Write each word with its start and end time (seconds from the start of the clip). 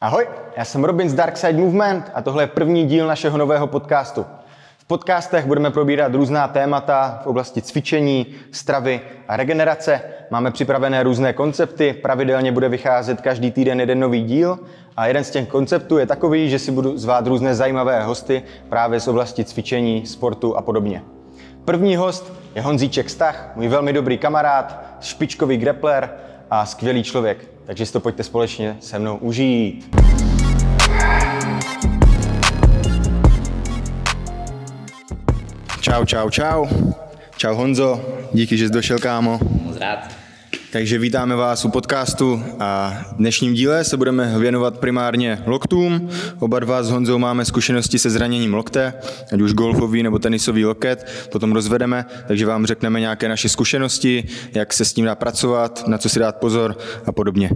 Ahoj, 0.00 0.26
já 0.56 0.64
jsem 0.64 0.84
Robin 0.84 1.08
z 1.08 1.14
Dark 1.14 1.36
Side 1.36 1.58
Movement 1.58 2.10
a 2.14 2.22
tohle 2.22 2.42
je 2.42 2.46
první 2.46 2.86
díl 2.86 3.06
našeho 3.06 3.38
nového 3.38 3.66
podcastu. 3.66 4.26
V 4.78 4.84
podcastech 4.84 5.46
budeme 5.46 5.70
probírat 5.70 6.14
různá 6.14 6.48
témata 6.48 7.20
v 7.22 7.26
oblasti 7.26 7.62
cvičení, 7.62 8.26
stravy 8.52 9.00
a 9.28 9.36
regenerace. 9.36 10.00
Máme 10.30 10.50
připravené 10.50 11.02
různé 11.02 11.32
koncepty, 11.32 11.92
pravidelně 11.92 12.52
bude 12.52 12.68
vycházet 12.68 13.20
každý 13.20 13.50
týden 13.50 13.80
jeden 13.80 14.00
nový 14.00 14.22
díl 14.22 14.58
a 14.96 15.06
jeden 15.06 15.24
z 15.24 15.30
těch 15.30 15.48
konceptů 15.48 15.98
je 15.98 16.06
takový, 16.06 16.50
že 16.50 16.58
si 16.58 16.70
budu 16.70 16.98
zvát 16.98 17.26
různé 17.26 17.54
zajímavé 17.54 18.04
hosty 18.04 18.42
právě 18.68 19.00
z 19.00 19.08
oblasti 19.08 19.44
cvičení, 19.44 20.06
sportu 20.06 20.56
a 20.56 20.62
podobně. 20.62 21.02
První 21.64 21.96
host 21.96 22.32
je 22.54 22.62
Honzíček 22.62 23.10
Stach, 23.10 23.52
můj 23.56 23.68
velmi 23.68 23.92
dobrý 23.92 24.18
kamarád, 24.18 24.82
špičkový 25.00 25.56
grappler 25.56 26.10
a 26.50 26.66
skvělý 26.66 27.02
člověk. 27.02 27.57
Takže 27.68 27.86
si 27.86 27.92
to 27.92 28.00
pojďte 28.00 28.22
společně 28.22 28.76
se 28.80 28.98
mnou 28.98 29.16
užít. 29.16 29.96
Čau, 35.80 36.04
čau, 36.04 36.30
čau. 36.30 36.66
Čau 37.36 37.54
Honzo, 37.54 38.00
díky, 38.32 38.56
že 38.56 38.66
jsi 38.66 38.72
došel, 38.72 38.98
kámo. 38.98 39.38
Moc 39.64 39.76
rád. 39.76 40.08
Takže 40.72 40.98
vítáme 40.98 41.36
vás 41.36 41.64
u 41.64 41.68
podcastu 41.68 42.42
a 42.60 43.00
v 43.12 43.16
dnešním 43.16 43.54
díle 43.54 43.84
se 43.84 43.96
budeme 43.96 44.38
věnovat 44.38 44.78
primárně 44.78 45.42
loktům. 45.46 46.10
Oba 46.38 46.58
dva 46.58 46.82
s 46.82 46.90
Honzou 46.90 47.18
máme 47.18 47.44
zkušenosti 47.44 47.98
se 47.98 48.10
zraněním 48.10 48.54
lokte, 48.54 48.94
ať 49.32 49.40
už 49.40 49.52
golfový 49.52 50.02
nebo 50.02 50.18
tenisový 50.18 50.64
loket, 50.64 51.28
potom 51.32 51.52
rozvedeme, 51.52 52.04
takže 52.26 52.46
vám 52.46 52.66
řekneme 52.66 53.00
nějaké 53.00 53.28
naše 53.28 53.48
zkušenosti, 53.48 54.24
jak 54.54 54.72
se 54.72 54.84
s 54.84 54.92
tím 54.92 55.04
dá 55.04 55.14
pracovat, 55.14 55.84
na 55.86 55.98
co 55.98 56.08
si 56.08 56.18
dát 56.18 56.36
pozor 56.36 56.78
a 57.06 57.12
podobně. 57.12 57.50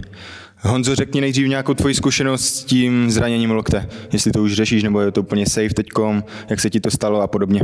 Honzo, 0.61 0.95
řekni 0.95 1.21
nejdřív 1.21 1.47
nějakou 1.47 1.73
tvoji 1.73 1.95
zkušenost 1.95 2.45
s 2.45 2.63
tím 2.63 3.11
zraněním 3.11 3.51
lokte, 3.51 3.89
jestli 4.13 4.31
to 4.31 4.43
už 4.43 4.53
řešíš, 4.53 4.83
nebo 4.83 5.01
je 5.01 5.11
to 5.11 5.21
úplně 5.21 5.45
safe 5.45 5.73
teďkom, 5.73 6.23
jak 6.49 6.59
se 6.59 6.69
ti 6.69 6.79
to 6.79 6.91
stalo 6.91 7.21
a 7.21 7.27
podobně. 7.27 7.61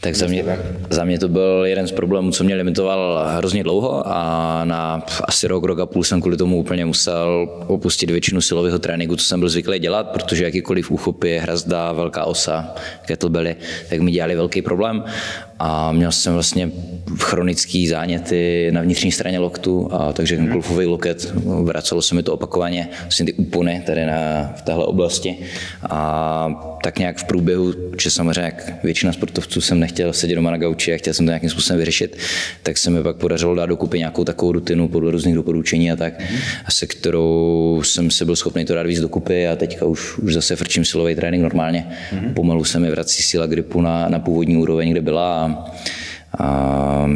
Tak 0.00 0.14
za 0.14 0.26
mě, 0.26 0.44
za 0.90 1.04
mě 1.04 1.18
to 1.18 1.28
byl 1.28 1.62
jeden 1.66 1.86
z 1.86 1.92
problémů, 1.92 2.30
co 2.30 2.44
mě 2.44 2.54
limitoval 2.54 3.24
hrozně 3.28 3.62
dlouho 3.62 4.02
a 4.06 4.60
na 4.64 5.02
asi 5.24 5.48
rok, 5.48 5.64
rok 5.64 5.78
a 5.78 5.86
půl 5.86 6.04
jsem 6.04 6.20
kvůli 6.20 6.36
tomu 6.36 6.58
úplně 6.58 6.84
musel 6.84 7.48
opustit 7.66 8.10
většinu 8.10 8.40
silového 8.40 8.78
tréninku, 8.78 9.16
co 9.16 9.24
jsem 9.24 9.40
byl 9.40 9.48
zvyklý 9.48 9.78
dělat, 9.78 10.08
protože 10.08 10.44
jakýkoliv 10.44 10.90
úchopy, 10.90 11.38
hrazda, 11.38 11.92
velká 11.92 12.24
osa, 12.24 12.74
kettlebelly, 13.06 13.56
tak 13.90 14.00
mi 14.00 14.10
dělali 14.10 14.36
velký 14.36 14.62
problém 14.62 15.04
a 15.58 15.92
měl 15.92 16.12
jsem 16.12 16.32
vlastně 16.32 16.70
chronický 17.18 17.88
záněty 17.88 18.70
na 18.72 18.82
vnitřní 18.82 19.12
straně 19.12 19.38
loktu, 19.38 19.88
a 19.92 20.12
takže 20.12 20.36
ten 20.36 20.48
golfový 20.48 20.86
loket, 20.86 21.32
vracelo 21.62 22.02
se 22.02 22.14
mi 22.14 22.22
to 22.22 22.34
opakovaně, 22.34 22.88
vlastně 23.02 23.26
ty 23.26 23.32
úpony 23.32 23.82
tady 23.86 24.06
na, 24.06 24.52
v 24.56 24.62
téhle 24.62 24.84
oblasti. 24.86 25.36
A 25.90 26.78
tak 26.82 26.98
nějak 26.98 27.18
v 27.18 27.24
průběhu, 27.24 27.74
že 28.00 28.10
samozřejmě 28.10 28.40
jak 28.40 28.84
většina 28.84 29.12
sportovců 29.12 29.60
jsem 29.60 29.80
nechtěl 29.80 30.12
sedět 30.12 30.34
doma 30.34 30.50
na 30.50 30.56
gauči 30.56 30.94
a 30.94 30.98
chtěl 30.98 31.14
jsem 31.14 31.26
to 31.26 31.30
nějakým 31.30 31.50
způsobem 31.50 31.78
vyřešit, 31.78 32.18
tak 32.62 32.78
se 32.78 32.90
mi 32.90 33.02
pak 33.02 33.16
podařilo 33.16 33.54
dát 33.54 33.66
dokupy 33.66 33.98
nějakou 33.98 34.24
takovou 34.24 34.52
rutinu 34.52 34.88
podle 34.88 35.10
různých 35.10 35.34
doporučení 35.34 35.92
a 35.92 35.96
tak, 35.96 36.22
a 36.64 36.70
se 36.70 36.86
kterou 36.86 37.80
jsem 37.84 38.10
se 38.10 38.24
byl 38.24 38.36
schopný 38.36 38.64
to 38.64 38.74
dát 38.74 38.86
víc 38.86 39.00
dokupy 39.00 39.48
a 39.48 39.56
teďka 39.56 39.86
už, 39.86 40.18
už 40.18 40.34
zase 40.34 40.56
frčím 40.56 40.84
silový 40.84 41.14
trénink 41.14 41.42
normálně. 41.42 41.86
Pomalu 42.34 42.64
se 42.64 42.80
mi 42.80 42.90
vrací 42.90 43.22
síla 43.22 43.46
gripu 43.46 43.80
na, 43.80 44.08
na 44.08 44.18
původní 44.18 44.56
úroveň, 44.56 44.90
kde 44.90 45.00
byla 45.00 45.47
a 45.47 45.47
a, 46.38 47.10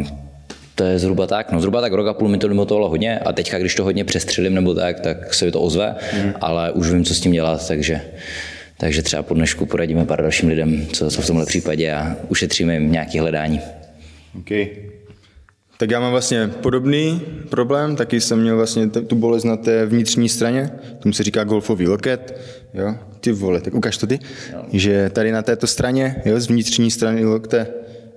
to 0.75 0.83
je 0.83 0.99
zhruba 0.99 1.27
tak, 1.27 1.51
no 1.51 1.59
zhruba 1.59 1.81
tak 1.81 1.93
rok 1.93 2.07
a 2.07 2.13
půl 2.13 2.29
mi 2.29 2.37
to 2.37 2.47
limitovalo 2.47 2.89
hodně 2.89 3.19
a 3.19 3.33
teďka, 3.33 3.59
když 3.59 3.75
to 3.75 3.83
hodně 3.83 4.03
přestřelím 4.03 4.53
nebo 4.53 4.73
tak, 4.73 4.99
tak 4.99 5.33
se 5.33 5.45
mi 5.45 5.51
to 5.51 5.61
ozve, 5.61 5.95
mm. 6.23 6.33
ale 6.41 6.71
už 6.71 6.91
vím, 6.91 7.05
co 7.05 7.15
s 7.15 7.19
tím 7.19 7.31
dělat, 7.31 7.67
takže 7.67 8.01
takže 8.77 9.01
třeba 9.01 9.23
po 9.23 9.33
dnešku 9.33 9.65
poradíme 9.65 10.05
pár 10.05 10.21
dalším 10.21 10.49
lidem, 10.49 10.87
co, 10.93 11.09
co 11.09 11.21
v 11.21 11.27
tomhle 11.27 11.45
případě 11.45 11.93
a 11.93 12.15
ušetříme 12.29 12.73
jim 12.73 12.91
nějaké 12.91 13.21
hledání. 13.21 13.61
Okay. 14.39 14.67
Tak 15.77 15.91
já 15.91 15.99
mám 15.99 16.11
vlastně 16.11 16.47
podobný 16.47 17.21
problém, 17.49 17.95
taky 17.95 18.21
jsem 18.21 18.41
měl 18.41 18.57
vlastně 18.57 18.87
tu 18.87 19.15
bolest 19.15 19.43
na 19.43 19.57
té 19.57 19.85
vnitřní 19.85 20.29
straně, 20.29 20.69
tomu 20.99 21.13
se 21.13 21.23
říká 21.23 21.43
golfový 21.43 21.87
loket, 21.87 22.39
jo, 22.73 22.95
ty 23.19 23.31
vole, 23.31 23.61
tak 23.61 23.73
ukáž 23.73 23.97
to 23.97 24.07
ty, 24.07 24.19
že 24.73 25.09
tady 25.09 25.31
na 25.31 25.41
této 25.41 25.67
straně, 25.67 26.21
jo, 26.25 26.39
z 26.39 26.47
vnitřní 26.47 26.91
strany 26.91 27.25
lokte, 27.25 27.67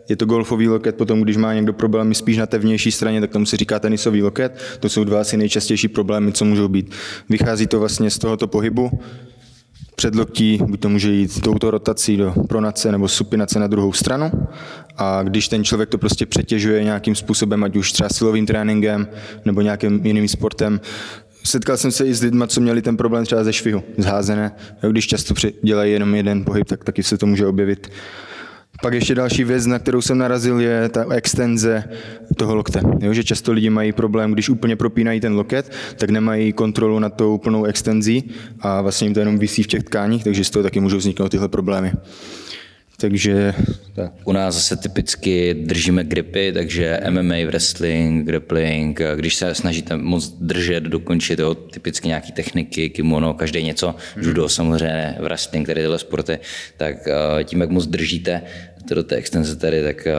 je 0.08 0.16
to 0.16 0.26
golfový 0.26 0.68
loket, 0.68 0.96
potom 0.96 1.20
když 1.20 1.36
má 1.36 1.54
někdo 1.54 1.72
problémy 1.72 2.14
spíš 2.14 2.36
na 2.36 2.46
té 2.46 2.58
vnější 2.58 2.92
straně, 2.92 3.20
tak 3.20 3.30
tomu 3.30 3.46
se 3.46 3.56
říká 3.56 3.78
tenisový 3.78 4.22
loket. 4.22 4.58
To 4.80 4.88
jsou 4.88 5.04
dva 5.04 5.20
asi 5.20 5.36
nejčastější 5.36 5.88
problémy, 5.88 6.32
co 6.32 6.44
můžou 6.44 6.68
být. 6.68 6.90
Vychází 7.28 7.66
to 7.66 7.80
vlastně 7.80 8.10
z 8.10 8.18
tohoto 8.18 8.46
pohybu, 8.46 8.90
předloktí, 9.96 10.58
buď 10.66 10.80
to 10.80 10.88
může 10.88 11.12
jít 11.12 11.40
touto 11.40 11.70
rotací 11.70 12.16
do 12.16 12.34
pronace 12.48 12.92
nebo 12.92 13.08
supinace 13.08 13.58
na 13.58 13.66
druhou 13.66 13.92
stranu. 13.92 14.30
A 14.96 15.22
když 15.22 15.48
ten 15.48 15.64
člověk 15.64 15.88
to 15.88 15.98
prostě 15.98 16.26
přetěžuje 16.26 16.84
nějakým 16.84 17.14
způsobem, 17.14 17.64
ať 17.64 17.76
už 17.76 17.92
třeba 17.92 18.08
silovým 18.08 18.46
tréninkem 18.46 19.08
nebo 19.44 19.60
nějakým 19.60 20.06
jiným 20.06 20.28
sportem, 20.28 20.80
Setkal 21.46 21.76
jsem 21.76 21.90
se 21.90 22.06
i 22.06 22.14
s 22.14 22.22
lidmi, 22.22 22.44
co 22.46 22.60
měli 22.60 22.82
ten 22.82 22.96
problém 22.96 23.24
třeba 23.24 23.44
ze 23.44 23.52
švihu, 23.52 23.82
zházené. 23.98 24.52
Když 24.90 25.06
často 25.06 25.34
dělají 25.62 25.92
jenom 25.92 26.14
jeden 26.14 26.44
pohyb, 26.44 26.68
tak 26.68 26.84
taky 26.84 27.02
se 27.02 27.18
to 27.18 27.26
může 27.26 27.46
objevit. 27.46 27.90
Pak 28.82 28.94
ještě 28.94 29.14
další 29.14 29.44
věc, 29.44 29.66
na 29.66 29.78
kterou 29.78 30.02
jsem 30.02 30.18
narazil, 30.18 30.60
je 30.60 30.88
ta 30.88 31.04
extenze 31.14 31.84
toho 32.36 32.54
lokte. 32.54 32.80
Jo, 33.00 33.12
že 33.12 33.24
často 33.24 33.52
lidi 33.52 33.70
mají 33.70 33.92
problém, 33.92 34.32
když 34.32 34.48
úplně 34.48 34.76
propínají 34.76 35.20
ten 35.20 35.34
loket, 35.34 35.72
tak 35.96 36.10
nemají 36.10 36.52
kontrolu 36.52 36.98
nad 36.98 37.14
tou 37.14 37.38
plnou 37.38 37.64
extenzí 37.64 38.30
a 38.60 38.82
vlastně 38.82 39.06
jim 39.06 39.14
to 39.14 39.20
jenom 39.20 39.38
visí 39.38 39.62
v 39.62 39.66
těch 39.66 39.82
tkáních, 39.82 40.24
takže 40.24 40.44
z 40.44 40.50
toho 40.50 40.62
taky 40.62 40.80
můžou 40.80 40.96
vzniknout 40.96 41.28
tyhle 41.28 41.48
problémy. 41.48 41.92
Takže 42.96 43.54
tak. 43.94 44.12
U 44.24 44.32
nás 44.32 44.54
zase 44.54 44.76
typicky 44.76 45.54
držíme 45.54 46.04
gripy, 46.04 46.52
takže 46.52 47.00
MMA, 47.10 47.34
wrestling, 47.46 48.26
grappling, 48.26 49.00
když 49.14 49.34
se 49.34 49.54
snažíte 49.54 49.96
moc 49.96 50.28
držet, 50.28 50.82
dokončit 50.82 51.38
jo, 51.38 51.54
typicky 51.54 52.08
nějaké 52.08 52.32
techniky, 52.32 52.90
kimono, 52.90 53.34
každý 53.34 53.62
něco, 53.62 53.94
mm. 54.16 54.22
judo 54.22 54.48
samozřejmě, 54.48 55.16
wrestling, 55.20 55.66
tady 55.66 55.80
tyhle 55.80 55.98
sporty, 55.98 56.38
tak 56.76 56.96
eh, 57.08 57.44
tím, 57.44 57.60
jak 57.60 57.70
moc 57.70 57.86
držíte 57.86 58.42
do 58.94 59.02
té 59.02 59.16
extenze 59.16 59.56
tady, 59.56 59.82
tak 59.82 60.06
eh, 60.06 60.12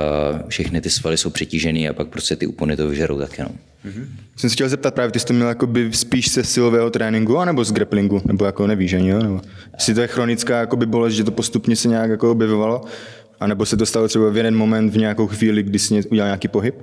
všechny 0.48 0.82
ty 0.82 0.90
svaly 0.90 1.18
jsou 1.18 1.30
přetížené 1.30 1.90
a 1.90 1.94
pak 1.94 2.08
prostě 2.08 2.36
ty 2.36 2.48
úpony 2.48 2.78
to 2.78 2.88
vyžerou 2.88 3.20
tak 3.20 3.38
jenom. 3.38 3.54
Mm-hmm. 3.86 4.06
Jsem 4.36 4.50
se 4.50 4.54
chtěl 4.54 4.70
zeptat 4.70 4.94
právě, 4.94 5.12
ty 5.12 5.20
jsi 5.20 5.26
to 5.26 5.34
měl 5.34 5.48
jakoby 5.48 5.94
spíš 5.94 6.28
se 6.28 6.44
silového 6.44 6.90
tréninku, 6.90 7.38
anebo 7.38 7.64
z 7.64 7.72
grapplingu, 7.72 8.22
nebo 8.26 8.46
jako 8.46 8.68
nevíš, 8.68 8.94
ani, 8.94 9.10
jo? 9.10 9.20
Nebo 9.24 9.42
jestli 9.74 9.94
to 9.94 10.02
je 10.02 10.08
chronická 10.08 10.60
jakoby 10.60 10.86
bolest, 10.86 11.14
že 11.14 11.24
to 11.24 11.32
postupně 11.32 11.76
se 11.76 11.88
nějak 11.88 12.10
jako 12.10 12.32
objevovalo, 12.32 12.82
anebo 13.40 13.66
se 13.66 13.78
to 13.78 13.86
stalo 13.86 14.08
třeba 14.08 14.30
v 14.30 14.38
jeden 14.38 14.56
moment, 14.56 14.90
v 14.90 14.98
nějakou 14.98 15.28
chvíli, 15.28 15.64
kdy 15.64 15.80
jsi 15.80 16.04
udělal 16.10 16.28
nějaký 16.28 16.48
pohyb? 16.48 16.76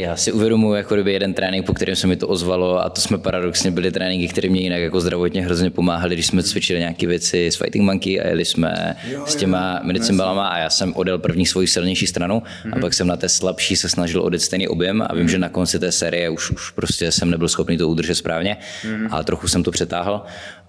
Já 0.00 0.16
si 0.16 0.32
uvědomuji 0.32 0.74
jako 0.74 0.94
kdyby 0.94 1.12
jeden 1.12 1.34
trénink, 1.34 1.66
po 1.66 1.74
kterém 1.74 1.96
se 1.96 2.06
mi 2.06 2.16
to 2.16 2.28
ozvalo 2.28 2.84
a 2.84 2.88
to 2.88 3.00
jsme 3.00 3.18
paradoxně 3.18 3.70
byli 3.70 3.92
tréninky, 3.92 4.28
které 4.28 4.48
mě 4.48 4.60
jinak 4.60 4.80
jako 4.80 5.00
zdravotně 5.00 5.42
hrozně 5.42 5.70
pomáhaly, 5.70 6.14
když 6.14 6.26
jsme 6.26 6.42
cvičili 6.42 6.78
nějaké 6.78 7.06
věci 7.06 7.46
s 7.46 7.56
Fighting 7.56 7.84
Monkey 7.84 8.20
a 8.20 8.26
jeli 8.26 8.44
jsme 8.44 8.96
jo, 9.10 9.26
s 9.26 9.36
těma 9.36 9.80
medicimbalama 9.82 10.48
a 10.48 10.58
já 10.58 10.70
jsem 10.70 10.92
odjel 10.96 11.18
první 11.18 11.46
svoji 11.46 11.66
silnější 11.66 12.06
stranu 12.06 12.34
mm-hmm. 12.34 12.68
a 12.72 12.74
mhm. 12.74 12.80
pak 12.80 12.94
jsem 12.94 13.06
na 13.06 13.16
té 13.16 13.28
slabší 13.28 13.76
se 13.76 13.88
snažil 13.88 14.22
odjet 14.22 14.40
stejný 14.40 14.68
objem 14.68 15.02
a 15.02 15.14
vím, 15.14 15.26
mm-hmm. 15.26 15.30
že 15.30 15.38
na 15.38 15.48
konci 15.48 15.78
té 15.78 15.92
série 15.92 16.30
už, 16.30 16.50
už 16.50 16.70
prostě 16.70 17.12
jsem 17.12 17.30
nebyl 17.30 17.48
schopný 17.48 17.78
to 17.78 17.88
udržet 17.88 18.14
správně 18.14 18.56
mm-hmm. 18.82 19.08
a 19.10 19.22
trochu 19.22 19.48
jsem 19.48 19.62
to 19.62 19.70
přetáhl 19.70 20.22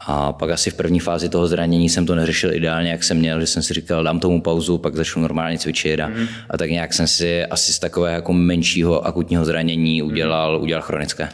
a 0.08 0.34
pak 0.34 0.50
asi 0.50 0.72
v 0.72 0.74
první 0.74 1.00
fázi 1.00 1.30
toho 1.30 1.48
zranění 1.48 1.90
jsem 1.90 2.06
to 2.06 2.16
neřešil 2.16 2.54
ideálně, 2.54 2.92
jak 2.92 3.04
jsem 3.04 3.18
měl, 3.18 3.40
že 3.40 3.48
jsem 3.48 3.64
si 3.64 3.74
říkal, 3.74 4.04
dám 4.04 4.20
tomu 4.20 4.42
pauzu, 4.42 4.78
pak 4.78 4.96
začnu 4.96 5.22
normálně 5.22 5.58
cvičit 5.58 6.00
a, 6.00 6.10
mm-hmm. 6.10 6.28
a 6.50 6.58
tak 6.58 6.70
nějak 6.70 6.94
jsem 6.94 7.08
si 7.08 7.46
asi 7.46 7.74
z 7.74 7.80
takového 7.80 8.16
jako 8.16 8.34
menšího 8.34 9.06
akutního 9.06 9.21
zranění 9.42 10.04
udělal, 10.04 10.58
mm-hmm. 10.58 10.64
udělal 10.64 10.82
chronické. 10.82 11.30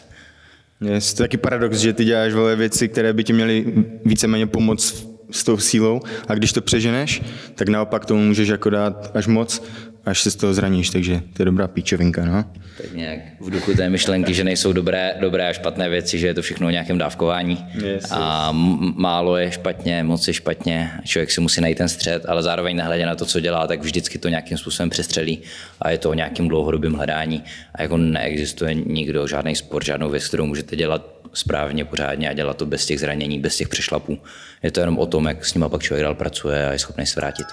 Je 0.81 1.01
to 1.01 1.23
taky 1.23 1.37
paradox, 1.37 1.77
že 1.77 1.93
ty 1.93 2.05
děláš 2.05 2.33
vole 2.33 2.55
věci, 2.55 2.87
které 2.87 3.13
by 3.13 3.23
ti 3.23 3.33
měly 3.33 3.65
víceméně 4.05 4.47
pomoct 4.47 5.07
s 5.31 5.43
tou 5.43 5.57
sílou 5.57 6.01
a 6.27 6.33
když 6.33 6.53
to 6.53 6.61
přeženeš, 6.61 7.21
tak 7.55 7.69
naopak 7.69 8.05
tomu 8.05 8.21
můžeš 8.21 8.47
jako 8.47 8.69
dát 8.69 9.11
až 9.13 9.27
moc 9.27 9.63
až 10.07 10.21
se 10.21 10.31
z 10.31 10.35
toho 10.35 10.53
zraníš, 10.53 10.89
takže 10.89 11.21
to 11.33 11.41
je 11.41 11.45
dobrá 11.45 11.67
píčovinka, 11.67 12.25
no. 12.25 12.45
Tak 12.77 12.93
nějak 12.93 13.19
v 13.39 13.49
duchu 13.49 13.73
té 13.73 13.89
myšlenky, 13.89 14.33
že 14.33 14.43
nejsou 14.43 14.73
dobré, 14.73 15.15
dobré 15.19 15.49
a 15.49 15.53
špatné 15.53 15.89
věci, 15.89 16.19
že 16.19 16.27
je 16.27 16.33
to 16.33 16.41
všechno 16.41 16.67
o 16.67 16.69
nějakém 16.69 16.97
dávkování. 16.97 17.65
Yes, 17.85 18.11
a 18.11 18.49
málo 18.95 19.37
je 19.37 19.51
špatně, 19.51 20.03
moc 20.03 20.27
je 20.27 20.33
špatně, 20.33 20.91
člověk 21.05 21.31
si 21.31 21.41
musí 21.41 21.61
najít 21.61 21.77
ten 21.77 21.89
střed, 21.89 22.25
ale 22.25 22.43
zároveň 22.43 22.75
nehledě 22.75 23.05
na 23.05 23.15
to, 23.15 23.25
co 23.25 23.39
dělá, 23.39 23.67
tak 23.67 23.81
vždycky 23.81 24.17
to 24.17 24.29
nějakým 24.29 24.57
způsobem 24.57 24.89
přestřelí 24.89 25.41
a 25.81 25.89
je 25.89 25.97
to 25.97 26.09
o 26.09 26.13
nějakým 26.13 26.47
dlouhodobým 26.47 26.93
hledání. 26.93 27.43
A 27.75 27.81
jako 27.81 27.97
neexistuje 27.97 28.73
nikdo, 28.73 29.27
žádný 29.27 29.55
sport, 29.55 29.85
žádnou 29.85 30.09
věc, 30.09 30.27
kterou 30.27 30.45
můžete 30.45 30.75
dělat 30.75 31.05
správně, 31.33 31.85
pořádně 31.85 32.29
a 32.29 32.33
dělat 32.33 32.57
to 32.57 32.65
bez 32.65 32.85
těch 32.85 32.99
zranění, 32.99 33.39
bez 33.39 33.57
těch 33.57 33.67
přešlapů. 33.67 34.17
Je 34.63 34.71
to 34.71 34.79
jenom 34.79 34.99
o 34.99 35.05
tom, 35.05 35.25
jak 35.25 35.45
s 35.45 35.53
nima 35.53 35.69
pak 35.69 35.83
člověk 35.83 36.03
dál 36.03 36.15
pracuje 36.15 36.67
a 36.67 36.71
je 36.71 36.79
schopný 36.79 37.05
se 37.05 37.19
vrátit. 37.19 37.47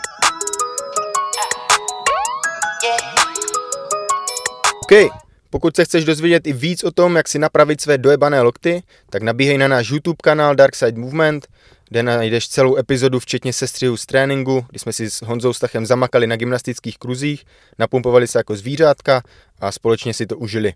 OK, 4.84 5.10
pokud 5.50 5.76
se 5.76 5.84
chceš 5.84 6.04
dozvědět 6.04 6.46
i 6.46 6.52
víc 6.52 6.84
o 6.84 6.90
tom, 6.90 7.16
jak 7.16 7.28
si 7.28 7.38
napravit 7.38 7.80
své 7.80 7.98
dojebané 7.98 8.40
lokty, 8.40 8.82
tak 9.10 9.22
nabíhej 9.22 9.58
na 9.58 9.68
náš 9.68 9.90
YouTube 9.90 10.16
kanál 10.22 10.54
Dark 10.54 10.76
Side 10.76 11.00
Movement, 11.00 11.46
kde 11.88 12.02
najdeš 12.02 12.48
celou 12.48 12.76
epizodu 12.76 13.20
včetně 13.20 13.52
sestřihu 13.52 13.96
z 13.96 14.06
tréninku, 14.06 14.66
kdy 14.70 14.78
jsme 14.78 14.92
si 14.92 15.10
s 15.10 15.22
Honzou 15.22 15.52
Stachem 15.52 15.86
zamakali 15.86 16.26
na 16.26 16.36
gymnastických 16.36 16.98
kruzích, 16.98 17.44
napumpovali 17.78 18.26
se 18.26 18.38
jako 18.38 18.56
zvířátka 18.56 19.22
a 19.60 19.72
společně 19.72 20.14
si 20.14 20.26
to 20.26 20.36
užili. 20.36 20.72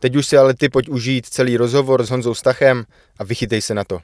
Teď 0.00 0.16
už 0.16 0.26
si 0.26 0.36
ale 0.36 0.54
ty 0.54 0.68
pojď 0.68 0.88
užít 0.88 1.26
celý 1.26 1.56
rozhovor 1.56 2.06
s 2.06 2.10
Honzou 2.10 2.34
Stachem 2.34 2.84
a 3.18 3.24
vychytej 3.24 3.62
se 3.62 3.74
na 3.74 3.84
to. 3.84 3.98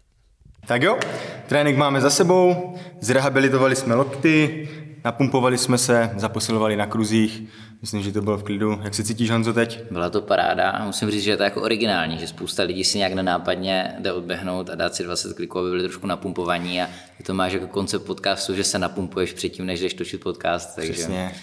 Tak 0.66 0.82
jo, 0.82 0.98
trénink 1.46 1.78
máme 1.78 2.00
za 2.00 2.10
sebou, 2.10 2.74
zrehabilitovali 3.00 3.76
jsme 3.76 3.94
lokty, 3.94 4.68
napumpovali 5.08 5.58
jsme 5.58 5.78
se, 5.78 6.10
zaposilovali 6.16 6.76
na 6.76 6.86
kruzích, 6.86 7.42
myslím, 7.80 8.02
že 8.02 8.12
to 8.12 8.22
bylo 8.22 8.36
v 8.36 8.42
klidu. 8.42 8.80
Jak 8.82 8.94
se 8.94 9.04
cítíš, 9.04 9.30
Honzo, 9.30 9.52
teď? 9.52 9.82
Byla 9.90 10.10
to 10.10 10.22
paráda, 10.22 10.82
musím 10.86 11.10
říct, 11.10 11.22
že 11.22 11.30
je 11.30 11.36
to 11.36 11.42
jako 11.42 11.62
originální, 11.62 12.18
že 12.18 12.26
spousta 12.26 12.62
lidí 12.62 12.84
si 12.84 12.98
nějak 12.98 13.12
nenápadně 13.12 13.94
jde 13.98 14.12
odběhnout 14.12 14.70
a 14.70 14.74
dát 14.74 14.94
si 14.94 15.04
20 15.04 15.36
kliků, 15.36 15.58
aby 15.58 15.70
byli 15.70 15.82
trošku 15.82 16.06
napumpovaní 16.06 16.82
a 16.82 16.88
to 17.26 17.34
máš 17.34 17.52
jako 17.52 17.66
koncept 17.66 18.02
podcastu, 18.06 18.54
že 18.54 18.64
se 18.64 18.78
napumpuješ 18.78 19.32
předtím, 19.32 19.66
než 19.66 19.80
jdeš 19.80 19.94
točit 19.94 20.20
podcast. 20.20 20.76
Takže... 20.76 20.92
Přesně. 20.92 21.34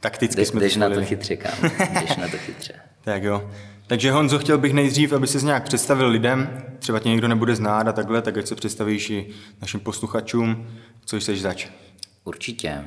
Takticky 0.00 0.36
jdeš, 0.36 0.48
jsme 0.48 0.60
jdeš 0.60 0.74
to 0.74 0.80
na 0.80 0.90
to 0.90 1.04
chytře, 1.04 1.36
kámo. 1.36 1.62
Jdeš 2.00 2.16
na 2.16 2.28
to 2.28 2.36
chytře. 2.38 2.74
Tak 3.04 3.22
jo. 3.22 3.50
Takže 3.86 4.12
Honzo, 4.12 4.38
chtěl 4.38 4.58
bych 4.58 4.72
nejdřív, 4.72 5.12
aby 5.12 5.26
se 5.26 5.46
nějak 5.46 5.64
představil 5.64 6.08
lidem, 6.08 6.64
třeba 6.78 6.98
tě 6.98 7.08
někdo 7.08 7.28
nebude 7.28 7.56
znát 7.56 7.88
a 7.88 7.92
takhle, 7.92 8.22
tak 8.22 8.38
ať 8.38 8.46
se 8.46 8.54
představíš 8.54 9.10
i 9.10 9.28
našim 9.60 9.80
posluchačům, 9.80 10.66
co 11.04 11.16
jsi 11.16 11.36
zač. 11.36 11.68
Určitě. 12.24 12.84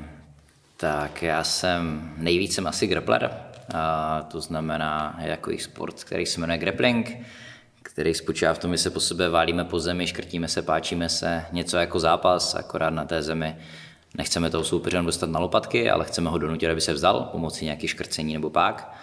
Tak 0.78 1.22
já 1.22 1.44
jsem, 1.44 2.14
nejvíc 2.18 2.54
jsem 2.54 2.68
asi 2.68 2.88
grappler, 2.88 3.32
a 3.74 4.22
to 4.32 4.42
znamená 4.42 5.18
jako 5.20 5.52
i 5.52 5.60
sport, 5.60 6.04
který 6.04 6.26
se 6.26 6.40
jmenuje 6.40 6.58
grappling, 6.58 7.18
který 7.84 8.14
spočívá 8.14 8.54
v 8.54 8.60
tom, 8.60 8.72
že 8.72 8.78
se 8.78 8.90
po 8.90 9.00
sebe 9.00 9.30
válíme 9.30 9.64
po 9.64 9.80
zemi, 9.80 10.08
škrtíme 10.08 10.48
se, 10.48 10.62
páčíme 10.62 11.10
se, 11.10 11.46
něco 11.52 11.78
jako 11.78 12.00
zápas, 12.00 12.56
akorát 12.56 12.90
na 12.90 13.06
té 13.06 13.22
zemi. 13.22 13.56
Nechceme 14.18 14.50
toho 14.50 14.64
soupeře 14.64 15.02
dostat 15.02 15.30
na 15.30 15.40
lopatky, 15.40 15.90
ale 15.90 16.06
chceme 16.06 16.30
ho 16.30 16.38
donutit, 16.38 16.70
aby 16.70 16.82
se 16.82 16.94
vzdal 16.94 17.30
pomocí 17.32 17.66
nějaký 17.66 17.88
škrcení 17.88 18.34
nebo 18.34 18.50
pák. 18.50 18.96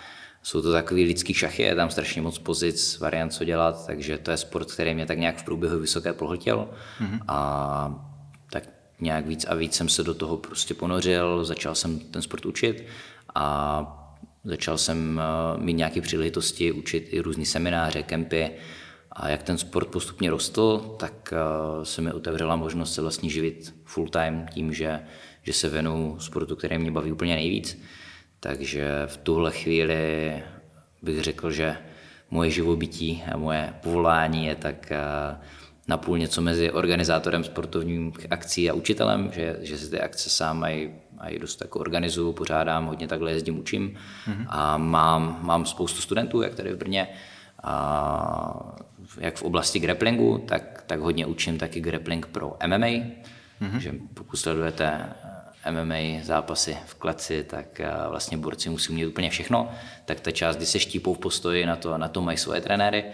Jsou 0.43 0.63
to 0.63 0.73
takový 0.73 1.05
lidský 1.05 1.35
šachy, 1.35 1.63
je 1.63 1.75
tam 1.75 1.91
strašně 1.91 2.23
moc 2.23 2.39
pozic, 2.39 2.99
variant, 2.99 3.31
co 3.31 3.45
dělat, 3.45 3.87
takže 3.87 4.19
to 4.19 4.31
je 4.31 4.37
sport, 4.37 4.73
který 4.73 4.95
mě 4.95 5.07
tak 5.07 5.19
nějak 5.19 5.37
v 5.37 5.45
průběhu 5.45 5.79
vysoké 5.79 6.13
pohltil. 6.13 6.69
Mm-hmm. 7.01 7.21
A 7.29 8.12
nějak 9.03 9.27
víc 9.27 9.45
a 9.45 9.55
víc 9.55 9.75
jsem 9.75 9.89
se 9.89 10.03
do 10.03 10.15
toho 10.15 10.37
prostě 10.37 10.75
ponořil, 10.75 11.45
začal 11.45 11.75
jsem 11.75 11.99
ten 11.99 12.23
sport 12.23 12.47
učit 12.47 12.85
a 13.35 13.99
začal 14.45 14.79
jsem 14.79 15.21
eh, 15.21 15.61
mít 15.61 15.73
nějaké 15.73 16.01
příležitosti 16.01 16.73
učit 16.73 17.09
i 17.11 17.21
různé 17.21 17.45
semináře, 17.45 18.03
kempy 18.03 18.51
a 19.13 19.29
jak 19.29 19.43
ten 19.43 19.59
sport 19.59 19.89
postupně 19.89 20.31
rostl, 20.31 20.97
tak 20.99 21.33
eh, 21.33 21.85
se 21.85 22.03
mi 22.03 22.13
otevřela 22.13 22.57
možnost 22.57 22.95
se 22.95 23.03
vlastně 23.03 23.31
živit 23.31 23.75
full 23.85 24.09
time 24.09 24.47
tím, 24.55 24.73
že, 24.73 25.01
že 25.43 25.53
se 25.53 25.69
věnu 25.69 26.17
sportu, 26.21 26.57
který 26.57 26.79
mě 26.79 26.91
baví 26.91 27.13
úplně 27.13 27.35
nejvíc. 27.35 27.83
Takže 28.41 28.87
v 29.07 29.17
tuhle 29.17 29.51
chvíli 29.51 30.43
bych 31.03 31.23
řekl, 31.23 31.51
že 31.51 31.77
moje 32.31 32.51
živobytí 32.51 33.23
a 33.33 33.37
moje 33.37 33.75
povolání 33.83 34.47
je 34.47 34.55
tak 34.55 34.93
eh, 34.93 34.99
napůl 35.88 36.19
něco 36.19 36.40
mezi 36.43 36.70
organizátorem 36.70 37.44
sportovních 37.44 38.26
akcí 38.31 38.70
a 38.70 38.75
učitelem, 38.75 39.31
že, 39.34 39.56
že 39.61 39.79
si 39.79 39.90
ty 39.90 40.00
akce 40.00 40.31
sám 40.31 40.58
mají 40.58 40.90
a 41.19 41.29
i 41.29 41.38
dost 41.38 41.61
jako 41.61 41.79
organizuju, 41.79 42.32
pořádám, 42.32 42.87
hodně 42.87 43.08
takhle 43.08 43.32
jezdím, 43.32 43.58
učím. 43.58 43.94
Mm-hmm. 44.26 44.46
a 44.49 44.76
mám, 44.76 45.38
mám 45.43 45.67
spoustu 45.67 46.00
studentů, 46.00 46.43
jak 46.43 46.55
tady 46.55 46.73
v 46.73 46.76
Brně, 46.76 47.08
a 47.62 48.75
jak 49.19 49.37
v 49.37 49.43
oblasti 49.43 49.81
grapplingu, 49.81 50.38
tak, 50.49 50.84
tak 50.87 51.00
hodně 51.00 51.26
učím 51.26 51.58
taky 51.58 51.81
grappling 51.81 52.26
pro 52.26 52.56
MMA, 52.67 52.87
mm-hmm. 52.87 53.79
že 53.79 53.94
pokud 54.14 54.37
sledujete 54.37 55.12
MMA 55.70 56.23
zápasy 56.23 56.76
v 56.87 56.94
kleci, 56.94 57.44
tak 57.44 57.81
vlastně 58.08 58.37
borci 58.37 58.70
musí 58.70 58.93
mít 58.93 59.06
úplně 59.06 59.31
všechno, 59.31 59.70
tak 60.05 60.20
ta 60.20 60.31
část, 60.31 60.56
kdy 60.56 60.67
se 60.67 60.79
štípou 60.79 61.14
v 61.14 61.19
postoji, 61.19 61.67
na 61.67 61.76
to, 61.76 61.99
na 61.99 62.08
to 62.08 62.23
mají 62.23 62.38
svoje 62.38 62.61
trenéry 62.61 63.05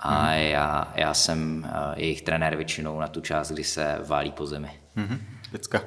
a 0.00 0.26
mm-hmm. 0.26 0.48
já, 0.50 0.92
já 0.94 1.14
jsem 1.14 1.70
jejich 1.96 2.22
trenér 2.22 2.56
většinou 2.56 3.00
na 3.00 3.08
tu 3.08 3.20
část, 3.20 3.52
kdy 3.52 3.64
se 3.64 3.98
válí 4.06 4.32
po 4.32 4.46
zemi. 4.46 4.70
Mm-hmm. 4.96 5.18
Děcka. 5.52 5.78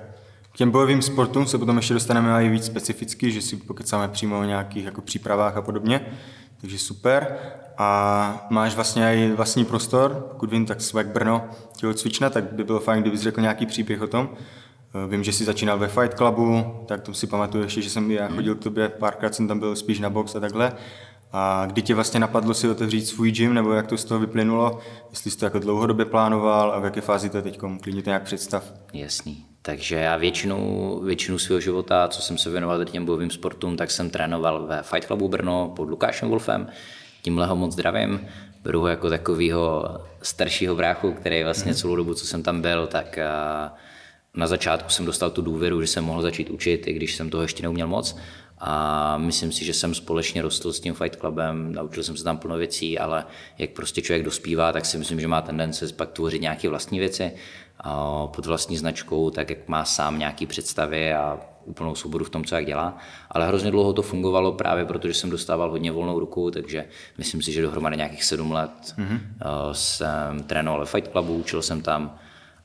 K 0.52 0.58
těm 0.58 0.72
bojovým 0.72 1.02
sportům 1.02 1.46
se 1.46 1.58
potom 1.58 1.78
ještě 1.78 1.94
dostaneme 1.94 2.46
i 2.46 2.50
víc 2.50 2.66
specificky, 2.66 3.32
že 3.32 3.42
si 3.42 3.58
pokecáme 3.58 4.08
přímo 4.08 4.40
o 4.40 4.44
nějakých 4.44 4.86
jako 4.86 5.02
přípravách 5.02 5.58
a 5.58 5.62
podobně. 5.62 6.06
Takže 6.62 6.78
super. 6.80 7.38
A 7.78 8.48
máš 8.50 8.76
vlastně 8.76 9.16
i 9.16 9.32
vlastní 9.32 9.66
prostor, 9.66 10.28
pokud 10.32 10.52
vím, 10.52 10.66
tak 10.66 10.82
Swag 10.82 11.08
Brno 11.08 11.50
tělocvična, 11.78 12.30
tak 12.30 12.54
by 12.54 12.64
bylo 12.64 12.80
fajn, 12.80 13.02
kdybys 13.02 13.22
řekl 13.22 13.42
nějaký 13.42 13.66
příběh 13.66 14.02
o 14.02 14.08
tom. 14.08 14.30
Vím, 15.08 15.24
že 15.24 15.34
jsi 15.34 15.46
začínal 15.46 15.80
ve 15.80 15.88
Fight 15.88 16.14
Clubu, 16.18 16.84
tak 16.88 17.02
to 17.02 17.14
si 17.14 17.28
pamatuju 17.28 17.64
ještě, 17.64 17.82
že 17.82 17.90
jsem 17.90 18.12
já 18.12 18.28
chodil 18.28 18.56
k 18.56 18.64
tobě, 18.64 18.90
párkrát 18.90 19.36
jsem 19.36 19.48
tam 19.48 19.60
byl 19.60 19.76
spíš 19.76 20.00
na 20.00 20.10
box 20.10 20.36
a 20.36 20.40
takhle. 20.40 20.74
A 21.34 21.66
kdy 21.66 21.82
tě 21.82 21.96
vlastně 21.96 22.20
napadlo 22.20 22.54
si 22.54 22.70
otevřít 22.70 23.06
svůj 23.06 23.32
gym, 23.32 23.54
nebo 23.54 23.74
jak 23.74 23.88
to 23.88 23.98
z 23.98 24.06
toho 24.06 24.20
vyplynulo, 24.20 24.80
jestli 25.10 25.32
jsi 25.32 25.38
to 25.38 25.46
jako 25.46 25.60
dlouhodobě 25.60 26.06
plánoval 26.06 26.72
a 26.72 26.80
v 26.80 26.84
jaké 26.84 27.02
fázi 27.02 27.30
to 27.30 27.38
je 27.38 27.44
teď, 27.44 27.60
klidně 27.82 28.04
to 28.04 28.10
nějak 28.10 28.24
představ. 28.24 28.74
Jasný. 28.94 29.46
Takže 29.62 29.96
já 29.96 30.18
většinu, 30.18 31.00
většinu 31.04 31.38
svého 31.38 31.60
života, 31.60 32.08
co 32.08 32.22
jsem 32.22 32.38
se 32.38 32.50
věnoval 32.50 32.86
těm 32.86 33.06
bojovým 33.06 33.30
sportům, 33.30 33.78
tak 33.78 33.92
jsem 33.92 34.10
trénoval 34.10 34.68
ve 34.68 34.84
Fight 34.84 35.08
Clubu 35.08 35.28
Brno 35.28 35.74
pod 35.76 35.90
Lukášem 35.90 36.30
Wolfem. 36.30 36.68
Tímhle 37.22 37.48
ho 37.48 37.56
moc 37.56 37.74
zdravím. 37.74 38.28
Beru 38.64 38.80
ho 38.80 38.88
jako 38.88 39.10
takového 39.10 39.86
staršího 40.22 40.76
bráchu, 40.76 41.14
který 41.14 41.44
vlastně 41.44 41.76
celou 41.76 41.96
dobu, 41.96 42.14
co 42.14 42.28
jsem 42.28 42.44
tam 42.44 42.62
byl, 42.62 42.88
tak 42.88 43.20
na 44.34 44.48
začátku 44.48 44.90
jsem 44.90 45.06
dostal 45.06 45.30
tu 45.30 45.42
důvěru, 45.42 45.82
že 45.82 45.88
jsem 45.88 46.04
mohl 46.04 46.22
začít 46.22 46.50
učit, 46.50 46.88
i 46.88 46.94
když 46.94 47.16
jsem 47.16 47.30
toho 47.30 47.44
ještě 47.44 47.64
neuměl 47.64 47.88
moc. 47.88 48.18
A 48.64 49.18
myslím 49.18 49.52
si, 49.52 49.66
že 49.66 49.74
jsem 49.74 49.96
společně 49.96 50.42
rostl 50.42 50.74
s 50.74 50.80
tím 50.80 50.94
Fight 50.94 51.20
Clubem, 51.20 51.74
naučil 51.74 52.04
jsem 52.04 52.18
se 52.18 52.24
tam 52.24 52.38
plno 52.38 52.58
věcí, 52.58 53.00
ale 53.00 53.26
jak 53.58 53.70
prostě 53.70 54.02
člověk 54.02 54.26
dospívá, 54.26 54.72
tak 54.72 54.86
si 54.86 54.98
myslím, 54.98 55.20
že 55.20 55.28
má 55.28 55.42
tendence 55.42 55.94
pak 55.94 56.12
tvořit 56.12 56.42
nějaké 56.42 56.70
vlastní 56.70 57.00
věci 57.00 57.32
pod 58.26 58.46
vlastní 58.46 58.78
značkou, 58.78 59.30
tak 59.30 59.50
jak 59.50 59.68
má 59.68 59.86
sám 59.86 60.20
nějaké 60.20 60.48
představy 60.48 61.14
a 61.14 61.40
úplnou 61.66 61.96
svobodu 61.96 62.26
v 62.26 62.30
tom, 62.30 62.46
co 62.46 62.56
jak 62.56 62.66
dělá. 62.66 62.98
Ale 63.32 63.48
hrozně 63.48 63.72
dlouho 63.72 63.94
to 63.94 64.02
fungovalo 64.02 64.52
právě 64.52 64.86
protože 64.86 65.14
jsem 65.14 65.30
dostával 65.30 65.72
hodně 65.72 65.92
volnou 65.92 66.20
ruku, 66.20 66.52
takže 66.52 66.86
myslím 67.18 67.42
si, 67.42 67.52
že 67.52 67.62
dohromady 67.62 67.98
nějakých 67.98 68.24
sedm 68.24 68.52
let 68.52 68.96
mm-hmm. 68.98 69.20
jsem 69.72 70.44
trénoval 70.44 70.80
ve 70.80 70.86
Fight 70.86 71.12
Clubu, 71.12 71.36
učil 71.36 71.62
jsem 71.62 71.82
tam. 71.82 72.16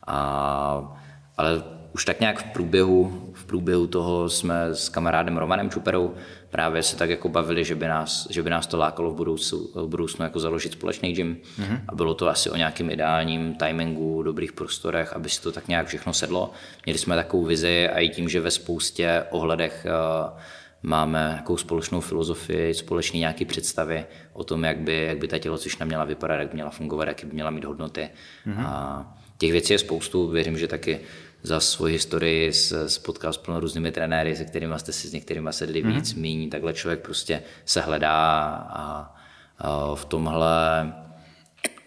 A, 0.06 1.00
ale 1.36 1.75
už 1.96 2.04
tak 2.04 2.20
nějak 2.20 2.38
v 2.38 2.52
průběhu, 2.52 3.32
v 3.32 3.44
průběhu 3.44 3.86
toho 3.86 4.28
jsme 4.28 4.64
s 4.72 4.88
kamarádem 4.88 5.36
Romanem 5.36 5.70
Čuperou 5.70 6.14
právě 6.50 6.82
se 6.82 6.96
tak 6.96 7.10
jako 7.10 7.28
bavili, 7.28 7.64
že 7.64 7.74
by 7.74 7.86
nás, 7.88 8.26
že 8.30 8.42
by 8.42 8.50
nás 8.50 8.66
to 8.66 8.76
lákalo 8.76 9.10
v 9.10 9.14
budoucnu, 9.14 9.58
v 9.74 9.86
budoucnu 9.86 10.24
jako 10.24 10.40
založit 10.40 10.72
společný 10.72 11.12
gym 11.12 11.36
mm-hmm. 11.36 11.80
a 11.88 11.94
bylo 11.94 12.14
to 12.14 12.28
asi 12.28 12.50
o 12.50 12.56
nějakém 12.56 12.90
ideálním 12.90 13.54
timingu, 13.54 14.22
dobrých 14.22 14.52
prostorech, 14.52 15.12
aby 15.12 15.28
si 15.28 15.42
to 15.42 15.52
tak 15.52 15.68
nějak 15.68 15.86
všechno 15.86 16.12
sedlo. 16.12 16.50
Měli 16.86 16.98
jsme 16.98 17.16
takovou 17.16 17.44
vizi 17.44 17.88
a 17.88 18.00
i 18.00 18.08
tím, 18.08 18.28
že 18.28 18.40
ve 18.40 18.50
spoustě 18.50 19.24
ohledech 19.30 19.86
uh, 19.86 20.38
máme 20.82 21.28
nějakou 21.28 21.56
společnou 21.56 22.00
filozofii, 22.00 22.74
společné 22.74 23.18
nějaké 23.18 23.44
představy 23.44 24.04
o 24.32 24.44
tom, 24.44 24.64
jak 24.64 24.78
by, 24.78 25.04
jak 25.08 25.18
by 25.18 25.28
ta 25.28 25.38
tělocvična 25.38 25.86
měla 25.86 26.04
vypadat, 26.04 26.36
jak 26.36 26.48
by 26.48 26.54
měla 26.54 26.70
fungovat, 26.70 27.08
jak 27.08 27.24
by 27.24 27.32
měla 27.32 27.50
mít 27.50 27.64
hodnoty. 27.64 28.08
Mm-hmm. 28.46 28.66
A 28.66 29.16
těch 29.38 29.52
věcí 29.52 29.72
je 29.72 29.78
spoustu, 29.78 30.28
věřím, 30.28 30.58
že 30.58 30.68
taky 30.68 31.00
za 31.46 31.60
svoji 31.60 31.92
historii 31.92 32.52
spotkal 32.86 33.32
s 33.32 33.36
plno 33.36 33.60
různými 33.60 33.92
trenéry, 33.92 34.36
se 34.36 34.44
kterými 34.44 34.74
jste 34.76 34.92
si 34.92 35.08
s 35.08 35.12
některými 35.12 35.52
sedli 35.52 35.82
mm. 35.82 35.92
víc, 35.92 36.14
míň, 36.14 36.50
takhle 36.50 36.72
člověk 36.72 37.00
prostě 37.00 37.42
se 37.64 37.80
hledá 37.80 38.46
a, 38.70 39.14
a 39.58 39.94
v 39.94 40.04
tomhle 40.04 40.92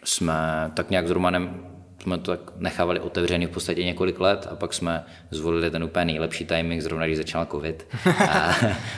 jsme 0.03 0.71
tak 0.73 0.89
nějak 0.89 1.07
s 1.07 1.11
Romanem 1.11 1.65
jsme 2.01 2.17
to 2.17 2.31
tak 2.31 2.51
nechávali 2.57 2.99
otevřený 2.99 3.45
v 3.45 3.49
podstatě 3.49 3.83
několik 3.83 4.19
let 4.19 4.47
a 4.51 4.55
pak 4.55 4.73
jsme 4.73 5.05
zvolili 5.31 5.71
ten 5.71 5.83
úplně 5.83 6.05
nejlepší 6.05 6.45
timing, 6.45 6.81
zrovna 6.81 7.05
když 7.05 7.17
začal 7.17 7.45
covid 7.45 7.87
a 8.29 8.55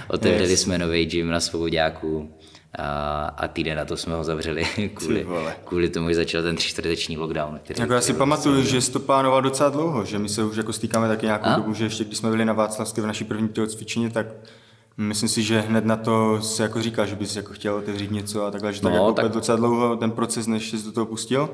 otevřeli 0.07 0.51
yes. 0.51 0.61
jsme 0.61 0.77
nový 0.77 1.05
gym 1.05 1.29
na 1.29 1.39
Svobodáku 1.39 2.33
a, 2.77 3.25
a 3.37 3.47
týden 3.47 3.77
na 3.77 3.85
to 3.85 3.97
jsme 3.97 4.15
ho 4.15 4.23
zavřeli 4.23 4.65
kvůli, 4.93 5.27
kvůli 5.65 5.89
tomu, 5.89 6.09
že 6.09 6.15
začal 6.15 6.41
ten 6.43 6.55
třičtvrteční 6.55 7.17
lockdown. 7.17 7.59
Který, 7.63 7.81
jako 7.81 7.93
já 7.93 8.01
si 8.01 8.13
pamatuju, 8.13 8.63
že 8.63 8.81
jsi 8.81 8.91
to 8.91 8.99
plánoval 8.99 9.41
docela 9.41 9.69
dlouho, 9.69 10.05
že 10.05 10.19
my 10.19 10.29
se 10.29 10.43
už 10.43 10.57
jako 10.57 10.73
stýkáme 10.73 11.07
taky 11.07 11.25
nějakou 11.25 11.49
a? 11.49 11.55
dobu, 11.55 11.73
že 11.73 11.83
ještě 11.83 12.03
když 12.03 12.17
jsme 12.17 12.29
byli 12.29 12.45
na 12.45 12.53
Václavské 12.53 13.01
v 13.01 13.07
naší 13.07 13.23
první 13.23 13.49
cvičení, 13.67 14.11
tak 14.11 14.27
myslím 14.97 15.29
si, 15.29 15.43
že 15.43 15.59
hned 15.59 15.85
na 15.85 15.95
to 15.95 16.41
se 16.41 16.63
jako 16.63 16.81
říkal, 16.81 17.05
že 17.05 17.15
bys 17.15 17.35
jako 17.35 17.53
chtěl 17.53 17.75
otevřít 17.75 18.11
něco 18.11 18.45
a 18.45 18.51
takhle, 18.51 18.73
že 18.73 18.81
tak 18.81 18.91
no, 18.91 18.97
jako 18.97 19.13
tak... 19.13 19.31
docela 19.31 19.55
dlouho 19.55 19.95
ten 19.95 20.11
proces, 20.11 20.47
než 20.47 20.69
jsi 20.69 20.85
do 20.85 20.91
toho 20.91 21.05
pustil. 21.05 21.49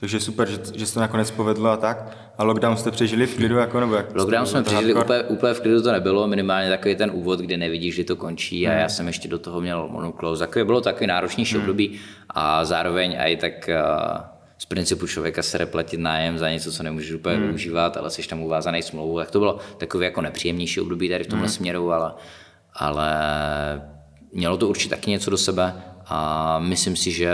Takže 0.00 0.20
super, 0.20 0.48
že, 0.50 0.58
že 0.74 0.86
se 0.86 0.94
to 0.94 1.00
nakonec 1.00 1.30
povedlo 1.30 1.70
a 1.70 1.76
tak. 1.76 2.16
A 2.38 2.44
lockdown 2.44 2.76
jste 2.76 2.90
přežili 2.90 3.26
v 3.26 3.36
klidu 3.36 3.56
jako 3.56 3.80
nebo 3.80 3.94
jak? 3.94 4.14
Lockdown 4.14 4.46
jsme 4.46 4.62
přežili 4.62 4.94
úplně, 4.94 5.22
úplně, 5.22 5.54
v 5.54 5.60
klidu 5.60 5.82
to 5.82 5.92
nebylo, 5.92 6.28
minimálně 6.28 6.68
takový 6.68 6.96
ten 6.96 7.10
úvod, 7.14 7.40
kdy 7.40 7.56
nevidíš, 7.56 7.94
že 7.94 8.04
to 8.04 8.16
končí 8.16 8.68
a 8.68 8.70
hmm. 8.70 8.80
já 8.80 8.88
jsem 8.88 9.06
ještě 9.06 9.28
do 9.28 9.38
toho 9.38 9.60
měl 9.60 9.88
monoklous. 9.88 10.38
Takové 10.38 10.64
bylo 10.64 10.80
takový 10.80 11.06
náročnější 11.06 11.54
hmm. 11.54 11.62
období 11.62 11.98
a 12.30 12.64
zároveň 12.64 13.16
i 13.18 13.36
tak 13.36 13.52
uh, 13.68 14.20
z 14.58 14.66
principu 14.66 15.06
člověka 15.06 15.42
se 15.42 15.58
replatit 15.58 16.00
nájem 16.00 16.38
za 16.38 16.50
něco, 16.50 16.72
co 16.72 16.82
nemůžeš 16.82 17.12
úplně 17.12 17.36
hmm. 17.36 17.44
využívat, 17.44 17.96
ale 17.96 18.10
jsi 18.10 18.28
tam 18.28 18.42
uvázaný 18.42 18.82
smlouvu, 18.82 19.18
tak 19.18 19.30
to 19.30 19.38
bylo 19.38 19.58
takové 19.78 20.04
jako 20.04 20.20
nepříjemnější 20.20 20.80
období 20.80 21.08
tady 21.08 21.24
v 21.24 21.26
tomhle 21.26 21.46
hmm. 21.46 21.54
směru, 21.54 21.92
ale, 21.92 22.12
ale 22.74 23.10
mělo 24.32 24.56
to 24.56 24.68
určitě 24.68 24.94
taky 24.94 25.10
něco 25.10 25.30
do 25.30 25.36
sebe 25.36 25.74
a 26.06 26.58
myslím 26.58 26.96
si, 26.96 27.12
že 27.12 27.30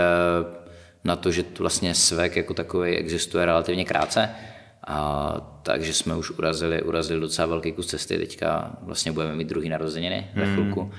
na 1.05 1.15
to, 1.15 1.31
že 1.31 1.43
tu 1.43 1.63
vlastně 1.63 1.95
svek 1.95 2.35
jako 2.35 2.53
takový 2.53 2.97
existuje 2.97 3.45
relativně 3.45 3.85
krátce, 3.85 4.29
a, 4.87 5.59
takže 5.63 5.93
jsme 5.93 6.15
už 6.15 6.31
urazili, 6.31 6.81
urazili 6.81 7.19
docela 7.19 7.47
velký 7.47 7.71
kus 7.71 7.87
cesty. 7.87 8.17
Teďka 8.17 8.77
vlastně 8.81 9.11
budeme 9.11 9.35
mít 9.35 9.47
druhý 9.47 9.69
narozeniny 9.69 10.27
hmm. 10.33 10.45
ve 10.45 10.53
chvilku. 10.53 10.91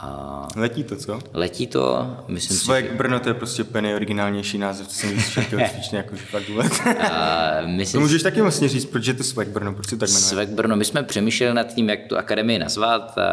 A 0.00 0.48
letí 0.56 0.84
to, 0.84 0.96
co? 0.96 1.20
Letí 1.32 1.66
to, 1.66 2.16
myslím 2.28 2.56
Svek 2.56 2.84
si, 2.84 2.90
že... 2.90 2.96
Brno, 2.96 3.20
to 3.20 3.28
je 3.28 3.34
prostě 3.34 3.62
úplně 3.62 3.82
nejoriginálnější 3.82 4.58
název, 4.58 4.88
co 4.88 4.94
jsem 4.94 5.10
vysvětlil, 5.10 5.60
skutečně 5.66 5.98
jako 6.04 6.16
fakt 6.16 6.48
vůbec. 6.48 6.72
myslím, 7.66 7.98
to 7.98 8.02
můžeš 8.02 8.22
taky 8.22 8.40
vlastně 8.40 8.68
říct, 8.68 8.84
proč 8.84 9.06
je 9.06 9.14
to 9.14 9.24
Svek 9.24 9.48
Brno, 9.48 9.74
proč 9.74 9.88
se 9.88 9.96
tak 9.96 10.08
jmenuje? 10.08 10.24
Svek 10.24 10.48
Brno, 10.48 10.76
my 10.76 10.84
jsme 10.84 11.02
přemýšleli 11.02 11.54
nad 11.54 11.74
tím, 11.74 11.88
jak 11.88 12.00
tu 12.08 12.16
akademii 12.16 12.58
nazvat 12.58 13.18
a, 13.18 13.24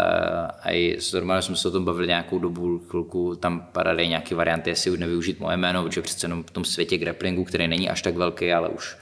a 0.63 0.71
i 0.71 0.97
normálně 1.13 1.41
jsme 1.41 1.55
se 1.55 1.67
o 1.67 1.71
tom 1.71 1.85
bavili 1.85 2.07
nějakou 2.07 2.39
dobu, 2.39 2.81
chvilku 2.89 3.35
tam 3.35 3.67
padaly 3.71 4.07
nějaké 4.07 4.35
varianty, 4.35 4.69
jestli 4.69 4.91
už 4.91 4.99
nevyužít 4.99 5.39
moje 5.39 5.57
jméno, 5.57 5.83
protože 5.83 6.01
přece 6.01 6.25
jenom 6.25 6.43
v 6.43 6.51
tom 6.51 6.65
světě 6.65 6.97
grapplingu, 6.97 7.43
který 7.43 7.67
není 7.67 7.89
až 7.89 8.01
tak 8.01 8.15
velký, 8.15 8.53
ale 8.53 8.69
už 8.69 8.95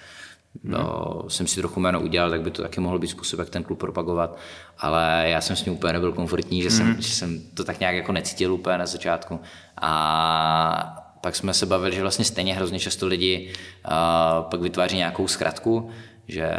No, 0.64 1.24
jsem 1.28 1.48
si 1.48 1.56
trochu 1.56 1.80
jméno 1.80 2.02
udělal, 2.02 2.30
tak 2.30 2.42
by 2.42 2.52
to 2.52 2.62
taky 2.62 2.80
mohl 2.80 3.00
být 3.00 3.08
způsob, 3.08 3.40
jak 3.40 3.50
ten 3.50 3.64
klub 3.64 3.80
propagovat, 3.80 4.38
ale 4.78 5.24
já 5.28 5.42
jsem 5.42 5.56
s 5.56 5.66
ním 5.66 5.74
úplně 5.74 5.94
nebyl 5.94 6.12
komfortní, 6.12 6.62
že, 6.62 6.70
jsem, 6.70 6.88
mm. 6.88 7.02
že 7.02 7.10
jsem 7.10 7.42
to 7.54 7.64
tak 7.64 7.80
nějak 7.80 7.96
jako 7.96 8.12
necítil 8.12 8.54
úplně 8.54 8.78
na 8.78 8.86
začátku. 8.86 9.40
A 9.82 11.06
pak 11.22 11.36
jsme 11.36 11.54
se 11.54 11.66
bavili, 11.66 11.96
že 11.96 12.02
vlastně 12.02 12.26
stejně 12.26 12.54
hrozně 12.54 12.80
často 12.80 13.08
lidi 13.08 13.52
uh, 13.86 13.92
pak 14.50 14.62
vytváří 14.62 14.98
nějakou 14.98 15.28
zkratku, 15.28 15.90
že 16.28 16.52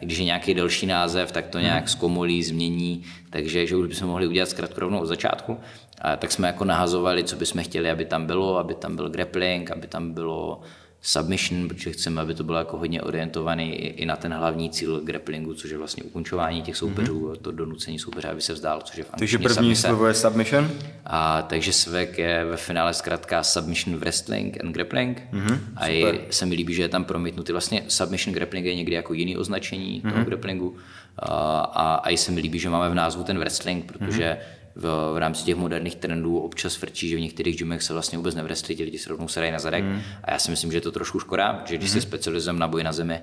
když 0.00 0.18
je 0.18 0.24
nějaký 0.24 0.54
delší 0.54 0.86
název, 0.86 1.32
tak 1.32 1.46
to 1.46 1.58
nějak 1.58 1.88
zkomolí, 1.88 2.42
změní, 2.42 3.02
takže 3.30 3.66
že 3.66 3.76
už 3.76 3.88
bychom 3.88 4.08
mohli 4.08 4.26
udělat 4.26 4.48
zkratku 4.48 4.80
rovnou 4.80 5.00
od 5.00 5.06
začátku. 5.06 5.58
A 6.00 6.16
tak 6.16 6.32
jsme 6.32 6.46
jako 6.46 6.64
nahazovali, 6.64 7.24
co 7.24 7.36
bychom 7.36 7.62
chtěli, 7.62 7.90
aby 7.90 8.04
tam 8.04 8.26
bylo, 8.26 8.58
aby 8.58 8.74
tam 8.74 8.96
byl 8.96 9.08
grappling, 9.08 9.70
aby 9.70 9.86
tam 9.86 10.12
bylo 10.12 10.60
submission, 11.04 11.68
protože 11.68 11.90
chceme, 11.90 12.22
aby 12.22 12.34
to 12.34 12.44
bylo 12.44 12.58
jako 12.58 12.78
hodně 12.78 13.02
orientovaný 13.02 13.76
i 13.76 14.06
na 14.06 14.16
ten 14.16 14.32
hlavní 14.32 14.70
cíl 14.70 15.00
grapplingu, 15.00 15.54
což 15.54 15.70
je 15.70 15.78
vlastně 15.78 16.02
ukončování 16.02 16.62
těch 16.62 16.76
soupeřů, 16.76 17.28
mm-hmm. 17.28 17.36
to 17.36 17.52
donucení 17.52 17.98
soupeře, 17.98 18.28
aby 18.28 18.40
se 18.40 18.52
vzdál, 18.52 18.80
což 18.84 18.96
je 18.96 19.04
v 19.04 19.10
Takže 19.18 19.38
první 19.38 19.54
submise. 19.54 19.88
slovo 19.88 20.06
je 20.06 20.14
submission? 20.14 20.70
A 21.06 21.42
takže 21.42 21.72
SVEK 21.72 22.18
je 22.18 22.44
ve 22.44 22.56
finále 22.56 22.94
zkrátka 22.94 23.42
submission 23.42 23.96
wrestling 23.96 24.64
and 24.64 24.72
grappling. 24.72 25.22
Mm-hmm, 25.32 25.58
a 25.76 25.86
je, 25.86 26.20
se 26.30 26.46
mi 26.46 26.54
líbí, 26.54 26.74
že 26.74 26.82
je 26.82 26.88
tam 26.88 27.04
promítnutý 27.04 27.52
vlastně 27.52 27.84
submission 27.88 28.34
grappling 28.34 28.66
je 28.66 28.74
někdy 28.74 28.94
jako 28.94 29.14
jiný 29.14 29.36
označení 29.36 30.00
mm-hmm. 30.00 30.10
toho 30.10 30.16
mhm. 30.16 30.24
grapplingu. 30.24 30.76
A, 31.18 31.60
a, 31.60 31.94
a 31.94 32.10
i 32.10 32.16
se 32.16 32.32
mi 32.32 32.40
líbí, 32.40 32.58
že 32.58 32.70
máme 32.70 32.90
v 32.90 32.94
názvu 32.94 33.24
ten 33.24 33.38
wrestling, 33.38 33.92
protože 33.92 34.24
mm-hmm 34.24 34.61
v, 34.74 35.12
v 35.14 35.18
rámci 35.18 35.44
těch 35.44 35.56
moderních 35.56 35.96
trendů 35.96 36.38
občas 36.38 36.74
frčí, 36.74 37.08
že 37.08 37.16
v 37.16 37.20
některých 37.20 37.58
gymech 37.58 37.82
se 37.82 37.92
vlastně 37.92 38.18
vůbec 38.18 38.34
nevrestlí, 38.34 38.76
ti 38.76 38.84
lidi 38.84 38.98
se 38.98 39.08
rovnou 39.08 39.28
sedají 39.28 39.52
na 39.52 39.58
zadek. 39.58 39.84
Mm. 39.84 40.00
A 40.24 40.32
já 40.32 40.38
si 40.38 40.50
myslím, 40.50 40.72
že 40.72 40.76
je 40.76 40.80
to 40.80 40.92
trošku 40.92 41.20
škoda, 41.20 41.62
že 41.66 41.76
když 41.76 41.90
mm. 41.90 41.94
se 41.94 42.00
specializujeme 42.00 42.58
na 42.58 42.68
boj 42.68 42.84
na 42.84 42.92
zemi, 42.92 43.20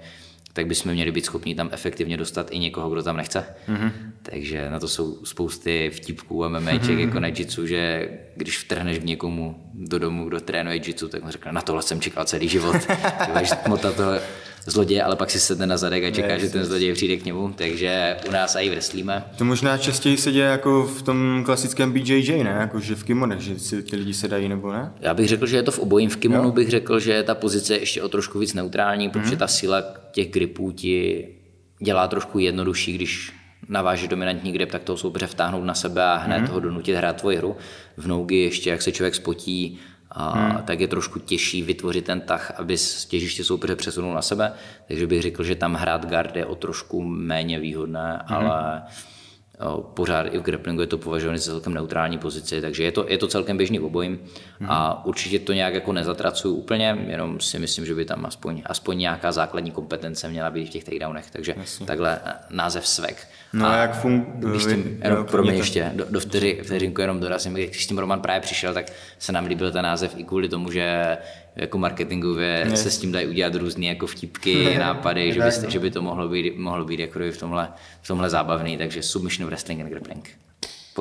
tak 0.53 0.68
bychom 0.68 0.91
měli 0.91 1.12
být 1.12 1.25
schopni 1.25 1.56
tam 1.56 1.70
efektivně 1.72 2.18
dostat 2.18 2.48
i 2.51 2.60
někoho, 2.60 2.89
kdo 2.89 3.03
tam 3.03 3.18
nechce. 3.18 3.46
Mm-hmm. 3.68 3.91
Takže 4.22 4.70
na 4.70 4.79
to 4.79 4.88
jsou 4.88 5.25
spousty 5.25 5.91
vtipků 5.94 6.46
a 6.46 6.50
memeček 6.50 6.89
mm-hmm. 6.89 7.00
jako 7.00 7.20
na 7.20 7.27
jitsu, 7.27 7.68
že 7.68 8.10
když 8.36 8.60
vtrhneš 8.60 9.00
k 9.00 9.03
někomu 9.03 9.72
do 9.74 10.00
domu, 10.00 10.25
kdo 10.25 10.39
trénuje 10.39 10.82
jitsu, 10.86 11.08
tak 11.08 11.24
mu 11.24 11.32
řekne, 11.32 11.51
na 11.51 11.62
tohle 11.62 11.82
jsem 11.82 12.01
čekal 12.01 12.25
celý 12.25 12.48
život. 12.50 12.75
Mota 13.68 13.91
to 13.91 14.03
zloděje, 14.69 15.03
ale 15.03 15.15
pak 15.15 15.31
si 15.31 15.39
sedne 15.39 15.67
na 15.67 15.77
zadek 15.77 16.03
a 16.03 16.11
čeká, 16.11 16.38
že 16.38 16.49
ten 16.49 16.65
zloděj 16.65 16.93
přijde 16.93 17.17
k 17.17 17.25
němu, 17.25 17.53
takže 17.55 18.17
u 18.27 18.31
nás 18.31 18.55
i 18.55 18.69
vreslíme. 18.69 19.23
To 19.38 19.45
možná 19.45 19.77
častěji 19.77 20.17
se 20.17 20.31
děje 20.31 20.45
jako 20.45 20.83
v 20.83 21.01
tom 21.01 21.41
klasickém 21.45 21.91
BJJ, 21.91 22.43
ne? 22.43 22.57
Jako 22.59 22.79
že 22.79 22.95
v 22.95 23.03
kimonech, 23.03 23.39
že 23.39 23.59
si 23.59 23.83
ti 23.83 23.95
lidi 23.95 24.13
sedají 24.13 24.49
nebo 24.49 24.71
ne? 24.71 24.93
Já 24.99 25.13
bych 25.13 25.27
řekl, 25.27 25.45
že 25.45 25.57
je 25.57 25.63
to 25.63 25.71
v 25.71 25.79
obojím. 25.79 26.09
V 26.09 26.17
kimonu 26.17 26.43
jo? 26.43 26.51
bych 26.51 26.69
řekl, 26.69 26.99
že 26.99 27.23
ta 27.23 27.35
pozice 27.35 27.73
je 27.73 27.79
ještě 27.79 28.01
o 28.01 28.09
trošku 28.09 28.39
víc 28.39 28.53
neutrální, 28.53 29.09
protože 29.09 29.31
mm. 29.31 29.38
ta 29.38 29.47
síla 29.47 29.83
těch 30.11 30.31
gripů 30.31 30.71
ti 30.71 31.27
dělá 31.79 32.07
trošku 32.07 32.39
jednodušší, 32.39 32.93
když 32.93 33.33
naváže 33.69 34.07
dominantní 34.07 34.51
grip, 34.51 34.71
tak 34.71 34.83
toho 34.83 34.97
soupeře 34.97 35.27
vtáhnout 35.27 35.63
na 35.63 35.73
sebe 35.73 36.03
a 36.03 36.15
hned 36.15 36.39
mm. 36.39 36.47
ho 36.47 36.59
donutit 36.59 36.95
hrát 36.95 37.15
tvoji 37.15 37.38
hru. 37.38 37.55
V 37.97 38.07
nougy 38.07 38.35
ještě, 38.35 38.69
jak 38.69 38.81
se 38.81 38.91
člověk 38.91 39.15
spotí, 39.15 39.79
a 40.11 40.31
hmm. 40.31 40.63
tak 40.65 40.79
je 40.79 40.87
trošku 40.87 41.19
těžší 41.19 41.61
vytvořit 41.61 42.05
ten 42.05 42.21
tah, 42.21 42.51
aby 42.57 42.75
těžiště 43.07 43.43
soupeře 43.43 43.75
přesunul 43.75 44.13
na 44.13 44.21
sebe. 44.21 44.53
Takže 44.87 45.07
bych 45.07 45.21
řekl, 45.21 45.43
že 45.43 45.55
tam 45.55 45.73
hrát 45.73 46.05
guard 46.05 46.35
je 46.35 46.45
o 46.45 46.55
trošku 46.55 47.03
méně 47.03 47.59
výhodné, 47.59 48.21
hmm. 48.25 48.37
ale 48.37 48.83
pořád 49.93 50.21
i 50.21 50.37
v 50.37 50.41
grapplingu 50.41 50.81
je 50.81 50.87
to 50.87 50.97
považované 50.97 51.39
za 51.39 51.51
celkem 51.51 51.73
neutrální 51.73 52.17
pozici, 52.17 52.61
takže 52.61 52.83
je 52.83 52.91
to, 52.91 53.05
je 53.09 53.17
to 53.17 53.27
celkem 53.27 53.57
běžný 53.57 53.79
v 53.79 53.85
obojím 53.85 54.19
hmm. 54.59 54.69
a 54.71 55.05
určitě 55.05 55.39
to 55.39 55.53
nějak 55.53 55.73
jako 55.73 55.93
nezatracuju 55.93 56.55
úplně, 56.55 56.97
jenom 57.07 57.39
si 57.39 57.59
myslím, 57.59 57.85
že 57.85 57.95
by 57.95 58.05
tam 58.05 58.25
aspoň, 58.25 58.61
aspoň 58.65 58.97
nějaká 58.97 59.31
základní 59.31 59.71
kompetence 59.71 60.27
měla 60.29 60.49
být 60.49 60.65
v 60.65 60.69
těch 60.69 60.83
takedownech, 60.83 61.31
takže 61.31 61.55
Jasně. 61.57 61.85
takhle 61.85 62.19
název 62.49 62.87
svek. 62.87 63.27
No 63.53 63.68
a 63.68 63.75
jak 63.75 64.01
funguje? 64.01 64.77
Jenom 65.03 65.25
pro 65.25 65.44
mě 65.44 65.53
ještě, 65.53 65.91
do, 65.96 66.06
do 66.10 66.20
vteři, 66.20 66.60
vteřinku 66.63 67.01
jenom 67.01 67.20
dorazím, 67.20 67.53
když 67.53 67.84
s 67.84 67.88
tím 67.88 67.98
Roman 67.98 68.22
právě 68.22 68.41
přišel, 68.41 68.74
tak 68.74 68.86
se 69.20 69.32
nám 69.32 69.46
líbil 69.46 69.72
ten 69.72 69.84
název 69.84 70.13
i 70.18 70.24
kvůli 70.24 70.50
tomu, 70.50 70.72
že 70.72 71.18
jako 71.56 71.77
marketingově 71.77 72.65
ne. 72.70 72.77
se 72.77 72.91
s 72.91 72.98
tím 72.98 73.12
dají 73.12 73.27
udělat 73.27 73.56
různé 73.56 73.86
jako 73.86 74.08
vtipky, 74.08 74.77
nápady, 74.79 75.34
že 75.34 75.41
by, 75.41 75.72
že 75.72 75.79
by 75.79 75.91
to 75.91 76.01
mohlo 76.01 76.29
být, 76.29 76.58
mohlo 76.58 76.86
být 76.86 77.00
jako 77.00 77.20
v 77.32 77.38
tomhle, 77.38 77.70
v 78.01 78.08
tomhle 78.08 78.29
zábavný, 78.29 78.77
takže 78.77 79.03
submission 79.03 79.50
wrestling 79.50 79.82
and 79.82 79.89
grappling. 79.89 80.29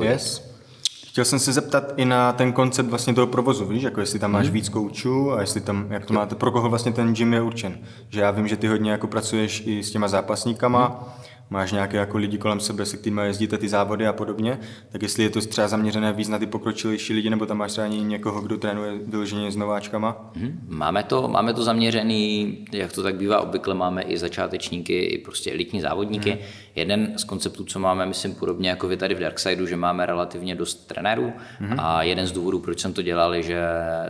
Yes. 0.02 0.59
Chtěl 1.07 1.25
jsem 1.25 1.38
se 1.38 1.52
zeptat 1.52 1.93
i 1.97 2.05
na 2.05 2.33
ten 2.33 2.52
koncept 2.52 2.87
vlastně 2.87 3.14
toho 3.14 3.26
provozu, 3.26 3.64
víš, 3.64 3.83
jako 3.83 4.00
jestli 4.00 4.19
tam 4.19 4.33
máš 4.33 4.47
hmm. 4.47 4.55
víc 4.55 4.69
koučů 4.69 5.33
a 5.33 5.40
jestli 5.40 5.61
tam, 5.61 5.87
jak 5.90 6.05
to 6.05 6.14
máte, 6.14 6.35
pro 6.35 6.50
koho 6.52 6.69
vlastně 6.69 6.93
ten 6.93 7.14
gym 7.14 7.33
je 7.33 7.43
určen. 7.43 7.78
Že 8.09 8.21
já 8.21 8.31
vím, 8.31 8.49
že 8.49 8.57
ty 8.57 8.67
hodně 8.67 8.90
jako 8.90 9.07
pracuješ 9.07 9.62
i 9.67 9.83
s 9.83 9.90
těma 9.90 10.09
zápasníkama, 10.09 10.87
hmm 10.87 11.28
máš 11.50 11.73
nějaké 11.73 11.97
jako 11.97 12.19
lidi 12.19 12.38
kolem 12.38 12.61
sebe, 12.61 12.87
se 12.87 12.97
kterými 12.97 13.23
jezdíte 13.25 13.59
ty 13.59 13.69
závody 13.69 14.07
a 14.07 14.12
podobně, 14.12 14.59
tak 14.93 15.02
jestli 15.02 15.23
je 15.23 15.31
to 15.31 15.40
třeba 15.40 15.69
zaměřené 15.69 16.12
víc 16.12 16.28
na 16.28 16.38
ty 16.38 16.47
pokročilejší 16.47 17.12
lidi, 17.12 17.31
nebo 17.31 17.47
tam 17.47 17.57
máš 17.57 17.73
třeba 17.73 17.87
někoho, 17.87 18.40
kdo 18.40 18.57
trénuje 18.57 18.93
vyloženě 19.07 19.50
s 19.50 19.57
nováčkama? 19.57 20.31
Hmm, 20.37 20.61
máme 20.69 21.02
to, 21.02 21.28
máme 21.28 21.55
to 21.55 21.62
zaměřený, 21.62 22.59
jak 22.73 22.93
to 22.93 23.02
tak 23.02 23.14
bývá 23.14 23.40
obvykle, 23.40 23.75
máme 23.75 24.02
i 24.02 24.19
začátečníky, 24.19 24.99
i 24.99 25.19
prostě 25.19 25.52
elitní 25.52 25.81
závodníky. 25.81 26.31
Hmm. 26.31 26.40
Jeden 26.78 27.18
z 27.18 27.25
konceptů, 27.25 27.64
co 27.64 27.78
máme, 27.78 28.06
myslím 28.06 28.35
podobně 28.35 28.70
jako 28.70 28.88
vy 28.88 28.97
tady 28.97 29.14
v 29.14 29.18
Darksideu, 29.18 29.66
že 29.66 29.76
máme 29.76 30.06
relativně 30.06 30.54
dost 30.54 30.87
trenérů 30.87 31.32
hmm. 31.58 31.80
a 31.80 32.02
jeden 32.02 32.26
z 32.26 32.32
důvodů, 32.32 32.58
proč 32.58 32.80
jsem 32.80 32.92
to 32.92 33.02
dělal, 33.02 33.35
je, 33.35 33.42
že 33.42 33.61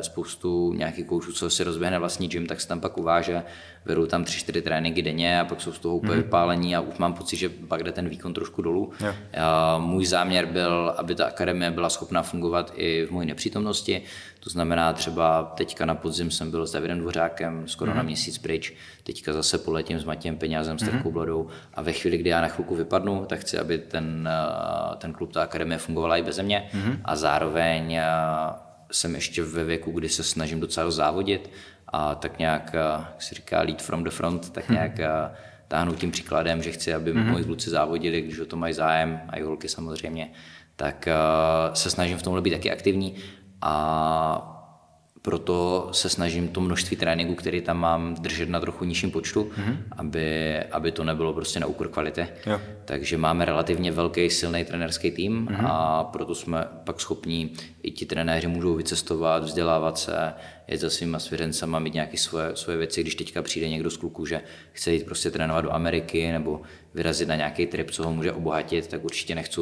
spoustu 0.00 0.72
nějakých 0.72 1.06
koučů, 1.06 1.32
co 1.32 1.50
si 1.50 1.64
rozběhne 1.64 1.98
vlastní 1.98 2.28
gym, 2.28 2.46
tak 2.46 2.60
se 2.60 2.68
tam 2.68 2.80
pak 2.80 2.98
uváže 2.98 3.42
vedou 3.84 4.06
tam 4.06 4.24
3-4 4.24 4.62
tréninky 4.62 5.02
denně 5.02 5.40
a 5.40 5.44
pak 5.44 5.60
jsou 5.60 5.72
z 5.72 5.78
toho 5.78 5.96
úplně 5.96 6.16
mm. 6.16 6.22
vypálení 6.22 6.76
a 6.76 6.80
už 6.80 6.98
mám 6.98 7.14
pocit, 7.14 7.36
že 7.36 7.48
pak 7.48 7.82
jde 7.84 7.92
ten 7.92 8.08
výkon 8.08 8.34
trošku 8.34 8.62
dolů. 8.62 8.92
Yeah. 9.00 9.16
Můj 9.78 10.06
záměr 10.06 10.46
byl, 10.46 10.94
aby 10.96 11.14
ta 11.14 11.24
akademie 11.24 11.70
byla 11.70 11.90
schopná 11.90 12.22
fungovat 12.22 12.72
i 12.76 13.06
v 13.06 13.10
mojí 13.10 13.28
nepřítomnosti, 13.28 14.02
to 14.40 14.50
znamená 14.50 14.92
třeba 14.92 15.52
teďka 15.56 15.86
na 15.86 15.94
podzim 15.94 16.30
jsem 16.30 16.50
byl 16.50 16.66
s 16.66 16.72
Davidem 16.72 16.98
Dvořákem 16.98 17.68
skoro 17.68 17.90
mm. 17.90 17.96
na 17.96 18.02
měsíc 18.02 18.38
pryč, 18.38 18.72
teďka 19.02 19.32
zase 19.32 19.58
poletím 19.58 19.98
s 19.98 20.04
Matějem 20.04 20.36
Peňázem, 20.36 20.78
s 20.78 20.82
mm. 20.82 20.88
Terkou 20.88 21.10
Bladou 21.10 21.48
a 21.74 21.82
ve 21.82 21.92
chvíli, 21.92 22.18
kdy 22.18 22.30
já 22.30 22.40
na 22.40 22.48
chvilku 22.48 22.74
vypadnu, 22.74 23.26
tak 23.26 23.40
chci, 23.40 23.58
aby 23.58 23.78
ten, 23.78 24.28
eh, 24.32 24.96
ten 24.96 25.12
klub, 25.12 25.32
ta 25.32 25.42
akademie 25.42 25.78
fungovala 25.78 26.16
i 26.16 26.22
bez 26.22 26.38
mě 26.38 26.68
mm. 26.74 27.00
a 27.04 27.16
zároveň 27.16 27.94
eh, 27.94 28.04
jsem 28.92 29.14
ještě 29.14 29.42
ve 29.42 29.64
věku, 29.64 29.90
kdy 29.90 30.08
se 30.08 30.22
snažím 30.22 30.60
docela 30.60 30.90
závodit 30.90 31.50
a 31.88 32.14
tak 32.14 32.38
nějak, 32.38 32.70
eh, 32.74 32.78
jak 32.78 33.22
se 33.22 33.34
říká, 33.34 33.62
lead 33.62 33.82
from 33.82 34.04
the 34.04 34.10
front, 34.10 34.50
tak 34.50 34.68
hmm. 34.68 34.74
nějak 34.74 34.98
hmm. 34.98 35.08
táhnu 35.68 35.94
tím 35.94 36.10
příkladem, 36.10 36.62
že 36.62 36.72
chci, 36.72 36.94
aby 36.94 37.12
hmm. 37.12 37.30
moji 37.30 37.44
kluci 37.44 37.70
závodili, 37.70 38.20
když 38.20 38.38
o 38.38 38.46
to 38.46 38.56
mají 38.56 38.74
zájem, 38.74 39.20
a 39.28 39.36
i 39.36 39.42
holky 39.42 39.68
samozřejmě, 39.68 40.30
tak 40.76 41.08
se 41.72 41.90
snažím 41.90 42.18
v 42.18 42.22
tomhle 42.22 42.42
být 42.42 42.50
taky 42.50 42.72
aktivní 42.72 43.14
a 43.62 44.54
proto 45.22 45.88
se 45.92 46.08
snažím 46.08 46.48
to 46.48 46.60
množství 46.60 46.96
tréninku, 46.96 47.34
který 47.34 47.60
tam 47.60 47.78
mám, 47.78 48.14
držet 48.14 48.48
na 48.48 48.60
trochu 48.60 48.84
nižším 48.84 49.10
počtu, 49.10 49.44
mm-hmm. 49.44 49.76
aby, 49.90 50.58
aby 50.58 50.92
to 50.92 51.04
nebylo 51.04 51.32
prostě 51.32 51.60
na 51.60 51.66
úkor 51.66 51.88
kvality. 51.88 52.26
Jo. 52.46 52.60
Takže 52.84 53.18
máme 53.18 53.44
relativně 53.44 53.92
velký, 53.92 54.30
silný 54.30 54.64
trenerský 54.64 55.10
tým 55.10 55.46
mm-hmm. 55.46 55.66
a 55.70 56.04
proto 56.04 56.34
jsme 56.34 56.68
pak 56.84 57.00
schopní, 57.00 57.52
i 57.82 57.90
ti 57.90 58.06
trenéři 58.06 58.46
můžou 58.46 58.74
vycestovat, 58.74 59.44
vzdělávat 59.44 59.98
se, 59.98 60.34
jet 60.68 60.80
za 60.80 60.90
svýma 60.90 61.18
svěřencama, 61.18 61.78
mít 61.78 61.94
nějaké 61.94 62.16
svoje, 62.16 62.56
svoje 62.56 62.78
věci. 62.78 63.00
Když 63.00 63.14
teďka 63.14 63.42
přijde 63.42 63.68
někdo 63.68 63.90
z 63.90 63.96
kluků, 63.96 64.26
že 64.26 64.40
chce 64.72 64.92
jít 64.92 65.04
prostě 65.04 65.30
trénovat 65.30 65.64
do 65.64 65.72
Ameriky 65.72 66.32
nebo 66.32 66.62
vyrazit 66.94 67.28
na 67.28 67.36
nějaký 67.36 67.66
trip, 67.66 67.90
co 67.90 68.04
ho 68.04 68.12
může 68.12 68.32
obohatit, 68.32 68.86
tak 68.86 69.04
určitě 69.04 69.34
nechci 69.34 69.60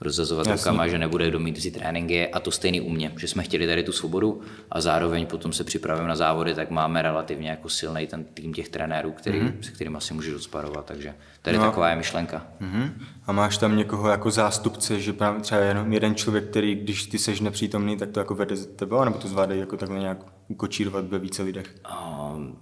rozazovat 0.00 0.46
Jasně. 0.46 0.70
rukama, 0.70 0.88
že 0.88 0.98
nebude 0.98 1.28
kdo 1.28 1.38
mít 1.38 1.62
si 1.62 1.70
tréninky 1.70 2.28
a 2.28 2.40
to 2.40 2.50
stejný 2.50 2.80
u 2.80 2.90
mě, 2.90 3.12
že 3.18 3.28
jsme 3.28 3.42
chtěli 3.42 3.66
tady 3.66 3.82
tu 3.82 3.92
svobodu 3.92 4.40
a 4.70 4.80
zároveň 4.80 5.26
potom 5.26 5.52
se 5.52 5.64
připravujeme 5.64 6.08
na 6.08 6.16
závody, 6.16 6.54
tak 6.54 6.70
máme 6.70 7.02
relativně 7.02 7.50
jako 7.50 7.68
silný 7.68 8.06
ten 8.06 8.24
tým 8.24 8.52
těch 8.52 8.68
trenérů, 8.68 9.12
který, 9.12 9.40
mm-hmm. 9.40 9.60
se 9.60 9.70
kterým 9.70 9.96
asi 9.96 10.14
můžeš 10.14 10.32
rozparovat, 10.32 10.84
takže 10.84 11.14
tady 11.42 11.58
no. 11.58 11.64
taková 11.64 11.90
je 11.90 11.96
myšlenka. 11.96 12.46
Mm-hmm. 12.60 12.90
A 13.26 13.32
máš 13.32 13.58
tam 13.58 13.76
někoho 13.76 14.08
jako 14.08 14.30
zástupce, 14.30 15.00
že 15.00 15.14
třeba 15.40 15.60
jenom 15.60 15.92
jeden 15.92 16.14
člověk, 16.14 16.44
který, 16.44 16.74
když 16.74 17.06
ty 17.06 17.18
seš 17.18 17.40
nepřítomný, 17.40 17.96
tak 17.96 18.10
to 18.10 18.20
jako 18.20 18.34
vede 18.34 18.56
tebe, 18.56 18.96
nebo 19.04 19.18
to 19.18 19.28
zvládají 19.28 19.60
jako 19.60 19.76
takhle 19.76 19.98
nějak 19.98 20.18
ukočírovat 20.48 21.04
ve 21.04 21.18
více 21.18 21.42
lidech? 21.42 21.74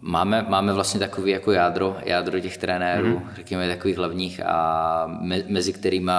Máme, 0.00 0.46
máme 0.48 0.72
vlastně 0.72 1.00
takový 1.00 1.30
jako 1.30 1.52
jádro, 1.52 1.96
jádro 2.04 2.40
těch 2.40 2.58
trenérů, 2.58 3.08
mm-hmm. 3.08 3.34
řekněme 3.34 3.68
takových 3.68 3.96
hlavních 3.96 4.40
a 4.46 5.06
me, 5.20 5.42
mezi 5.48 5.72
kterými 5.72 6.12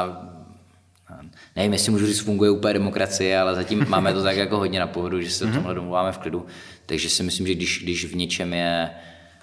nevím, 1.60 1.74
jestli 1.74 1.92
můžu 1.92 2.06
říct, 2.06 2.20
funguje 2.20 2.52
úplně 2.52 2.74
demokracie, 2.74 3.40
ale 3.40 3.56
zatím 3.56 3.86
máme 3.90 4.14
to 4.14 4.24
tak 4.24 4.38
jako 4.38 4.58
hodně 4.58 4.80
na 4.80 4.88
pohodu, 4.88 5.22
že 5.22 5.32
se 5.32 5.44
o 5.44 5.48
mhm. 5.48 5.56
tomhle 5.56 5.76
domluváme 5.76 6.12
v 6.12 6.18
klidu. 6.18 6.46
Takže 6.86 7.10
si 7.10 7.24
myslím, 7.24 7.48
že 7.48 7.56
když, 7.56 7.84
když 7.84 8.06
v 8.06 8.16
něčem 8.16 8.54
je, 8.54 8.90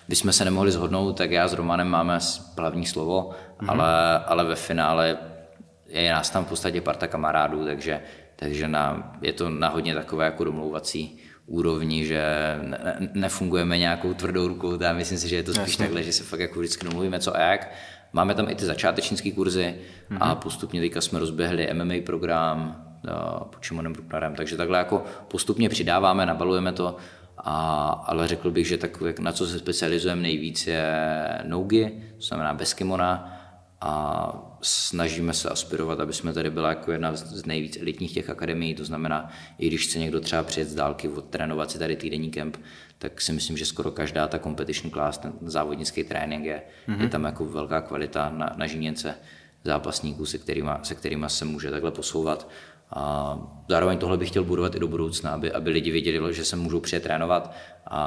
bychom 0.09 0.33
se 0.33 0.45
nemohli 0.45 0.73
zhodnout, 0.73 1.13
tak 1.13 1.31
já 1.31 1.49
s 1.49 1.53
Romanem 1.53 1.89
máme 1.89 2.19
hlavní 2.59 2.87
slovo, 2.87 3.31
mm-hmm. 3.31 3.71
ale, 3.71 4.19
ale 4.19 4.45
ve 4.45 4.55
finále 4.55 5.19
je 5.89 6.13
nás 6.13 6.31
tam 6.31 6.45
v 6.45 6.49
podstatě 6.49 6.81
parta 6.81 7.07
kamarádů, 7.07 7.65
takže, 7.65 8.01
takže 8.37 8.69
na, 8.69 9.13
je 9.23 9.33
to 9.33 9.51
na 9.51 9.69
hodně 9.69 9.95
takové 9.95 10.25
jako 10.25 10.45
domlouvací 10.45 11.19
úrovni, 11.47 12.05
že 12.05 12.23
ne, 12.63 13.11
nefungujeme 13.15 13.79
nějakou 13.79 14.15
tvrdou 14.15 14.49
rukou, 14.49 14.77
tam 14.77 14.97
myslím 14.97 15.19
si, 15.19 15.29
že 15.29 15.37
je 15.37 15.43
to 15.43 15.55
spíš 15.55 15.73
Jasně. 15.73 15.85
takhle, 15.85 16.03
že 16.03 16.13
se 16.13 16.25
fakt 16.25 16.41
jako 16.41 16.59
vždycky 16.59 16.85
domluvíme 16.85 17.21
co 17.21 17.37
a 17.37 17.41
jak 17.41 17.71
Máme 18.17 18.35
tam 18.35 18.49
i 18.49 18.55
ty 18.55 18.65
začátečnické 18.65 19.31
kurzy 19.31 19.75
mm-hmm. 20.11 20.19
a 20.21 20.35
postupně 20.35 20.81
teďka 20.81 21.01
jsme 21.01 21.19
rozběhli 21.19 21.69
MMA 21.73 21.95
program 22.07 22.85
pod 23.51 23.63
Šimonem 23.63 23.93
Brucknerem, 23.93 24.35
takže 24.35 24.57
takhle 24.57 24.79
jako 24.79 25.05
postupně 25.29 25.69
přidáváme, 25.69 26.27
nabalujeme 26.27 26.73
to, 26.73 26.97
a, 27.39 27.89
ale 28.07 28.29
řekl 28.29 28.51
bych, 28.51 28.69
že 28.69 28.79
tak, 28.79 29.19
na 29.19 29.33
co 29.33 29.47
se 29.47 29.59
specializujeme 29.59 30.23
nejvíc 30.23 30.67
je 30.67 30.95
nogi, 31.45 32.03
to 32.17 32.27
znamená 32.27 32.55
bez 32.55 32.75
kimona 32.75 33.39
a 33.81 34.33
snažíme 34.63 35.33
se 35.33 35.49
aspirovat, 35.49 36.01
aby 36.01 36.13
jsme 36.13 36.33
tady 36.33 36.51
byla 36.51 36.69
jako 36.69 36.93
jedna 36.93 37.15
z 37.15 37.47
nejvíc 37.47 37.77
elitních 37.77 38.15
těch 38.15 38.31
akademií, 38.31 38.75
to 38.75 38.85
znamená, 38.85 39.31
i 39.59 39.67
když 39.67 39.87
chce 39.89 39.99
někdo 39.99 40.21
třeba 40.21 40.43
přijet 40.43 40.69
z 40.69 40.75
dálky, 40.75 41.09
odtrénovat 41.09 41.71
si 41.71 41.79
tady 41.79 41.97
týdenní 41.97 42.31
kemp, 42.31 42.57
tak 43.07 43.21
si 43.21 43.33
myslím, 43.33 43.57
že 43.57 43.67
skoro 43.67 43.91
každá 43.91 44.29
ta 44.29 44.39
competition 44.39 44.91
class, 44.91 45.19
ten 45.19 45.33
závodnický 45.43 46.05
trénink 46.05 46.45
je, 46.45 46.63
mm-hmm. 46.89 47.01
je 47.01 47.09
tam 47.09 47.25
jako 47.25 47.45
velká 47.45 47.81
kvalita 47.81 48.31
na, 48.31 48.55
na 48.57 48.67
žíněnce 48.67 49.15
zápasníků, 49.65 50.27
se 50.27 50.39
kterýma, 50.39 50.81
se 50.83 50.95
kterýma 50.95 51.29
se 51.29 51.45
může 51.45 51.71
takhle 51.71 51.91
posouvat. 51.91 52.51
A 52.91 53.39
zároveň 53.69 53.99
tohle 53.99 54.17
bych 54.19 54.29
chtěl 54.29 54.45
budovat 54.45 54.75
i 54.75 54.79
do 54.79 54.89
budoucna, 54.89 55.31
aby, 55.31 55.53
aby 55.53 55.71
lidi 55.71 55.91
věděli, 55.91 56.35
že 56.35 56.45
se 56.45 56.57
můžou 56.57 56.81
přijet 56.81 57.03
trénovat 57.03 57.55
a 57.87 58.01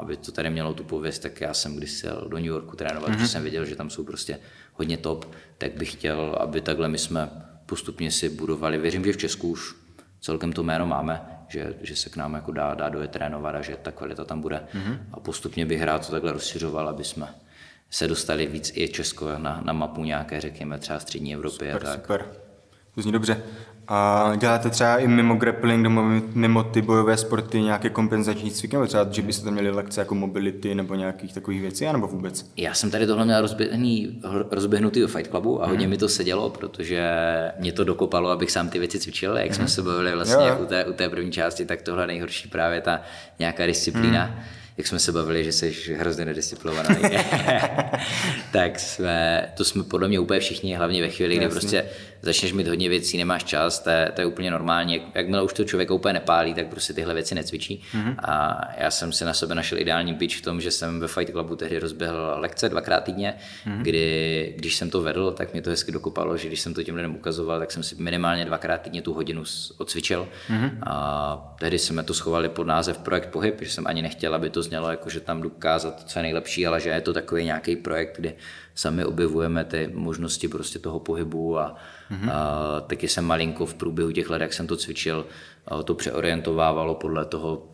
aby 0.00 0.16
to 0.16 0.32
tady 0.32 0.50
mělo 0.50 0.74
tu 0.74 0.84
pověst, 0.84 1.18
tak 1.18 1.40
já 1.40 1.54
jsem 1.54 1.76
když 1.76 2.02
jel 2.02 2.28
do 2.28 2.36
New 2.36 2.46
Yorku 2.46 2.76
trénovat, 2.76 3.10
mm-hmm. 3.10 3.26
jsem 3.26 3.42
věděl, 3.42 3.64
že 3.64 3.76
tam 3.76 3.90
jsou 3.90 4.04
prostě 4.04 4.38
hodně 4.72 4.96
top, 4.96 5.32
tak 5.58 5.76
bych 5.76 5.92
chtěl, 5.92 6.36
aby 6.40 6.60
takhle 6.60 6.88
my 6.88 6.98
jsme 6.98 7.30
postupně 7.66 8.10
si 8.10 8.28
budovali. 8.28 8.78
Věřím, 8.78 9.04
že 9.04 9.12
v 9.12 9.16
Česku 9.16 9.48
už 9.48 9.74
celkem 10.20 10.52
to 10.52 10.62
jméno 10.62 10.86
máme, 10.86 11.41
že, 11.52 11.74
že 11.80 11.96
se 11.96 12.10
k 12.10 12.16
nám 12.16 12.34
jako 12.34 12.52
dá, 12.52 12.74
dá 12.74 12.88
dojet 12.88 13.10
trénovat 13.10 13.54
a 13.54 13.62
že 13.62 13.76
ta 13.82 13.92
kvalita 13.92 14.24
tam 14.24 14.40
bude. 14.40 14.60
Mm-hmm. 14.74 14.98
A 15.12 15.20
postupně 15.20 15.66
bych 15.66 15.82
rád 15.82 16.06
to 16.06 16.12
takhle 16.12 16.32
rozšiřoval, 16.32 16.88
aby 16.88 17.04
jsme 17.04 17.28
se 17.90 18.08
dostali 18.08 18.46
víc 18.46 18.72
i 18.74 18.88
Česko 18.88 19.38
na, 19.38 19.60
na 19.64 19.72
mapu 19.72 20.04
nějaké, 20.04 20.40
řekněme, 20.40 20.78
třeba 20.78 20.98
střední 20.98 21.34
Evropy. 21.34 21.54
Super, 21.54 21.76
a 21.76 21.78
tak. 21.78 22.00
super. 22.00 22.26
To 22.94 23.02
zní 23.02 23.12
dobře. 23.12 23.42
A 23.88 24.32
děláte 24.36 24.70
třeba 24.70 24.98
i 24.98 25.08
mimo 25.08 25.34
grappling, 25.34 25.82
nebo 25.82 26.02
mimo 26.34 26.62
ty 26.62 26.82
bojové 26.82 27.16
sporty 27.16 27.60
nějaké 27.60 27.90
kompenzační 27.90 28.50
cviky, 28.50 28.76
nebo 28.76 28.86
třeba, 28.86 29.06
že 29.10 29.22
byste 29.22 29.44
tam 29.44 29.52
měli 29.52 29.70
lekce 29.70 30.00
jako 30.00 30.14
mobility 30.14 30.74
nebo 30.74 30.94
nějakých 30.94 31.34
takových 31.34 31.60
věcí, 31.60 31.86
nebo 31.92 32.06
vůbec? 32.06 32.46
Já 32.56 32.74
jsem 32.74 32.90
tady 32.90 33.06
tohle 33.06 33.24
měl 33.24 33.40
rozběhný, 33.40 34.20
rozběhnutý 34.50 35.00
do 35.00 35.08
Fight 35.08 35.30
Clubu 35.30 35.62
a 35.62 35.66
hodně 35.66 35.84
hmm. 35.84 35.90
mi 35.90 35.96
to 35.96 36.08
sedělo, 36.08 36.50
protože 36.50 37.10
mě 37.58 37.72
to 37.72 37.84
dokopalo, 37.84 38.30
abych 38.30 38.50
sám 38.50 38.68
ty 38.68 38.78
věci 38.78 38.98
cvičil. 38.98 39.36
Jak 39.36 39.46
hmm. 39.46 39.54
jsme 39.54 39.68
se 39.68 39.82
bavili 39.82 40.14
vlastně 40.14 40.48
jo. 40.48 40.58
u 40.62 40.66
té, 40.66 40.84
u 40.84 40.92
té 40.92 41.08
první 41.08 41.32
části, 41.32 41.64
tak 41.64 41.82
tohle 41.82 42.06
nejhorší 42.06 42.48
právě 42.48 42.80
ta 42.80 43.00
nějaká 43.38 43.66
disciplína. 43.66 44.24
Hmm 44.24 44.42
jak 44.76 44.86
jsme 44.86 44.98
se 44.98 45.12
bavili, 45.12 45.44
že 45.44 45.52
jsi 45.52 45.94
hrozně 45.98 46.24
nedisciplinovaný, 46.24 46.96
tak 48.52 48.80
jsme, 48.80 49.48
to 49.56 49.64
jsme 49.64 49.82
podle 49.82 50.08
mě 50.08 50.20
úplně 50.20 50.40
všichni, 50.40 50.76
hlavně 50.76 51.02
ve 51.02 51.08
chvíli, 51.08 51.36
kdy 51.36 51.48
prostě 51.48 51.84
začneš 52.22 52.52
mít 52.52 52.68
hodně 52.68 52.88
věcí, 52.88 53.18
nemáš 53.18 53.44
čas, 53.44 53.78
to 53.78 53.90
je, 53.90 54.12
to 54.14 54.20
je 54.20 54.26
úplně 54.26 54.50
normální. 54.50 54.94
Jak, 54.94 55.02
jakmile 55.14 55.42
už 55.42 55.52
to 55.52 55.64
člověk 55.64 55.90
úplně 55.90 56.12
nepálí, 56.12 56.54
tak 56.54 56.66
prostě 56.66 56.92
tyhle 56.92 57.14
věci 57.14 57.34
necvičí. 57.34 57.82
Mm-hmm. 57.94 58.14
A 58.18 58.60
já 58.76 58.90
jsem 58.90 59.12
si 59.12 59.24
na 59.24 59.34
sebe 59.34 59.54
našel 59.54 59.78
ideální 59.78 60.14
pitch 60.14 60.38
v 60.38 60.42
tom, 60.42 60.60
že 60.60 60.70
jsem 60.70 61.00
ve 61.00 61.08
Fight 61.08 61.30
Clubu 61.30 61.56
tehdy 61.56 61.78
rozběhl 61.78 62.34
lekce 62.36 62.68
dvakrát 62.68 63.04
týdně, 63.04 63.34
mm-hmm. 63.66 63.82
kdy, 63.82 64.54
když 64.56 64.76
jsem 64.76 64.90
to 64.90 65.02
vedl, 65.02 65.32
tak 65.32 65.52
mě 65.52 65.62
to 65.62 65.70
hezky 65.70 65.92
dokopalo, 65.92 66.36
že 66.36 66.48
když 66.48 66.60
jsem 66.60 66.74
to 66.74 66.82
těm 66.82 66.94
lidem 66.94 67.14
ukazoval, 67.14 67.58
tak 67.58 67.72
jsem 67.72 67.82
si 67.82 67.94
minimálně 67.98 68.44
dvakrát 68.44 68.78
týdně 68.78 69.02
tu 69.02 69.14
hodinu 69.14 69.44
odcvičil. 69.78 70.28
Mm-hmm. 70.50 70.70
A 70.86 71.54
tehdy 71.58 71.78
jsme 71.78 72.02
to 72.02 72.14
schovali 72.14 72.48
pod 72.48 72.66
název 72.66 72.98
Projekt 72.98 73.28
Pohyb, 73.28 73.62
že 73.62 73.70
jsem 73.70 73.86
ani 73.86 74.02
nechtěl, 74.02 74.34
aby 74.34 74.50
to 74.50 74.62
znělo 74.62 74.90
jako, 74.90 75.10
že 75.10 75.20
tam 75.20 75.42
dokázat 75.42 76.02
co 76.06 76.18
je 76.18 76.22
nejlepší, 76.22 76.66
ale 76.66 76.80
že 76.80 76.90
je 76.90 77.00
to 77.00 77.12
takový 77.12 77.44
nějaký 77.44 77.76
projekt, 77.76 78.16
kdy 78.16 78.34
sami 78.74 79.04
objevujeme 79.04 79.64
ty 79.64 79.90
možnosti 79.94 80.48
prostě 80.48 80.78
toho 80.78 81.00
pohybu 81.00 81.58
a, 81.58 81.76
mm-hmm. 82.12 82.30
a 82.32 82.80
taky 82.80 83.08
jsem 83.08 83.24
malinko 83.24 83.66
v 83.66 83.74
průběhu 83.74 84.12
těch 84.12 84.30
let, 84.30 84.42
jak 84.42 84.52
jsem 84.52 84.66
to 84.66 84.76
cvičil, 84.76 85.26
to 85.84 85.94
přeorientovávalo 85.94 86.94
podle 86.94 87.24
toho, 87.24 87.66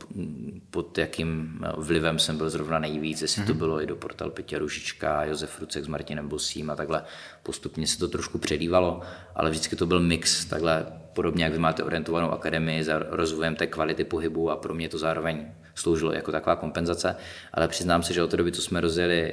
pod 0.70 0.98
jakým 0.98 1.60
vlivem 1.76 2.18
jsem 2.18 2.36
byl 2.36 2.50
zrovna 2.50 2.78
nejvíc, 2.78 3.22
jestli 3.22 3.42
mm-hmm. 3.42 3.46
to 3.46 3.52
mhm. 3.52 3.58
bylo 3.58 3.82
i 3.82 3.86
do 3.86 3.96
portal 3.96 4.30
Petě 4.30 4.58
Ružička, 4.58 5.24
Josef 5.24 5.60
Rucek 5.60 5.84
s 5.84 5.88
Martinem 5.88 6.28
Bosím 6.28 6.70
a 6.70 6.76
takhle 6.76 7.02
postupně 7.42 7.86
se 7.86 7.98
to 7.98 8.08
trošku 8.08 8.38
předívalo, 8.38 9.00
ale 9.34 9.50
vždycky 9.50 9.76
to 9.76 9.86
byl 9.86 10.00
mix, 10.00 10.44
takhle 10.44 10.86
podobně 11.12 11.44
jak 11.44 11.52
vy 11.52 11.58
máte 11.58 11.82
orientovanou 11.82 12.30
akademii 12.30 12.84
za 12.84 12.98
rozvojem 12.98 13.56
té 13.56 13.66
kvality 13.66 14.04
pohybu 14.04 14.50
a 14.50 14.56
pro 14.56 14.74
mě 14.74 14.88
to 14.88 14.98
zároveň 14.98 15.46
sloužilo 15.74 16.12
jako 16.12 16.32
taková 16.32 16.56
kompenzace, 16.56 17.16
ale 17.54 17.68
přiznám 17.68 18.02
se, 18.02 18.14
že 18.14 18.22
od 18.22 18.30
té 18.30 18.36
doby, 18.36 18.52
co 18.52 18.62
jsme 18.62 18.80
rozjeli 18.80 19.32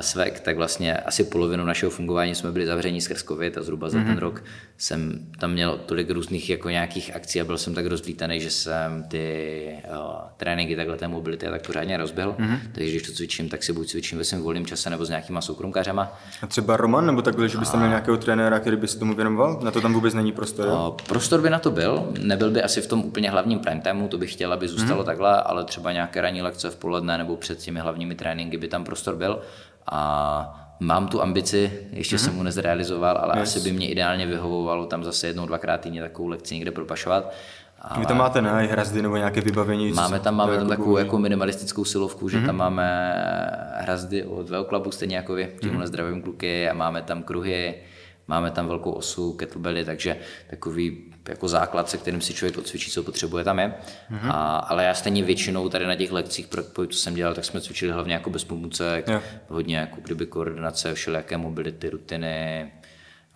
svek, 0.00 0.40
tak 0.40 0.56
vlastně 0.56 0.96
asi 0.96 1.24
polovinu 1.24 1.64
našeho 1.64 1.90
fungování 1.90 2.34
jsme 2.34 2.52
byli 2.52 2.66
zavření 2.66 3.00
skrz 3.00 3.22
COVID 3.22 3.58
a 3.58 3.62
zhruba 3.62 3.88
za 3.88 3.98
mm-hmm. 3.98 4.06
ten 4.06 4.18
rok 4.18 4.42
jsem 4.80 5.18
tam 5.38 5.52
měl 5.52 5.78
tolik 5.86 6.10
různých 6.10 6.50
jako 6.50 6.70
nějakých 6.70 7.16
akcí 7.16 7.40
a 7.40 7.44
byl 7.44 7.58
jsem 7.58 7.74
tak 7.74 7.86
rozlítaný, 7.86 8.40
že 8.40 8.50
jsem 8.50 9.04
ty 9.08 9.66
uh, 9.90 9.96
tréninky 10.36 10.76
takhle 10.76 10.96
té 10.96 11.08
mobility 11.08 11.46
tak 11.50 11.66
pořádně 11.66 11.96
rozbil. 11.96 12.34
Mm-hmm. 12.38 12.58
Takže 12.72 12.90
když 12.90 13.02
to 13.02 13.12
cvičím, 13.12 13.48
tak 13.48 13.62
si 13.62 13.72
buď 13.72 13.88
cvičím 13.88 14.18
ve 14.18 14.24
svém 14.24 14.42
volném 14.42 14.66
čase 14.66 14.90
nebo 14.90 15.04
s 15.04 15.08
nějakýma 15.08 15.40
soukromkařema. 15.40 16.18
A 16.42 16.46
třeba 16.46 16.76
Roman 16.76 17.06
nebo 17.06 17.22
takhle, 17.22 17.48
že 17.48 17.58
byste 17.58 17.76
měl 17.76 17.88
nějakého 17.88 18.16
trenéra, 18.16 18.60
který 18.60 18.76
by 18.76 18.88
se 18.88 18.98
tomu 18.98 19.14
věnoval? 19.14 19.60
Na 19.62 19.70
to 19.70 19.80
tam 19.80 19.92
vůbec 19.92 20.14
není 20.14 20.32
prostor? 20.32 20.66
Uh, 20.66 20.96
prostor 21.08 21.40
by 21.40 21.50
na 21.50 21.58
to 21.58 21.70
byl, 21.70 22.12
nebyl 22.20 22.50
by 22.50 22.62
asi 22.62 22.80
v 22.80 22.86
tom 22.86 23.00
úplně 23.04 23.30
hlavním 23.30 23.58
prime 23.58 23.80
timeu, 23.80 24.08
to 24.08 24.18
bych 24.18 24.32
chtěl, 24.32 24.52
aby 24.52 24.68
zůstalo 24.68 25.02
mm-hmm. 25.02 25.06
takhle, 25.06 25.42
ale 25.42 25.64
třeba 25.64 25.92
nějaké 25.92 26.20
ranní 26.20 26.42
lekce 26.42 26.70
v 26.70 26.76
poledne 26.76 27.18
nebo 27.18 27.36
před 27.36 27.58
těmi 27.58 27.80
hlavními 27.80 28.14
tréninky 28.14 28.58
by 28.58 28.68
tam 28.68 28.84
prostor 28.84 29.16
byl. 29.16 29.40
A 29.92 30.69
mám 30.80 31.08
tu 31.08 31.22
ambici, 31.22 31.72
ještě 31.92 32.16
mm-hmm. 32.16 32.24
jsem 32.24 32.34
mu 32.34 32.42
nezrealizoval, 32.42 33.18
ale 33.18 33.38
yes. 33.38 33.56
asi 33.56 33.60
by 33.60 33.76
mě 33.76 33.88
ideálně 33.88 34.26
vyhovovalo 34.26 34.86
tam 34.86 35.04
zase 35.04 35.26
jednou, 35.26 35.46
dvakrát 35.46 35.80
týdně 35.80 36.00
takovou 36.00 36.28
lekci 36.28 36.54
někde 36.54 36.70
propašovat. 36.70 37.32
Ale... 37.82 38.00
Vy 38.00 38.06
tam 38.06 38.16
máte 38.16 38.42
ne, 38.42 38.50
hrazdy 38.50 39.02
nebo 39.02 39.16
nějaké 39.16 39.40
vybavení? 39.40 39.92
Máme 39.92 40.20
tam, 40.20 40.36
máme 40.36 40.56
tam 40.56 40.68
takovou 40.68 40.96
jako 40.96 41.18
minimalistickou 41.18 41.84
silovku, 41.84 42.28
že 42.28 42.38
mm-hmm. 42.38 42.46
tam 42.46 42.56
máme 42.56 43.14
hrazdy 43.76 44.24
od 44.24 44.48
Velklabu, 44.48 44.90
stejně 44.90 45.16
jako 45.16 45.34
vy, 45.34 45.48
tímhle 45.60 45.84
mm-hmm. 45.84 45.88
zdravím 45.88 46.22
kluky 46.22 46.68
a 46.68 46.74
máme 46.74 47.02
tam 47.02 47.22
kruhy, 47.22 47.74
máme 48.30 48.50
tam 48.50 48.66
velkou 48.66 48.90
osu, 48.90 49.32
kettlebelly, 49.32 49.84
takže 49.84 50.16
takový 50.50 51.04
jako 51.28 51.48
základ, 51.48 51.90
se 51.90 51.98
kterým 51.98 52.20
si 52.20 52.34
člověk 52.34 52.58
odcvičí, 52.58 52.90
co 52.90 53.02
potřebuje, 53.02 53.44
tam 53.44 53.58
je. 53.58 53.68
Mm-hmm. 54.10 54.30
A, 54.30 54.56
ale 54.56 54.84
já 54.84 54.94
stejně 54.94 55.22
většinou 55.22 55.68
tady 55.68 55.86
na 55.86 55.96
těch 55.96 56.12
lekcích, 56.12 56.46
pro, 56.46 56.86
co 56.86 56.98
jsem 56.98 57.14
dělal, 57.14 57.34
tak 57.34 57.44
jsme 57.44 57.60
cvičili 57.60 57.92
hlavně 57.92 58.14
jako 58.14 58.30
bez 58.30 58.44
pomůcek, 58.44 59.08
yeah. 59.08 59.22
hodně 59.48 59.76
jako 59.76 60.00
kdyby 60.00 60.26
koordinace, 60.26 60.94
všelijaké 60.94 61.36
mobility, 61.36 61.90
rutiny, 61.90 62.72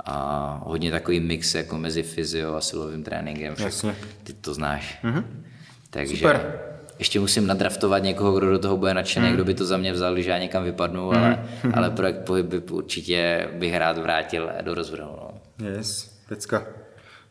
a 0.05 0.61
hodně 0.65 0.91
takový 0.91 1.21
mix 1.21 1.55
jako 1.55 1.79
mezi 1.79 2.03
fyzio 2.03 2.55
a 2.55 2.61
silovým 2.61 3.05
tréninkem. 3.05 3.55
Jasně. 3.59 3.97
Ty 4.25 4.33
to 4.33 4.55
znáš. 4.55 4.99
Mm-hmm. 5.05 5.25
Takže... 5.91 6.17
Super. 6.17 6.74
Ještě 6.99 7.21
musím 7.21 7.47
nadraftovat 7.47 8.03
někoho, 8.03 8.33
kdo 8.39 8.51
do 8.51 8.59
toho 8.59 8.77
bude 8.77 8.95
nadšený, 8.95 9.27
hmm. 9.27 9.35
kdo 9.35 9.45
by 9.45 9.55
to 9.55 9.65
za 9.65 9.77
mě 9.77 9.93
vzal, 9.93 10.15
když 10.15 10.27
já 10.27 10.39
někam 10.39 10.65
vypadnu, 10.65 11.09
hmm. 11.09 11.25
ale, 11.25 11.45
ale 11.75 11.91
projekt 11.91 12.25
pohyb 12.25 12.47
by 12.47 12.59
určitě 12.59 13.49
bych 13.59 13.77
rád 13.77 13.99
vrátil 13.99 14.51
do 14.63 14.75
rozvrhu. 14.75 15.11
No. 15.17 15.31
Yes, 15.67 16.15
pecka. 16.29 16.67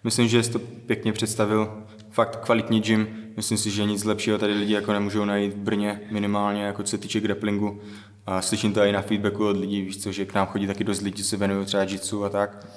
Myslím, 0.03 0.27
že 0.27 0.43
jsi 0.43 0.51
to 0.51 0.59
pěkně 0.59 1.13
představil. 1.13 1.83
Fakt 2.11 2.35
kvalitní 2.35 2.81
gym. 2.81 3.07
Myslím 3.35 3.57
si, 3.57 3.71
že 3.71 3.85
nic 3.85 4.03
lepšího 4.03 4.37
tady 4.37 4.53
lidi 4.53 4.73
jako 4.73 4.93
nemůžou 4.93 5.25
najít 5.25 5.53
v 5.53 5.57
Brně 5.57 6.01
minimálně, 6.11 6.63
jako 6.63 6.83
co 6.83 6.89
se 6.89 6.97
týče 6.97 7.19
grapplingu. 7.19 7.81
A 8.25 8.41
slyším 8.41 8.73
to 8.73 8.83
i 8.83 8.91
na 8.91 9.01
feedbacku 9.01 9.47
od 9.47 9.57
lidí, 9.57 9.81
víš 9.81 10.03
co, 10.03 10.11
že 10.11 10.25
k 10.25 10.33
nám 10.33 10.47
chodí 10.47 10.67
taky 10.67 10.83
dost 10.83 11.01
lidí, 11.01 11.23
co 11.23 11.29
se 11.29 11.37
věnují 11.37 11.65
třeba 11.65 11.83
jitsu 11.83 12.25
a 12.25 12.29
tak. 12.29 12.67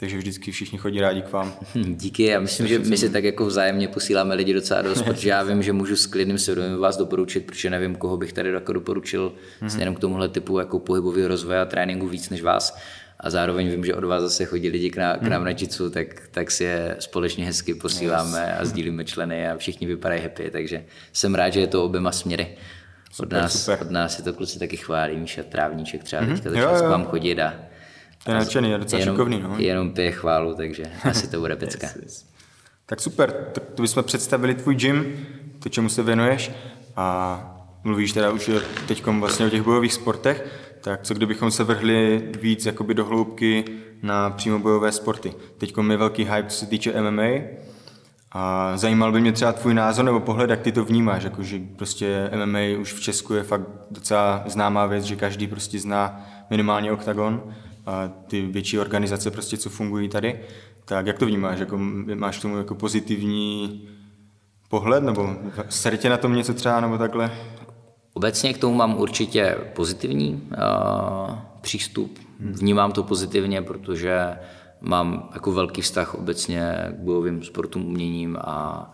Takže 0.00 0.18
vždycky 0.18 0.52
všichni 0.52 0.78
chodí 0.78 1.00
rádi 1.00 1.22
k 1.22 1.32
vám. 1.32 1.54
Díky, 1.74 2.22
já 2.22 2.40
myslím, 2.40 2.66
že 2.66 2.78
my 2.78 2.96
si 2.96 3.10
tak 3.10 3.24
jako 3.24 3.46
vzájemně 3.46 3.88
posíláme 3.88 4.34
lidi 4.34 4.52
docela 4.52 4.82
dost, 4.82 5.02
protože 5.04 5.28
já 5.28 5.42
vím, 5.42 5.62
že 5.62 5.72
můžu 5.72 5.96
s 5.96 6.06
klidným 6.06 6.38
svědomím 6.38 6.78
vás 6.78 6.96
doporučit, 6.96 7.46
protože 7.46 7.70
nevím, 7.70 7.94
koho 7.94 8.16
bych 8.16 8.32
tady 8.32 8.52
jako 8.52 8.72
doporučil 8.72 9.32
mm-hmm. 9.62 9.80
jenom 9.80 9.94
k 9.94 9.98
tomuhle 9.98 10.28
typu 10.28 10.58
jako 10.58 10.78
pohybového 10.78 11.28
rozvoje 11.28 11.60
a 11.60 11.64
tréninku 11.64 12.08
víc 12.08 12.30
než 12.30 12.42
vás. 12.42 12.78
A 13.20 13.30
zároveň 13.30 13.68
vím, 13.68 13.84
že 13.84 13.94
od 13.94 14.04
vás 14.04 14.22
zase 14.22 14.44
chodí 14.44 14.68
lidi 14.68 14.90
k, 14.90 14.96
nám, 14.96 15.18
k 15.18 15.22
nám 15.22 15.44
na 15.44 15.50
jitsu, 15.50 15.90
tak, 15.90 16.06
tak 16.30 16.50
si 16.50 16.64
je 16.64 16.96
společně 16.98 17.46
hezky 17.46 17.74
posíláme 17.74 18.46
yes. 18.48 18.60
a 18.60 18.64
sdílíme 18.64 19.04
členy 19.04 19.48
a 19.48 19.56
všichni 19.56 19.86
vypadají 19.86 20.22
happy, 20.22 20.50
takže 20.50 20.84
jsem 21.12 21.34
rád, 21.34 21.50
že 21.50 21.60
je 21.60 21.66
to 21.66 21.84
oběma 21.84 22.12
směry. 22.12 22.48
Super, 23.12 23.38
od, 23.38 23.42
nás, 23.42 23.64
super. 23.64 23.78
od 23.82 23.90
nás 23.90 24.16
si 24.16 24.22
to 24.22 24.32
kluci 24.32 24.58
taky 24.58 24.76
chválí, 24.76 25.16
Míša 25.16 25.42
Trávníček 25.42 26.04
třeba 26.04 26.22
mm-hmm. 26.22 26.34
teďka 26.34 26.50
začal 26.50 26.80
k 26.80 26.90
vám 26.90 27.04
chodit 27.04 27.38
a 27.38 27.54
to 28.24 28.30
je 28.30 28.34
nadšený, 28.34 28.70
je 28.70 28.78
docela 28.78 29.00
jenom, 29.00 29.14
šikovný. 29.16 29.40
No. 29.40 29.54
Jenom 29.58 29.90
pije 29.90 30.12
chválu, 30.12 30.54
takže 30.54 30.82
asi 31.04 31.30
to 31.30 31.40
bude 31.40 31.56
pecka. 31.56 31.86
yes, 31.96 31.96
yes. 32.02 32.26
Tak 32.86 33.00
super, 33.00 33.32
tak 33.52 33.64
to 33.74 33.82
bychom 33.82 34.04
představili 34.04 34.54
tvůj 34.54 34.74
gym, 34.74 35.26
to 35.62 35.68
čemu 35.68 35.88
se 35.88 36.02
věnuješ 36.02 36.50
a 36.96 37.56
mluvíš 37.84 38.12
teda 38.12 38.30
už 38.30 38.50
teď 38.88 39.06
vlastně 39.06 39.46
o 39.46 39.50
těch 39.50 39.62
bojových 39.62 39.92
sportech, 39.92 40.46
tak 40.80 41.02
co 41.02 41.14
kdybychom 41.14 41.50
se 41.50 41.64
vrhli 41.64 42.28
víc 42.40 42.66
jakoby 42.66 42.94
do 42.94 43.04
hloubky 43.04 43.64
na 44.02 44.30
přímo 44.30 44.58
bojové 44.58 44.92
sporty. 44.92 45.34
Teď 45.58 45.74
je 45.90 45.96
velký 45.96 46.24
hype, 46.24 46.48
co 46.48 46.58
se 46.58 46.66
týče 46.66 47.02
MMA, 47.02 47.32
a 48.32 48.76
zajímal 48.76 49.12
by 49.12 49.20
mě 49.20 49.32
třeba 49.32 49.52
tvůj 49.52 49.74
názor 49.74 50.04
nebo 50.04 50.20
pohled, 50.20 50.50
jak 50.50 50.60
ty 50.60 50.72
to 50.72 50.84
vnímáš, 50.84 51.24
jako 51.24 51.42
že 51.42 51.60
prostě 51.76 52.30
MMA 52.44 52.58
už 52.80 52.92
v 52.92 53.00
Česku 53.00 53.34
je 53.34 53.42
fakt 53.42 53.62
docela 53.90 54.44
známá 54.46 54.86
věc, 54.86 55.04
že 55.04 55.16
každý 55.16 55.46
prostě 55.46 55.78
zná 55.78 56.26
minimálně 56.50 56.92
oktagon 56.92 57.54
a 57.86 58.08
ty 58.08 58.42
větší 58.46 58.78
organizace 58.78 59.30
prostě, 59.30 59.56
co 59.56 59.70
fungují 59.70 60.08
tady. 60.08 60.40
Tak 60.84 61.06
jak 61.06 61.18
to 61.18 61.26
vnímáš? 61.26 61.58
Jako, 61.58 61.78
máš 62.14 62.38
k 62.38 62.42
tomu 62.42 62.58
jako 62.58 62.74
pozitivní 62.74 63.88
pohled 64.68 65.04
nebo 65.04 65.36
sere 65.68 65.96
tě 65.96 66.08
na 66.08 66.16
tom 66.16 66.34
něco 66.34 66.54
třeba 66.54 66.80
nebo 66.80 66.98
takhle? 66.98 67.32
Obecně 68.12 68.54
k 68.54 68.58
tomu 68.58 68.74
mám 68.74 68.98
určitě 68.98 69.56
pozitivní 69.74 70.32
uh, 70.32 71.34
přístup. 71.60 72.18
Vnímám 72.40 72.92
to 72.92 73.02
pozitivně, 73.02 73.62
protože 73.62 74.36
mám 74.80 75.28
jako 75.34 75.52
velký 75.52 75.82
vztah 75.82 76.14
obecně 76.14 76.74
k 76.90 76.98
bojovým 76.98 77.42
sportům, 77.42 77.86
uměním 77.86 78.36
a 78.40 78.90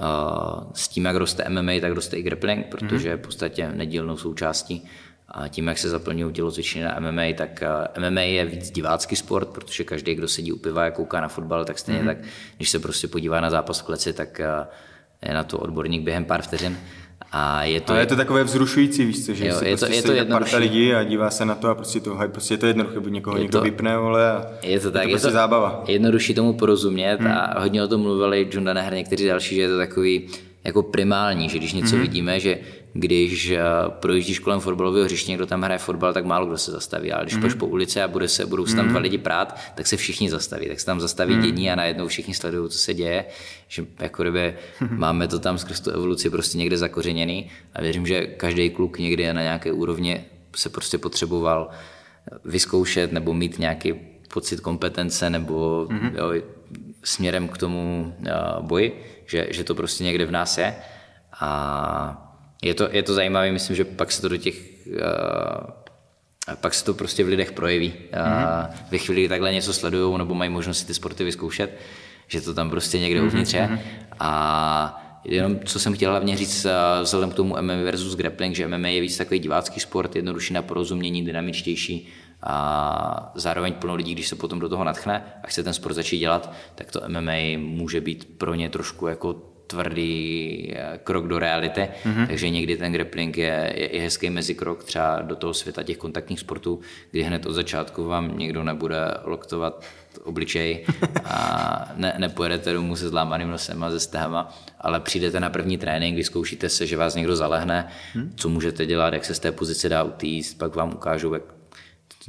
uh, 0.00 0.70
s 0.74 0.88
tím, 0.88 1.04
jak 1.04 1.16
roste 1.16 1.48
MMA, 1.48 1.72
tak 1.80 1.92
roste 1.92 2.16
i 2.16 2.22
grappling, 2.22 2.66
protože 2.66 3.08
je 3.08 3.16
v 3.16 3.20
podstatě 3.20 3.72
nedílnou 3.74 4.16
součástí. 4.16 4.88
A 5.30 5.48
tím, 5.48 5.68
jak 5.68 5.78
se 5.78 5.88
zaplňují 5.88 6.32
tělocvičny 6.32 6.82
na 6.82 7.00
MMA, 7.00 7.22
tak 7.34 7.62
MMA 7.98 8.20
je 8.20 8.44
víc 8.44 8.70
divácký 8.70 9.16
sport, 9.16 9.48
protože 9.48 9.84
každý, 9.84 10.14
kdo 10.14 10.28
sedí 10.28 10.52
u 10.52 10.58
piva 10.58 10.84
a 10.86 10.90
kouká 10.90 11.20
na 11.20 11.28
fotbal, 11.28 11.64
tak 11.64 11.78
stejně 11.78 12.02
mm-hmm. 12.02 12.06
tak, 12.06 12.18
když 12.56 12.70
se 12.70 12.78
prostě 12.78 13.08
podívá 13.08 13.40
na 13.40 13.50
zápas 13.50 13.80
v 13.80 13.82
kleci, 13.82 14.12
tak 14.12 14.40
je 15.28 15.34
na 15.34 15.44
to 15.44 15.58
odborník 15.58 16.02
během 16.02 16.24
pár 16.24 16.42
vteřin. 16.42 16.78
A 17.32 17.64
je 17.64 17.80
to, 17.80 17.92
a 17.92 17.96
je 17.96 18.06
to 18.06 18.16
takové 18.16 18.44
vzrušující, 18.44 19.04
víš 19.04 19.26
co, 19.26 19.34
že 19.34 19.46
jo, 19.46 19.54
je 19.64 19.76
to, 19.76 19.86
prostě 19.86 19.94
je 19.96 20.02
to 20.02 20.12
jednodušší. 20.12 20.56
lidí 20.56 20.94
a 20.94 21.04
dívá 21.04 21.30
se 21.30 21.44
na 21.44 21.54
to 21.54 21.68
a 21.68 21.74
prostě 21.74 22.00
to, 22.00 22.18
prostě 22.26 22.54
je 22.54 22.58
to 22.58 22.66
jednoduché, 22.66 23.00
buď 23.00 23.12
někoho 23.12 23.36
je 23.36 23.42
někdo 23.42 23.58
to, 23.58 23.64
vypne, 23.64 23.96
vole, 23.96 24.32
a 24.32 24.46
je 24.62 24.80
to 24.80 24.90
tak, 24.90 25.02
je 25.02 25.08
to, 25.08 25.12
prostě 25.12 25.28
je 25.28 25.30
to 25.30 25.34
zábava. 25.34 25.84
jednodušší 25.88 26.34
tomu 26.34 26.52
porozumět 26.52 27.20
hmm. 27.20 27.32
a 27.32 27.60
hodně 27.60 27.82
o 27.82 27.88
tom 27.88 28.00
mluvili 28.00 28.48
John 28.52 28.64
Danaher, 28.64 28.94
někteří 28.94 29.26
další, 29.26 29.54
že 29.54 29.60
je 29.62 29.68
to 29.68 29.76
takový 29.76 30.28
jako 30.64 30.82
primální, 30.82 31.48
že 31.48 31.58
když 31.58 31.72
něco 31.72 31.94
hmm. 31.94 32.02
vidíme, 32.02 32.40
že 32.40 32.58
když 32.92 33.50
eh, 33.50 33.60
projíždíš 33.88 34.38
kolem 34.38 34.60
fotbalového 34.60 35.04
hřiště, 35.04 35.30
někdo 35.30 35.46
tam 35.46 35.62
hraje 35.62 35.78
fotbal, 35.78 36.12
tak 36.12 36.24
málo 36.24 36.46
kdo 36.46 36.58
se 36.58 36.70
zastaví. 36.70 37.12
Ale 37.12 37.24
když 37.24 37.34
mm. 37.34 37.40
půjdeš 37.40 37.54
po 37.54 37.66
ulici 37.66 38.02
a 38.02 38.08
bude 38.08 38.28
se, 38.28 38.46
budou 38.46 38.66
se 38.66 38.76
tam 38.76 38.84
mm. 38.84 38.90
dva 38.90 39.00
lidi 39.00 39.18
prát, 39.18 39.60
tak 39.74 39.86
se 39.86 39.96
všichni 39.96 40.30
zastaví. 40.30 40.68
Tak 40.68 40.80
se 40.80 40.86
tam 40.86 41.00
zastaví 41.00 41.34
mm. 41.34 41.42
dění 41.42 41.70
a 41.70 41.74
najednou 41.74 42.08
všichni 42.08 42.34
sledují, 42.34 42.70
co 42.70 42.78
se 42.78 42.94
děje. 42.94 43.24
Že 43.68 43.86
jako 44.00 44.22
kdyby 44.22 44.54
máme 44.90 45.28
to 45.28 45.38
tam 45.38 45.58
skrz 45.58 45.80
tu 45.80 45.90
evoluci 45.90 46.30
prostě 46.30 46.58
někde 46.58 46.76
zakořeněný 46.76 47.50
a 47.74 47.82
věřím, 47.82 48.06
že 48.06 48.26
každý 48.26 48.70
kluk 48.70 48.98
někdy 48.98 49.32
na 49.32 49.42
nějaké 49.42 49.72
úrovni 49.72 50.24
se 50.56 50.68
prostě 50.68 50.98
potřeboval 50.98 51.70
vyzkoušet 52.44 53.12
nebo 53.12 53.34
mít 53.34 53.58
nějaký 53.58 53.94
pocit 54.32 54.60
kompetence 54.60 55.30
nebo 55.30 55.86
mm. 55.90 56.10
jo, 56.16 56.32
směrem 57.04 57.48
k 57.48 57.58
tomu 57.58 58.14
uh, 58.18 58.66
boji, 58.66 59.04
že, 59.26 59.46
že 59.50 59.64
to 59.64 59.74
prostě 59.74 60.04
někde 60.04 60.26
v 60.26 60.30
nás 60.30 60.58
je. 60.58 60.74
A 61.40 62.29
je 62.62 62.74
to, 62.74 62.88
je 62.92 63.02
to 63.02 63.14
zajímavé, 63.14 63.52
myslím, 63.52 63.76
že 63.76 63.84
pak 63.84 64.12
se 64.12 64.22
to 64.22 64.28
do 64.28 64.36
těch 64.36 64.54
uh, 64.86 65.80
pak 66.54 66.74
se 66.74 66.84
to 66.84 66.94
prostě 66.94 67.24
v 67.24 67.28
lidech 67.28 67.52
projeví. 67.52 67.94
Mm-hmm. 68.12 68.68
Uh, 68.68 68.74
ve 68.90 68.98
chvíli, 68.98 69.20
kdy 69.20 69.28
takhle 69.28 69.52
něco 69.52 69.72
sledují 69.72 70.18
nebo 70.18 70.34
mají 70.34 70.50
možnost 70.50 70.78
si 70.78 70.86
ty 70.86 70.94
sporty 70.94 71.24
vyzkoušet, 71.24 71.78
že 72.28 72.40
to 72.40 72.54
tam 72.54 72.70
prostě 72.70 72.98
někde 72.98 73.20
mm-hmm. 73.20 73.26
uvnitř 73.26 73.54
je. 73.54 73.62
Mm-hmm. 73.62 73.80
A 74.20 75.20
jenom 75.24 75.60
co 75.64 75.78
jsem 75.78 75.94
chtěl 75.94 76.10
hlavně 76.10 76.36
říct 76.36 76.64
uh, 76.64 76.70
vzhledem 77.02 77.30
k 77.30 77.34
tomu 77.34 77.56
MMA 77.60 77.74
versus 77.84 78.16
grappling, 78.16 78.56
že 78.56 78.68
MMA 78.68 78.88
je 78.88 79.00
víc 79.00 79.16
takový 79.16 79.40
divácký 79.40 79.80
sport, 79.80 80.16
jednodušší 80.16 80.54
na 80.54 80.62
porozumění, 80.62 81.24
dynamičtější 81.24 82.08
a 82.42 83.32
zároveň 83.34 83.72
plno 83.72 83.94
lidí, 83.94 84.14
když 84.14 84.28
se 84.28 84.36
potom 84.36 84.58
do 84.58 84.68
toho 84.68 84.84
natchne 84.84 85.24
a 85.42 85.46
chce 85.46 85.62
ten 85.62 85.72
sport 85.72 85.94
začít 85.94 86.18
dělat, 86.18 86.52
tak 86.74 86.90
to 86.90 87.00
MMA 87.08 87.58
může 87.58 88.00
být 88.00 88.28
pro 88.38 88.54
ně 88.54 88.70
trošku 88.70 89.06
jako 89.06 89.49
tvrdý 89.70 90.72
eh, 90.76 90.98
krok 91.04 91.26
do 91.26 91.38
reality, 91.38 91.80
mm-hmm. 91.80 92.26
takže 92.26 92.50
někdy 92.50 92.76
ten 92.76 92.92
grappling 92.92 93.38
je, 93.38 93.72
je 93.76 93.86
i 93.86 93.98
hezký 93.98 94.30
mezikrok 94.30 94.84
třeba 94.84 95.22
do 95.22 95.36
toho 95.36 95.54
světa 95.54 95.82
těch 95.82 95.96
kontaktních 95.96 96.40
sportů, 96.40 96.80
kdy 97.10 97.22
hned 97.22 97.46
od 97.46 97.52
začátku 97.52 98.04
vám 98.04 98.38
někdo 98.38 98.64
nebude 98.64 98.96
loktovat 99.24 99.84
obličej 100.24 100.86
a 101.24 101.92
ne, 101.96 102.14
nepojedete 102.18 102.72
domů 102.72 102.96
se 102.96 103.08
zlámaným 103.08 103.50
nosem 103.50 103.84
a 103.84 103.90
se 103.90 104.00
stehama, 104.00 104.58
ale 104.80 105.00
přijdete 105.00 105.40
na 105.40 105.50
první 105.50 105.78
trénink, 105.78 106.16
vyzkoušíte 106.16 106.68
se, 106.68 106.86
že 106.86 106.96
vás 106.96 107.14
někdo 107.14 107.36
zalehne, 107.36 107.88
hmm. 108.14 108.32
co 108.36 108.48
můžete 108.48 108.86
dělat, 108.86 109.14
jak 109.14 109.24
se 109.24 109.34
z 109.34 109.38
té 109.38 109.52
pozice 109.52 109.88
dá 109.88 110.02
utíct, 110.02 110.58
pak 110.58 110.76
vám 110.76 110.92
ukážu, 110.94 111.34
jak 111.34 111.42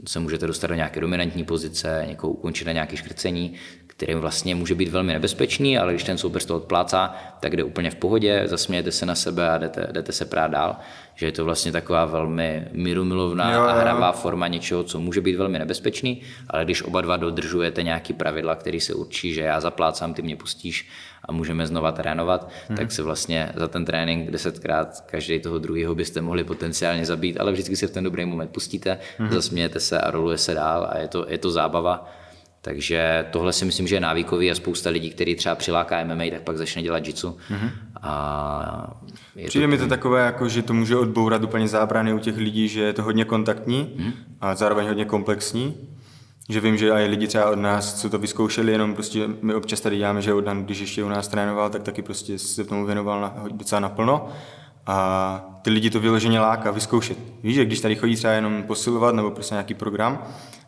se 0.07 0.19
můžete 0.19 0.47
dostat 0.47 0.67
do 0.67 0.73
nějaké 0.73 1.01
dominantní 1.01 1.43
pozice, 1.43 2.05
někoho 2.07 2.33
ukončit 2.33 2.65
na 2.65 2.71
nějaké 2.71 2.97
škrcení, 2.97 3.53
který 4.01 4.15
vlastně 4.15 4.55
může 4.55 4.75
být 4.75 4.89
velmi 4.89 5.13
nebezpečný, 5.13 5.77
ale 5.77 5.93
když 5.93 6.03
ten 6.03 6.17
soupeř 6.17 6.45
to 6.45 6.55
odplácá, 6.55 7.15
tak 7.39 7.55
jde 7.55 7.63
úplně 7.63 7.91
v 7.91 7.95
pohodě, 7.95 8.43
zasmějete 8.45 8.91
se 8.91 9.05
na 9.05 9.15
sebe 9.15 9.49
a 9.49 9.57
jdete, 9.57 9.87
jdete 9.91 10.11
se 10.11 10.25
prát 10.25 10.47
dál. 10.47 10.75
Že 11.15 11.25
je 11.25 11.31
to 11.31 11.45
vlastně 11.45 11.71
taková 11.71 12.05
velmi 12.05 12.67
mírumilovná 12.71 13.53
jo, 13.53 13.61
a 13.61 13.73
hravá 13.73 14.11
forma 14.11 14.47
něčeho, 14.47 14.83
co 14.83 14.99
může 14.99 15.21
být 15.21 15.35
velmi 15.35 15.59
nebezpečný, 15.59 16.21
ale 16.49 16.65
když 16.65 16.83
oba 16.83 17.01
dva 17.01 17.17
dodržujete 17.17 17.83
nějaký 17.83 18.13
pravidla, 18.13 18.55
který 18.55 18.79
se 18.79 18.93
určí, 18.93 19.33
že 19.33 19.41
já 19.41 19.61
zaplácám, 19.61 20.13
ty 20.13 20.21
mě 20.21 20.35
pustíš 20.35 20.89
a 21.25 21.31
můžeme 21.31 21.67
znova 21.67 21.91
trénovat, 21.91 22.49
hmm. 22.67 22.77
tak 22.77 22.91
se 22.91 23.03
vlastně 23.03 23.51
za 23.55 23.67
ten 23.67 23.85
trénink 23.85 24.31
desetkrát 24.31 25.01
každý 25.05 25.39
toho 25.39 25.59
druhého 25.59 25.95
byste 25.95 26.21
mohli 26.21 26.43
potenciálně 26.43 27.05
zabít, 27.05 27.39
ale 27.39 27.51
vždycky 27.51 27.75
se 27.75 27.87
v 27.87 27.91
ten 27.91 28.03
dobrý 28.03 28.25
moment 28.25 28.51
pustíte, 28.51 28.97
hmm. 29.17 29.31
zasmějete 29.31 29.79
se 29.79 30.01
a 30.01 30.11
roluje 30.11 30.37
se 30.37 30.53
dál 30.53 30.87
a 30.91 30.97
je 30.97 31.07
to, 31.07 31.25
je 31.29 31.37
to 31.37 31.51
zábava 31.51 32.20
takže 32.61 33.25
tohle 33.31 33.53
si 33.53 33.65
myslím, 33.65 33.87
že 33.87 33.95
je 33.95 33.99
návykový 33.99 34.51
a 34.51 34.55
spousta 34.55 34.89
lidí, 34.89 35.09
který 35.09 35.35
třeba 35.35 35.55
přiláká 35.55 36.03
MMA, 36.03 36.23
tak 36.31 36.41
pak 36.41 36.57
začne 36.57 36.81
dělat 36.81 37.07
jitsu. 37.07 37.37
Mm-hmm. 37.51 37.69
A 38.01 38.93
je 39.35 39.47
Přijde 39.47 39.65
to 39.65 39.69
mi 39.69 39.77
to 39.77 39.87
takové, 39.87 40.25
jako, 40.25 40.49
že 40.49 40.61
to 40.61 40.73
může 40.73 40.97
odbourat 40.97 41.43
úplně 41.43 41.67
zábrany 41.67 42.13
u 42.13 42.19
těch 42.19 42.37
lidí, 42.37 42.67
že 42.67 42.81
je 42.81 42.93
to 42.93 43.03
hodně 43.03 43.25
kontaktní 43.25 43.95
mm-hmm. 43.97 44.13
a 44.41 44.55
zároveň 44.55 44.87
hodně 44.87 45.05
komplexní. 45.05 45.77
Že 46.49 46.59
vím, 46.59 46.77
že 46.77 46.89
i 46.89 47.07
lidi 47.07 47.27
třeba 47.27 47.49
od 47.49 47.59
nás, 47.59 48.01
co 48.01 48.09
to 48.09 48.17
vyzkoušeli, 48.17 48.71
jenom 48.71 48.93
prostě 48.93 49.27
my 49.41 49.53
občas 49.53 49.81
tady 49.81 49.97
děláme, 49.97 50.21
že 50.21 50.33
od 50.33 50.41
Dan, 50.41 50.65
když 50.65 50.79
ještě 50.79 51.03
u 51.03 51.09
nás 51.09 51.27
trénoval, 51.27 51.69
tak 51.69 51.83
taky 51.83 52.01
prostě 52.01 52.39
se 52.39 52.63
tomu 52.63 52.85
věnoval 52.85 53.21
na, 53.21 53.35
docela 53.51 53.79
naplno. 53.79 54.29
A 54.87 55.59
ty 55.61 55.69
lidi 55.69 55.89
to 55.89 55.99
vyloženě 55.99 56.39
láká 56.39 56.71
vyzkoušet. 56.71 57.17
Víš, 57.43 57.55
že 57.55 57.65
když 57.65 57.79
tady 57.79 57.95
chodí 57.95 58.15
třeba 58.15 58.33
jenom 58.33 58.63
posilovat 58.63 59.15
nebo 59.15 59.31
prostě 59.31 59.55
nějaký 59.55 59.73
program, 59.73 60.23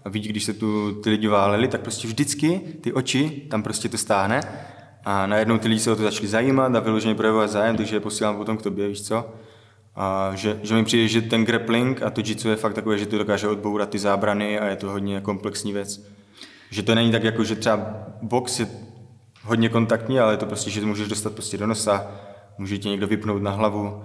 a 0.05 0.09
vidí, 0.09 0.29
když 0.29 0.43
se 0.43 0.53
tu 0.53 0.91
ty 0.91 1.09
lidi 1.09 1.27
váleli, 1.27 1.67
tak 1.67 1.81
prostě 1.81 2.07
vždycky 2.07 2.61
ty 2.81 2.93
oči 2.93 3.29
tam 3.49 3.63
prostě 3.63 3.89
to 3.89 3.97
stáhne 3.97 4.41
a 5.05 5.27
najednou 5.27 5.57
ty 5.57 5.67
lidi 5.67 5.79
se 5.79 5.91
o 5.91 5.95
to 5.95 6.03
začali 6.03 6.27
zajímat 6.27 6.75
a 6.75 6.79
vyloženě 6.79 7.15
projevovat 7.15 7.49
zájem, 7.49 7.77
takže 7.77 7.95
je 7.95 7.99
posílám 7.99 8.37
potom 8.37 8.57
k 8.57 8.61
tobě, 8.61 8.87
víš 8.87 9.01
co? 9.01 9.29
A 9.95 10.31
že, 10.35 10.59
že 10.63 10.75
mi 10.75 10.83
přijde, 10.83 11.07
že 11.07 11.21
ten 11.21 11.45
grappling 11.45 12.01
a 12.01 12.09
to 12.09 12.21
jitsu 12.25 12.49
je 12.49 12.55
fakt 12.55 12.73
takové, 12.73 12.97
že 12.97 13.05
to 13.05 13.17
dokáže 13.17 13.47
odbourat 13.47 13.89
ty 13.89 13.99
zábrany 13.99 14.59
a 14.59 14.65
je 14.65 14.75
to 14.75 14.89
hodně 14.89 15.21
komplexní 15.21 15.73
věc. 15.73 16.07
Že 16.69 16.83
to 16.83 16.95
není 16.95 17.11
tak 17.11 17.23
jako, 17.23 17.43
že 17.43 17.55
třeba 17.55 17.95
box 18.21 18.59
je 18.59 18.67
hodně 19.43 19.69
kontaktní, 19.69 20.19
ale 20.19 20.33
je 20.33 20.37
to 20.37 20.45
prostě, 20.45 20.69
že 20.69 20.81
to 20.81 20.87
můžeš 20.87 21.07
dostat 21.07 21.33
prostě 21.33 21.57
do 21.57 21.67
nosa, 21.67 22.07
může 22.57 22.77
tě 22.77 22.89
někdo 22.89 23.07
vypnout 23.07 23.41
na 23.41 23.51
hlavu 23.51 24.03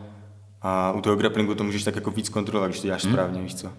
a 0.62 0.92
u 0.92 1.00
toho 1.00 1.16
grapplingu 1.16 1.54
to 1.54 1.64
můžeš 1.64 1.84
tak 1.84 1.94
jako 1.94 2.10
víc 2.10 2.28
kontrolovat, 2.28 2.70
když 2.70 2.80
to 2.80 2.86
děláš 2.86 3.04
hmm. 3.04 3.12
správně, 3.12 3.42
víš 3.42 3.54
co. 3.54 3.72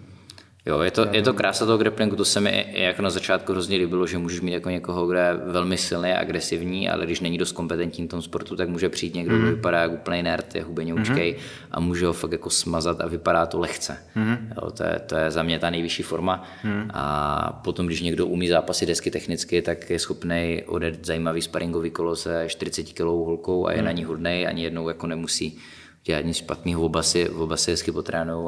Jo, 0.66 0.80
je 0.80 0.90
to, 0.90 1.06
je 1.12 1.22
to 1.22 1.32
krása 1.32 1.66
toho 1.66 1.78
grapplingu, 1.78 2.16
to 2.16 2.24
se 2.24 2.40
mi 2.40 2.66
jako 2.72 3.02
na 3.02 3.10
začátku 3.10 3.52
hrozně 3.52 3.76
líbilo, 3.76 4.06
že 4.06 4.18
můžeš 4.18 4.40
mít 4.40 4.52
jako 4.52 4.70
někoho, 4.70 5.06
kdo 5.06 5.18
je 5.18 5.34
velmi 5.46 5.76
silný 5.76 6.12
a 6.12 6.20
agresivní, 6.20 6.88
ale 6.88 7.06
když 7.06 7.20
není 7.20 7.38
dost 7.38 7.52
kompetentní 7.52 8.06
v 8.06 8.10
tom 8.10 8.22
sportu, 8.22 8.56
tak 8.56 8.68
může 8.68 8.88
přijít 8.88 9.14
někdo, 9.14 9.34
mm-hmm. 9.34 9.38
kdo 9.38 9.46
mhm. 9.46 9.54
vypadá 9.54 9.80
jako 9.80 9.94
úplný 9.94 10.22
nerd, 10.22 10.54
je 10.54 10.62
hubeňoučkej 10.62 11.32
mm-hmm. 11.32 11.66
a 11.70 11.80
může 11.80 12.06
ho 12.06 12.12
fakt 12.12 12.32
jako 12.32 12.50
smazat 12.50 13.00
a 13.00 13.06
vypadá 13.06 13.46
to 13.46 13.58
lehce. 13.58 13.96
Mm-hmm. 14.16 14.38
Jo, 14.62 14.70
to, 14.70 14.84
je, 14.84 15.00
to 15.06 15.16
je 15.16 15.30
za 15.30 15.42
mě 15.42 15.58
ta 15.58 15.70
nejvyšší 15.70 16.02
forma. 16.02 16.44
Mm-hmm. 16.64 16.90
A 16.94 17.60
potom, 17.64 17.86
když 17.86 18.00
někdo 18.00 18.26
umí 18.26 18.48
zápasy 18.48 18.86
desky 18.86 19.10
technicky, 19.10 19.62
tak 19.62 19.90
je 19.90 19.98
schopný 19.98 20.62
odet 20.66 21.06
zajímavý 21.06 21.42
sparingový 21.42 21.90
kolo 21.90 22.16
se 22.16 22.44
40 22.48 22.92
kg 22.92 23.00
holkou 23.00 23.66
a 23.66 23.72
je 23.72 23.78
mm-hmm. 23.78 23.84
na 23.84 23.92
ní 23.92 24.04
hodnej, 24.04 24.46
ani 24.46 24.62
jednou 24.62 24.88
jako 24.88 25.06
nemusí 25.06 25.58
dělat 26.04 26.24
nic 26.24 26.36
špatného, 26.36 26.82
oba 26.82 27.02
si, 27.02 27.28
oba 27.28 27.56
si 27.56 27.70
hezky 27.70 27.92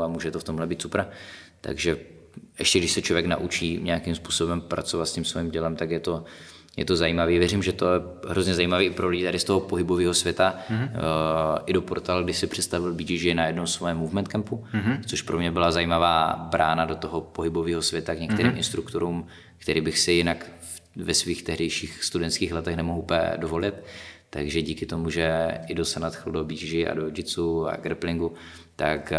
a 0.02 0.06
může 0.06 0.30
to 0.30 0.38
v 0.38 0.44
tomhle 0.44 0.66
být 0.66 0.82
super. 0.82 1.06
Takže 1.62 1.96
ještě 2.58 2.78
když 2.78 2.92
se 2.92 3.02
člověk 3.02 3.26
naučí 3.26 3.78
nějakým 3.82 4.14
způsobem 4.14 4.60
pracovat 4.60 5.06
s 5.06 5.12
tím 5.12 5.24
svým 5.24 5.50
dělem, 5.50 5.76
tak 5.76 5.90
je 5.90 6.00
to, 6.00 6.24
je 6.76 6.84
to 6.84 6.96
zajímavé. 6.96 7.38
Věřím, 7.38 7.62
že 7.62 7.72
to 7.72 7.94
je 7.94 8.00
hrozně 8.28 8.54
zajímavé 8.54 8.84
i 8.84 8.90
pro 8.90 9.08
lidi 9.08 9.24
tady 9.24 9.38
z 9.38 9.44
toho 9.44 9.60
pohybového 9.60 10.14
světa. 10.14 10.58
Mm-hmm. 10.70 10.84
Uh, 10.84 11.58
I 11.66 11.72
do 11.72 11.82
portálu, 11.82 12.24
kdy 12.24 12.34
si 12.34 12.46
představil 12.46 12.94
BJJ 12.94 13.34
na 13.34 13.46
jednom 13.46 13.66
svém 13.66 13.96
movement 13.96 14.28
campu, 14.28 14.64
mm-hmm. 14.74 15.00
což 15.06 15.22
pro 15.22 15.38
mě 15.38 15.50
byla 15.50 15.70
zajímavá 15.70 16.48
brána 16.50 16.84
do 16.84 16.94
toho 16.94 17.20
pohybového 17.20 17.82
světa 17.82 18.14
k 18.14 18.20
některým 18.20 18.52
mm-hmm. 18.52 18.56
instruktorům, 18.56 19.26
který 19.58 19.80
bych 19.80 19.98
si 19.98 20.12
jinak 20.12 20.50
ve 20.96 21.14
svých 21.14 21.42
tehdejších 21.42 22.04
studentských 22.04 22.52
letech 22.52 22.76
nemohl 22.76 22.98
úplně 22.98 23.32
dovolit. 23.36 23.74
Takže 24.30 24.62
díky 24.62 24.86
tomu, 24.86 25.10
že 25.10 25.58
i 25.68 25.74
do 25.74 25.84
Senat 25.84 26.28
do 26.30 26.44
BJJ 26.44 26.88
a 26.88 26.94
do 26.94 27.06
jitsu 27.06 27.68
a 27.68 27.76
grapplingu, 27.76 28.32
tak 28.82 29.12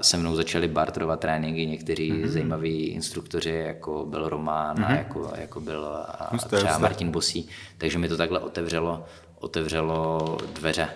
se 0.00 0.16
mnou 0.16 0.36
začali 0.36 0.68
barterovat 0.68 1.20
tréninky 1.20 1.66
někteří 1.66 2.12
mm-hmm. 2.12 2.28
zajímaví 2.28 2.86
instruktoři, 2.86 3.50
jako 3.50 4.06
byl 4.06 4.28
Román 4.28 4.76
mm-hmm. 4.76 4.84
a 4.84 4.88
mhm. 4.88 4.96
jako, 4.96 5.32
jako 5.36 5.60
byl 5.60 5.88
Juste, 6.32 6.56
třeba 6.56 6.78
Martin 6.78 7.10
Bosí. 7.10 7.48
Takže 7.78 7.98
mi 7.98 8.08
to 8.08 8.16
takhle 8.16 8.40
otevřelo, 8.40 9.04
otevřelo 9.38 10.38
dveře 10.52 10.88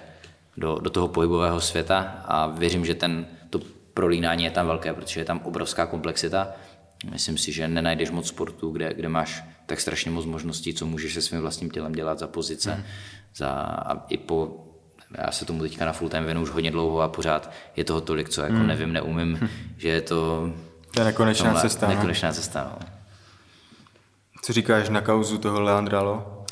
do, 0.56 0.78
do 0.80 0.90
toho 0.90 1.08
pohybového 1.08 1.60
světa 1.60 2.00
a 2.24 2.46
věřím, 2.46 2.84
že 2.84 2.94
ten, 2.94 3.26
to 3.50 3.60
prolínání 3.94 4.44
je 4.44 4.50
tam 4.50 4.66
velké, 4.66 4.94
protože 4.94 5.20
je 5.20 5.24
tam 5.24 5.40
obrovská 5.44 5.86
komplexita. 5.86 6.48
Myslím 7.12 7.38
si, 7.38 7.52
že 7.52 7.68
nenajdeš 7.68 8.10
moc 8.10 8.28
sportu, 8.28 8.70
kde, 8.70 8.94
kde 8.94 9.08
máš 9.08 9.44
tak 9.66 9.80
strašně 9.80 10.10
moc 10.10 10.24
možností, 10.24 10.74
co 10.74 10.86
můžeš 10.86 11.14
se 11.14 11.22
svým 11.22 11.40
vlastním 11.40 11.70
tělem 11.70 11.92
dělat 11.92 12.18
za 12.18 12.26
pozice, 12.26 12.74
mm. 12.74 12.82
za, 13.34 13.50
a 13.50 14.06
i 14.08 14.16
po 14.16 14.66
já 15.18 15.30
se 15.30 15.44
tomu 15.44 15.62
teďka 15.62 15.84
na 15.84 15.92
full 15.92 16.10
time 16.10 16.24
věnu 16.24 16.42
už 16.42 16.50
hodně 16.50 16.70
dlouho 16.70 17.00
a 17.00 17.08
pořád 17.08 17.50
je 17.76 17.84
toho 17.84 18.00
tolik, 18.00 18.28
co 18.28 18.42
jako 18.42 18.54
mm. 18.54 18.66
nevím, 18.66 18.92
neumím, 18.92 19.50
že 19.76 19.88
je 19.88 20.00
to... 20.00 20.52
To 20.94 21.00
je 21.00 21.04
nekonečná 21.04 21.44
tomhle, 21.44 21.62
cesta. 21.62 21.86
No. 21.86 21.94
Nekonečná 21.94 22.32
cesta, 22.32 22.70
no. 22.72 22.88
Co 24.42 24.52
říkáš 24.52 24.88
na 24.88 25.00
kauzu 25.00 25.38
toho 25.38 25.60
Leandralo? 25.60 26.44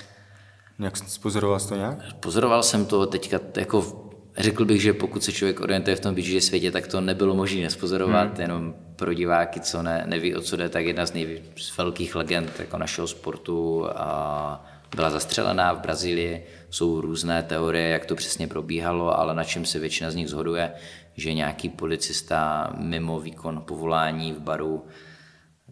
Jak 0.79 0.97
spozoroval 0.97 1.61
jsi 1.61 1.69
to 1.69 1.77
nějak? 1.77 2.15
Pozoroval 2.21 2.63
jsem 2.63 2.87
to 2.87 3.07
teďka, 3.07 3.41
jako 3.57 4.09
řekl 4.39 4.65
bych, 4.65 4.83
že 4.83 4.93
pokud 4.93 5.25
se 5.25 5.33
člověk 5.33 5.61
orientuje 5.61 5.97
v 5.97 6.01
tom 6.01 6.15
BJJ 6.15 6.41
světě, 6.41 6.71
tak 6.71 6.87
to 6.87 7.01
nebylo 7.01 7.35
možné 7.35 7.61
nespozorovat, 7.61 8.33
hmm. 8.33 8.41
jenom 8.41 8.75
pro 8.97 9.15
diváky, 9.15 9.61
co 9.61 9.83
ne, 9.83 10.05
neví, 10.07 10.37
o 10.37 10.41
co 10.41 10.57
jde, 10.57 10.69
tak 10.69 10.87
jedna 10.87 11.07
z 11.07 11.13
nejvíc 11.13 11.73
velkých 11.79 12.15
legend 12.15 12.61
jako 12.61 12.79
našeho 12.79 13.07
sportu 13.07 13.87
a 13.97 14.65
byla 14.97 15.11
zastřelená 15.11 15.73
v 15.73 15.81
Brazílii. 15.81 16.47
Jsou 16.71 17.01
různé 17.01 17.43
teorie, 17.43 17.89
jak 17.89 18.07
to 18.07 18.15
přesně 18.15 18.47
probíhalo, 18.47 19.19
ale 19.19 19.35
na 19.35 19.45
čem 19.45 19.65
se 19.65 19.79
většina 19.79 20.11
z 20.11 20.15
nich 20.15 20.29
zhoduje, 20.29 20.73
že 21.17 21.33
nějaký 21.33 21.69
policista 21.69 22.71
mimo 22.79 23.21
výkon 23.21 23.63
povolání 23.67 24.33
v 24.33 24.41
baru 24.41 24.87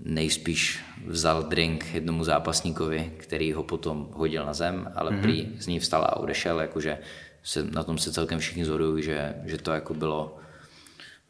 nejspíš 0.00 0.85
vzal 1.07 1.42
drink 1.42 1.94
jednomu 1.94 2.24
zápasníkovi, 2.24 3.12
který 3.16 3.52
ho 3.52 3.62
potom 3.62 4.09
hodil 4.12 4.46
na 4.46 4.55
zem, 4.55 4.92
ale 4.94 5.11
mm-hmm. 5.11 5.20
prý 5.20 5.48
z 5.59 5.66
ní 5.66 5.81
vstal 5.81 6.05
a 6.05 6.16
odešel, 6.16 6.61
jakože 6.61 6.98
se, 7.42 7.64
na 7.64 7.83
tom 7.83 7.98
se 7.98 8.12
celkem 8.12 8.38
všichni 8.38 8.64
zhodují, 8.64 9.02
že, 9.02 9.35
že 9.44 9.59
to 9.59 9.72
jako 9.72 9.94
bylo 9.94 10.37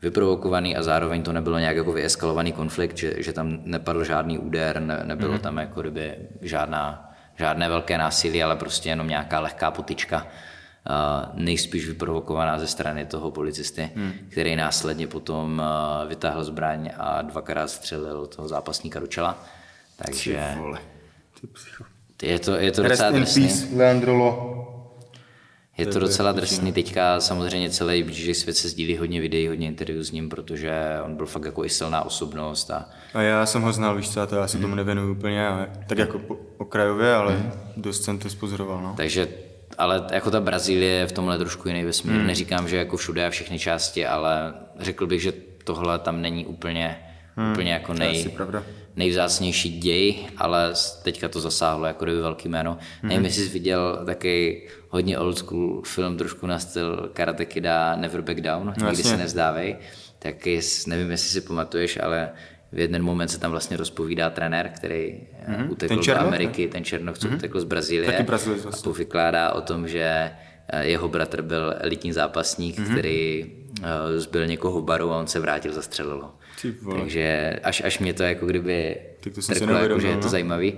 vyprovokovaný 0.03 0.77
a 0.77 0.83
zároveň 0.83 1.23
to 1.23 1.33
nebylo 1.33 1.59
nějak 1.59 1.77
jako 1.77 1.93
vyeskalovaný 1.93 2.53
konflikt, 2.53 2.97
že, 2.97 3.23
že 3.23 3.33
tam 3.33 3.59
nepadl 3.65 4.05
žádný 4.05 4.39
úder, 4.39 4.81
ne, 4.81 5.01
nebylo 5.05 5.35
mm-hmm. 5.35 5.41
tam 5.41 5.57
jako 5.57 5.81
kdyby 5.81 6.15
žádná 6.41 7.16
žádné 7.39 7.69
velké 7.69 7.99
násilí, 7.99 8.43
ale 8.43 8.57
prostě 8.57 8.89
jenom 8.89 9.09
nějaká 9.09 9.41
lehká 9.41 9.71
potička, 9.71 10.27
nejspíš 11.35 11.87
vyprovokovaná 11.89 12.59
ze 12.59 12.67
strany 12.67 13.07
toho 13.07 13.31
policisty, 13.31 13.91
hmm. 13.97 14.13
který 14.29 14.57
následně 14.57 15.07
potom 15.07 15.63
vytáhl 16.09 16.45
zbraň 16.45 16.91
a 16.99 17.23
dvakrát 17.23 17.71
střelil 17.71 18.27
toho 18.27 18.49
zápasníka 18.49 19.01
do 19.01 19.07
čela. 19.07 19.45
Takže 19.97 20.57
je 22.23 22.39
to, 22.39 22.55
je 22.55 22.73
to 22.73 22.83
docela 22.83 23.11
drsný. 23.11 23.77
Leandrolo. 23.77 24.66
Je 25.79 25.87
to 25.87 25.99
docela 25.99 26.33
drsný. 26.33 26.73
Teďka 26.73 27.21
samozřejmě 27.21 27.71
celý 27.71 28.03
blížší 28.03 28.35
svět 28.35 28.57
se 28.57 28.69
sdílí 28.69 28.97
hodně 28.97 29.21
videí, 29.21 29.49
hodně 29.49 29.67
interview 29.67 30.03
s 30.03 30.11
ním, 30.11 30.29
protože 30.29 30.73
on 31.05 31.17
byl 31.17 31.27
fakt 31.27 31.45
jako 31.45 31.65
i 31.65 31.69
silná 31.69 32.03
osobnost. 32.03 32.71
A, 32.71 32.89
a 33.15 33.23
já 33.23 33.47
jsem 33.47 33.63
ho 33.63 33.73
znal, 33.73 33.97
víš 33.97 34.11
co, 34.11 34.21
a 34.21 34.27
to 34.27 34.37
já 34.37 34.49
se 34.49 34.57
mm. 34.57 34.63
tomu 34.63 34.75
nevěnuju 34.75 35.13
úplně, 35.13 35.49
ale, 35.49 35.71
tak 35.87 35.99
jako 35.99 36.21
okrajově, 36.59 37.15
ale 37.15 37.37
mm. 37.37 37.53
dost 37.77 38.05
jsem 38.05 38.19
to 38.19 38.31
spozoroval. 38.31 38.83
No. 38.83 38.95
Takže 38.97 39.29
ale 39.79 40.07
jako 40.13 40.31
ta 40.31 40.41
Brazílie 40.41 40.93
je 40.93 41.07
v 41.07 41.13
tomhle 41.13 41.39
trošku 41.39 41.69
jiný 41.69 41.85
vesmír. 41.85 42.17
Mm. 42.17 42.27
Neříkám, 42.27 42.69
že 42.69 42.77
jako 42.77 42.97
všude 42.97 43.27
a 43.27 43.31
všechny 43.31 43.59
části, 43.59 44.07
ale 44.07 44.55
řekl 44.79 45.07
bych, 45.07 45.23
že 45.23 45.33
tohle 45.65 45.99
tam 45.99 46.23
není 46.23 46.47
úplně, 46.47 46.99
mm. 47.37 47.53
úplně 47.53 47.73
jako 47.73 47.95
nej, 47.95 48.31
nejvzácnější 48.97 49.79
děj, 49.79 50.15
ale 50.37 50.73
teďka 51.03 51.29
to 51.29 51.41
zasáhlo 51.41 51.87
jako 51.87 52.05
kdyby 52.05 52.21
velký 52.21 52.49
jméno. 52.49 52.79
Mm. 53.03 53.09
Nevím, 53.09 53.25
jestli 53.25 53.43
jsi 53.43 53.49
viděl 53.49 54.03
taky 54.07 54.67
hodně 54.89 55.19
old 55.19 55.39
school 55.39 55.83
film, 55.83 56.17
trošku 56.17 56.47
na 56.47 56.59
styl 56.59 57.11
Karate 57.13 57.45
Kida 57.45 57.97
Never 57.97 58.23
Back 58.23 58.41
Down, 58.41 58.75
no, 58.79 58.89
nikdy 58.89 59.03
se 59.03 59.17
nezdávej. 59.17 59.77
Tak 60.19 60.47
jest, 60.47 60.87
nevím, 60.87 61.11
jestli 61.11 61.29
si 61.29 61.41
pamatuješ, 61.41 61.99
ale 62.03 62.33
v 62.73 62.79
jeden 62.79 63.03
moment 63.03 63.29
se 63.29 63.39
tam 63.39 63.51
vlastně 63.51 63.77
rozpovídá 63.77 64.31
trenér, 64.31 64.71
který 64.77 65.21
mm-hmm. 65.49 65.71
utekl 65.71 66.03
ten 66.03 66.15
do 66.15 66.21
Ameriky, 66.21 66.69
ten 66.69 66.85
Černoch, 66.85 67.19
co 67.19 67.29
mm-hmm. 67.29 67.35
utekl 67.35 67.61
z 67.61 67.65
Brazílie 67.65 68.19
a 68.19 68.23
vlastně. 68.63 68.93
vykládá 68.93 69.53
o 69.53 69.61
tom, 69.61 69.89
že 69.89 70.31
eh, 70.69 70.87
jeho 70.87 71.09
bratr 71.09 71.43
byl 71.43 71.75
elitní 71.79 72.13
zápasník, 72.13 72.79
mm-hmm. 72.79 72.93
který 72.93 73.45
uh, 73.45 73.87
zbyl 74.17 74.47
někoho 74.47 74.81
v 74.81 74.85
baru 74.85 75.13
a 75.13 75.19
on 75.19 75.27
se 75.27 75.41
vrátil, 75.41 75.73
zastřelil 75.73 76.21
ho. 76.23 76.33
Takže 76.99 77.57
až, 77.63 77.83
až 77.85 77.99
mě 77.99 78.13
to 78.13 78.23
jako 78.23 78.47
kdyby 78.47 78.97
trklo, 79.47 79.75
jako, 79.75 80.01
že 80.01 80.09
je 80.09 80.17
to 80.17 80.23
no. 80.25 80.29
zajímavý. 80.29 80.75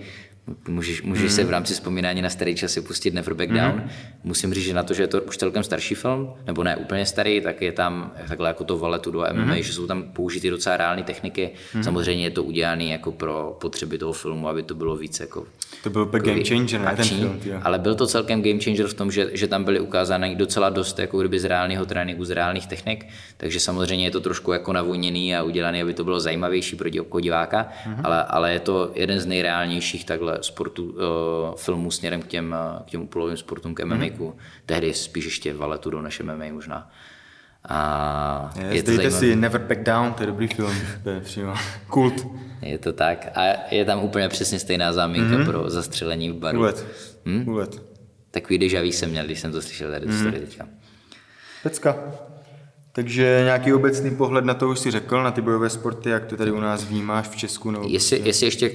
Můžeš, 0.69 1.03
můžeš 1.03 1.25
mm. 1.25 1.31
se 1.31 1.45
v 1.45 1.51
rámci 1.51 1.75
vzpomínání 1.75 2.23
na 2.23 2.31
starý 2.31 2.55
časy 2.55 2.81
pustit 2.81 3.15
Never 3.15 3.35
Back 3.35 3.51
Down. 3.51 3.75
Mm. 3.75 3.91
Musím 4.25 4.55
říct, 4.55 4.65
že 4.65 4.75
na 4.75 4.83
to, 4.83 4.95
že 4.95 5.03
je 5.03 5.07
to 5.07 5.23
už 5.23 5.37
celkem 5.37 5.63
starší 5.63 5.95
film, 5.95 6.35
nebo 6.47 6.65
ne 6.65 6.77
úplně 6.77 7.07
starý, 7.07 7.41
tak 7.41 7.63
je 7.63 7.73
tam 7.73 8.13
takhle 8.29 8.49
jako 8.49 8.65
to 8.65 8.79
valetu 8.79 9.11
do 9.11 9.25
MMA, 9.33 9.55
mm. 9.55 9.63
že 9.63 9.73
jsou 9.73 9.87
tam 9.87 10.03
použity 10.03 10.51
docela 10.51 10.77
reální 10.77 11.03
techniky. 11.03 11.51
Mm. 11.75 11.85
Samozřejmě 11.85 12.25
je 12.25 12.31
to 12.31 12.43
udělané 12.43 12.85
jako 12.85 13.13
pro 13.13 13.57
potřeby 13.61 13.99
toho 13.99 14.13
filmu, 14.13 14.49
aby 14.49 14.63
to 14.63 14.75
bylo 14.75 14.97
víc 14.97 15.21
jako 15.21 15.47
to 15.83 15.91
byl 15.91 16.11
jako 16.13 16.27
game 16.27 16.45
changer, 16.45 16.81
ne 16.81 16.97
ten 16.97 17.05
film, 17.05 17.41
Ale 17.63 17.79
byl 17.79 17.95
to 17.95 18.07
celkem 18.07 18.43
game 18.43 18.61
changer 18.61 18.87
v 18.87 18.95
tom, 18.95 19.11
že, 19.11 19.31
že 19.33 19.47
tam 19.47 19.65
byly 19.65 19.81
ukázány 19.81 20.35
docela 20.35 20.69
dost 20.69 20.99
jako 20.99 21.19
kdyby 21.19 21.41
z 21.41 21.45
reálného 21.45 21.87
tréninku, 21.87 22.25
z 22.25 22.31
reálných 22.31 22.67
technik, 22.67 23.07
takže 23.37 23.61
samozřejmě 23.61 24.07
je 24.07 24.11
to 24.11 24.21
trošku 24.21 24.53
jako 24.53 24.73
navoněný 24.73 25.37
a 25.37 25.43
udělaný, 25.43 25.83
aby 25.83 25.95
to 25.95 26.05
bylo 26.05 26.21
zajímavější 26.21 26.77
pro 26.77 27.21
diváka, 27.21 27.69
mm-hmm. 27.85 28.01
ale, 28.05 28.25
ale 28.25 28.53
je 28.53 28.61
to 28.61 28.93
jeden 28.95 29.21
z 29.21 29.27
nejreálnějších 29.27 30.05
takhle 30.05 30.39
sportů, 30.41 30.85
uh, 30.85 30.99
filmů 31.57 31.91
směrem 31.91 32.23
k 32.23 32.27
těm, 32.27 32.55
k 32.87 32.91
těm 32.91 33.03
úplovým 33.03 33.37
sportům, 33.37 33.75
k 33.75 33.85
MMA. 33.85 33.97
Mm-hmm. 33.97 34.33
Tehdy 34.67 34.95
spíš 34.95 35.25
ještě 35.25 35.55
valetu 35.55 35.91
do 35.91 36.03
naše 36.03 36.23
MMA 36.23 36.45
možná. 36.53 36.91
A 37.69 38.51
yes, 38.57 38.75
je 38.75 38.83
to 38.83 38.93
zajímavý. 38.93 39.19
si 39.19 39.37
Never 39.37 39.61
Back 39.61 39.83
Down, 39.83 40.13
to 40.13 40.23
je 40.23 40.27
dobrý 40.27 40.47
film, 40.47 40.77
to 41.03 41.11
je 41.11 41.21
přímo 41.21 41.55
kult. 41.89 42.27
Je 42.63 42.79
to 42.79 42.93
tak 42.93 43.29
a 43.35 43.43
je 43.71 43.85
tam 43.85 44.05
úplně 44.05 44.29
přesně 44.29 44.59
stejná 44.59 44.93
záminka 44.93 45.37
mm-hmm. 45.37 45.45
pro 45.45 45.71
zastřelení 45.71 46.31
v 46.31 46.35
baru. 46.35 46.59
Ulet. 46.59 46.87
Hmm? 47.27 47.49
Ulet. 47.49 47.83
Takový 48.31 48.59
deja 48.59 48.83
jsem 48.83 49.11
měl, 49.11 49.25
když 49.25 49.41
jsem 49.41 49.53
to 49.53 49.63
slyšel 49.63 49.91
tady 49.91 50.07
mm-hmm. 50.07 50.21
story 50.21 50.41
teďka. 50.41 50.67
Pecka. 51.63 51.97
Takže 52.93 53.41
nějaký 53.45 53.73
obecný 53.73 54.17
pohled 54.17 54.45
na 54.45 54.55
to 54.55 54.69
už 54.69 54.79
si 54.79 54.91
řekl, 54.91 55.23
na 55.23 55.31
ty 55.31 55.41
bojové 55.41 55.71
sporty, 55.71 56.11
jak 56.11 56.25
to 56.25 56.37
tady 56.37 56.51
u 56.51 56.61
nás 56.61 56.85
vnímáš 56.85 57.29
v 57.29 57.37
Česku? 57.37 57.71
Nebo 57.71 57.89
jestli, 57.89 58.17
prostě- 58.17 58.29
jestli 58.29 58.47
ještě 58.47 58.71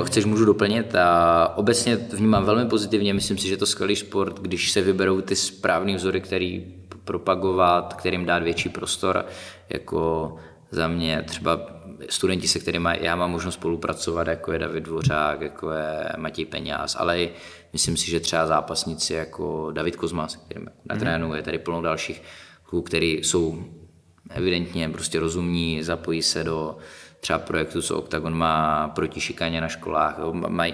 o, 0.00 0.04
chceš, 0.04 0.24
můžu 0.24 0.44
doplnit. 0.44 0.94
A 0.94 1.52
obecně 1.56 1.96
vnímám 2.12 2.44
velmi 2.44 2.68
pozitivně, 2.70 3.14
myslím 3.14 3.38
si, 3.38 3.48
že 3.48 3.56
to 3.56 3.66
skvělý 3.66 3.96
sport, 3.96 4.40
když 4.40 4.72
se 4.72 4.82
vyberou 4.82 5.20
ty 5.20 5.36
správné 5.36 5.94
vzory, 5.96 6.20
který 6.20 6.79
propagovat, 7.10 7.94
kterým 7.94 8.26
dát 8.26 8.42
větší 8.42 8.68
prostor, 8.68 9.24
jako 9.68 10.36
za 10.70 10.88
mě 10.88 11.22
třeba 11.26 11.60
studenti, 12.08 12.48
se 12.48 12.58
kterými 12.58 12.88
já 13.00 13.16
mám 13.16 13.30
možnost 13.30 13.54
spolupracovat, 13.54 14.26
jako 14.26 14.52
je 14.52 14.58
David 14.58 14.84
Dvořák, 14.84 15.40
jako 15.40 15.70
je 15.70 16.12
Matěj 16.16 16.44
Peňáz, 16.44 16.96
ale 16.98 17.20
i 17.20 17.30
myslím 17.72 17.96
si, 17.96 18.10
že 18.10 18.20
třeba 18.20 18.46
zápasníci 18.46 19.14
jako 19.14 19.70
David 19.72 19.96
Kozma, 19.96 20.28
se 20.28 20.38
kterým 20.38 20.66
natrénuje, 20.84 21.38
je 21.38 21.42
tady 21.42 21.58
plno 21.58 21.82
dalších 21.82 22.22
kluků, 22.62 22.82
který 22.82 23.12
jsou 23.12 23.64
evidentně 24.30 24.88
prostě 24.88 25.20
rozumní, 25.20 25.82
zapojí 25.82 26.22
se 26.22 26.44
do 26.44 26.76
třeba 27.20 27.38
projektu, 27.38 27.82
co 27.82 27.98
Octagon 27.98 28.34
má 28.34 28.88
proti 28.88 29.20
šikaně 29.20 29.60
na 29.60 29.68
školách, 29.68 30.18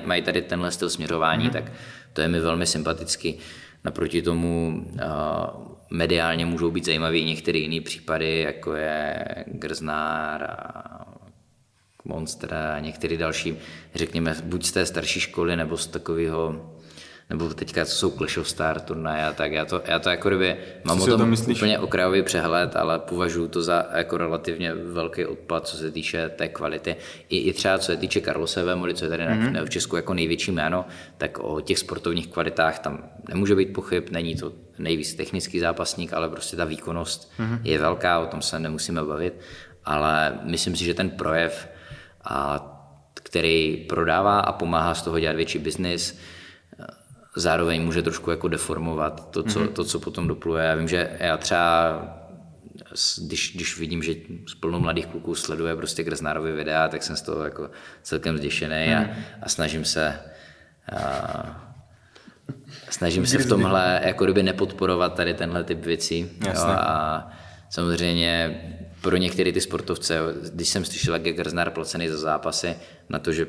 mají, 0.05 0.23
tady 0.23 0.43
tenhle 0.43 0.71
styl 0.71 0.91
směřování, 0.91 1.49
mm-hmm. 1.49 1.53
tak 1.53 1.73
to 2.13 2.21
je 2.21 2.29
mi 2.29 2.41
velmi 2.41 2.67
sympatický. 2.67 3.39
Naproti 3.87 4.23
tomu 4.23 4.85
uh, 4.95 5.01
mediálně 5.91 6.47
můžou 6.47 6.71
být 6.71 6.85
zajímavé 6.85 7.21
některé 7.21 7.59
jiné 7.59 7.81
případy, 7.81 8.41
jako 8.41 8.75
je 8.75 9.25
Grznár 9.47 10.43
a 10.43 11.07
Monster 12.05 12.55
a 12.55 12.81
některé 12.81 13.17
další, 13.17 13.57
řekněme, 13.95 14.37
buď 14.45 14.65
z 14.65 14.73
té 14.73 14.87
starší 14.87 15.21
školy, 15.21 15.57
nebo 15.57 15.77
z 15.77 15.87
takového 15.87 16.76
nebo 17.31 17.55
teďka 17.55 17.85
co 17.85 17.95
jsou 17.95 18.11
Clash 18.11 18.39
of 18.39 18.49
Star 18.49 18.81
turnaje 18.81 19.25
a 19.25 19.33
tak, 19.33 19.53
já 19.53 19.65
to, 19.65 19.83
já 19.87 19.99
to 19.99 20.11
jako 20.11 20.29
kdyby, 20.29 20.57
mám 20.85 21.01
o 21.01 21.07
tom, 21.07 21.19
tom 21.19 21.35
úplně 21.51 21.79
okrajový 21.79 22.23
přehled, 22.23 22.77
ale 22.77 22.99
považuji 22.99 23.49
to 23.49 23.63
za 23.63 23.87
jako 23.95 24.17
relativně 24.17 24.75
velký 24.75 25.27
odpad, 25.27 25.67
co 25.67 25.77
se 25.77 25.91
týče 25.91 26.29
té 26.29 26.49
kvality. 26.49 26.97
I, 27.29 27.39
i 27.39 27.53
třeba 27.53 27.79
co 27.79 27.85
se 27.85 27.97
týče 27.97 28.21
Karlose 28.21 28.63
Vémoli, 28.63 28.95
co 28.95 29.05
je 29.05 29.09
tady 29.09 29.23
mm-hmm. 29.23 29.65
v 29.65 29.71
Česku 29.71 29.97
jako 29.97 30.15
největší 30.15 30.53
jméno, 30.53 30.85
tak 31.19 31.39
o 31.39 31.61
těch 31.61 31.79
sportovních 31.79 32.29
kvalitách 32.29 32.79
tam 32.79 33.05
nemůže 33.29 33.55
být 33.55 33.73
pochyb, 33.73 34.05
není 34.11 34.37
to 34.37 34.53
nejvíc 34.79 35.15
technický 35.15 35.61
zápasník, 35.61 36.13
ale 36.13 36.29
prostě 36.29 36.57
ta 36.57 36.65
výkonnost 36.65 37.33
mm-hmm. 37.39 37.61
je 37.65 37.79
velká, 37.79 38.19
o 38.19 38.27
tom 38.27 38.43
se 38.43 38.59
nemusíme 38.59 39.05
bavit, 39.05 39.41
ale 39.85 40.39
myslím 40.43 40.77
si, 40.77 40.85
že 40.85 40.95
ten 40.95 41.11
projev, 41.11 41.69
a, 42.25 42.73
který 43.15 43.77
prodává 43.89 44.41
a 44.41 44.53
pomáhá 44.53 44.95
z 44.95 45.03
toho 45.03 45.21
dělat 45.21 45.37
větší 45.37 45.59
biznis, 45.59 46.19
zároveň 47.37 47.83
může 47.83 48.03
trošku 48.03 48.31
jako 48.31 48.49
deformovat 48.49 49.31
to, 49.31 49.43
co, 49.43 49.61
mm-hmm. 49.61 49.73
to, 49.73 49.85
co 49.85 50.01
potom 50.01 50.29
dopluje. 50.29 50.65
Já 50.65 50.75
vím, 50.75 50.89
že 50.89 51.17
já 51.21 51.37
třeba 51.37 52.27
když, 53.19 53.53
když 53.55 53.79
vidím, 53.79 54.03
že 54.03 54.15
plno 54.61 54.81
mladých 54.81 55.07
kluků 55.07 55.35
sleduje 55.35 55.77
prostě 55.77 56.05
Krasnárovi 56.05 56.53
videa, 56.53 56.89
tak 56.89 57.03
jsem 57.03 57.17
z 57.17 57.23
toho 57.23 57.45
jako 57.45 57.71
celkem 58.03 58.39
zděšený 58.39 58.87
mm. 58.87 58.95
a, 58.95 59.01
mhm. 59.01 59.11
a 59.43 59.49
snažím 59.49 59.85
se 59.85 60.21
a, 60.93 61.63
snažím 62.91 63.27
se 63.27 63.39
v 63.39 63.49
tomhle 63.49 64.01
jako 64.05 64.25
kdyby 64.25 64.43
nepodporovat 64.43 65.15
tady 65.15 65.35
tenhle 65.35 65.65
typ 65.65 65.85
věcí. 65.85 66.31
Jo, 66.47 66.53
a 66.67 67.31
samozřejmě 67.71 68.61
pro 69.01 69.17
některé 69.17 69.53
ty 69.53 69.61
sportovce, 69.61 70.19
když 70.53 70.69
jsem 70.69 70.85
slyšel, 70.85 71.15
jak 71.15 71.27
je 71.27 71.33
Krasnár 71.33 71.71
placený 71.71 72.09
za 72.09 72.19
zápasy, 72.19 72.77
na 73.09 73.19
to, 73.19 73.33
že 73.33 73.47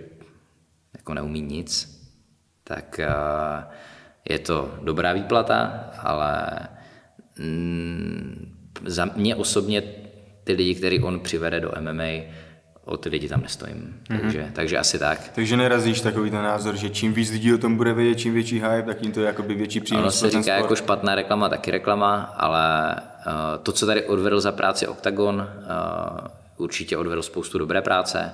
jako 0.97 1.13
neumí 1.13 1.41
nic, 1.41 1.96
tak 2.67 2.99
eh, 2.99 3.07
je 4.29 4.39
to 4.39 4.71
dobrá 4.81 5.13
výplata, 5.13 5.89
ale 6.03 6.49
mm, 7.39 8.55
za 8.85 9.05
mě 9.15 9.35
osobně 9.35 9.83
ty 10.43 10.53
lidi, 10.53 10.75
který 10.75 11.03
on 11.03 11.19
přivede 11.19 11.59
do 11.59 11.71
MMA, 11.79 12.27
o 12.85 12.97
ty 12.97 13.09
lidi 13.09 13.29
tam 13.29 13.41
nestojím. 13.41 13.99
Mm-hmm. 14.09 14.21
Takže, 14.21 14.51
takže 14.53 14.77
asi 14.77 14.99
tak. 14.99 15.31
Takže 15.35 15.57
nerazíš 15.57 16.01
takový 16.01 16.31
ten 16.31 16.43
názor, 16.43 16.75
že 16.75 16.89
čím 16.89 17.13
víc 17.13 17.31
lidí 17.31 17.53
o 17.53 17.57
tom 17.57 17.77
bude 17.77 17.93
vědět, 17.93 18.19
čím 18.19 18.33
větší 18.33 18.55
hype, 18.55 18.83
tak 18.83 19.03
jim 19.03 19.11
to 19.11 19.19
je 19.19 19.25
jakoby 19.25 19.55
větší 19.55 19.79
přínos. 19.79 20.01
Ono 20.01 20.11
se 20.11 20.29
říká 20.29 20.41
sport. 20.41 20.57
jako 20.57 20.75
špatná 20.75 21.15
reklama, 21.15 21.49
taky 21.49 21.71
reklama, 21.71 22.15
ale 22.15 22.95
uh, 23.27 23.63
to, 23.63 23.71
co 23.71 23.85
tady 23.85 24.05
odvedl 24.05 24.39
za 24.39 24.51
práci 24.51 24.87
Octagon, 24.87 25.35
uh, 25.35 26.27
určitě 26.57 26.97
odvedl 26.97 27.21
spoustu 27.21 27.57
dobré 27.57 27.81
práce. 27.81 28.31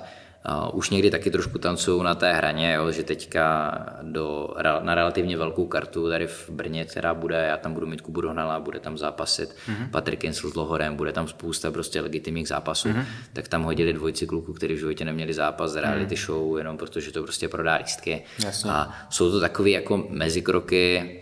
Uh, 0.48 0.78
už 0.78 0.90
někdy 0.90 1.10
taky 1.10 1.30
trošku 1.30 1.58
tancují 1.58 2.02
na 2.02 2.14
té 2.14 2.32
hraně, 2.32 2.72
jo, 2.74 2.90
že 2.90 3.02
teďka 3.02 3.74
do, 4.02 4.54
na 4.82 4.94
relativně 4.94 5.36
velkou 5.36 5.66
kartu 5.66 6.08
tady 6.08 6.26
v 6.26 6.50
Brně, 6.50 6.84
která 6.84 7.14
bude, 7.14 7.36
já 7.36 7.56
tam 7.56 7.74
budu 7.74 7.86
mít 7.86 8.00
Kubu 8.00 8.20
Dohnala, 8.20 8.60
bude 8.60 8.80
tam 8.80 8.98
zápasit 8.98 9.50
mm-hmm. 9.50 9.90
Patrik 9.90 10.24
Insel 10.24 10.50
s 10.50 10.54
Lohorem, 10.54 10.96
bude 10.96 11.12
tam 11.12 11.28
spousta 11.28 11.70
prostě 11.70 12.00
legitimních 12.00 12.48
zápasů, 12.48 12.88
mm-hmm. 12.88 13.04
tak 13.32 13.48
tam 13.48 13.62
hodili 13.62 13.92
dvojci 13.92 14.26
kluků, 14.26 14.52
kteří 14.52 14.74
v 14.74 14.78
životě 14.78 15.04
neměli 15.04 15.34
zápas 15.34 15.70
z 15.70 15.76
reality 15.76 16.14
mm-hmm. 16.14 16.26
show, 16.26 16.58
jenom 16.58 16.76
protože 16.76 17.12
to 17.12 17.22
prostě 17.22 17.48
prodá 17.48 17.74
lístky. 17.74 18.22
Jasně. 18.44 18.70
A 18.70 18.92
jsou 19.10 19.30
to 19.30 19.40
takové 19.40 19.70
jako 19.70 20.06
mezikroky, 20.10 21.20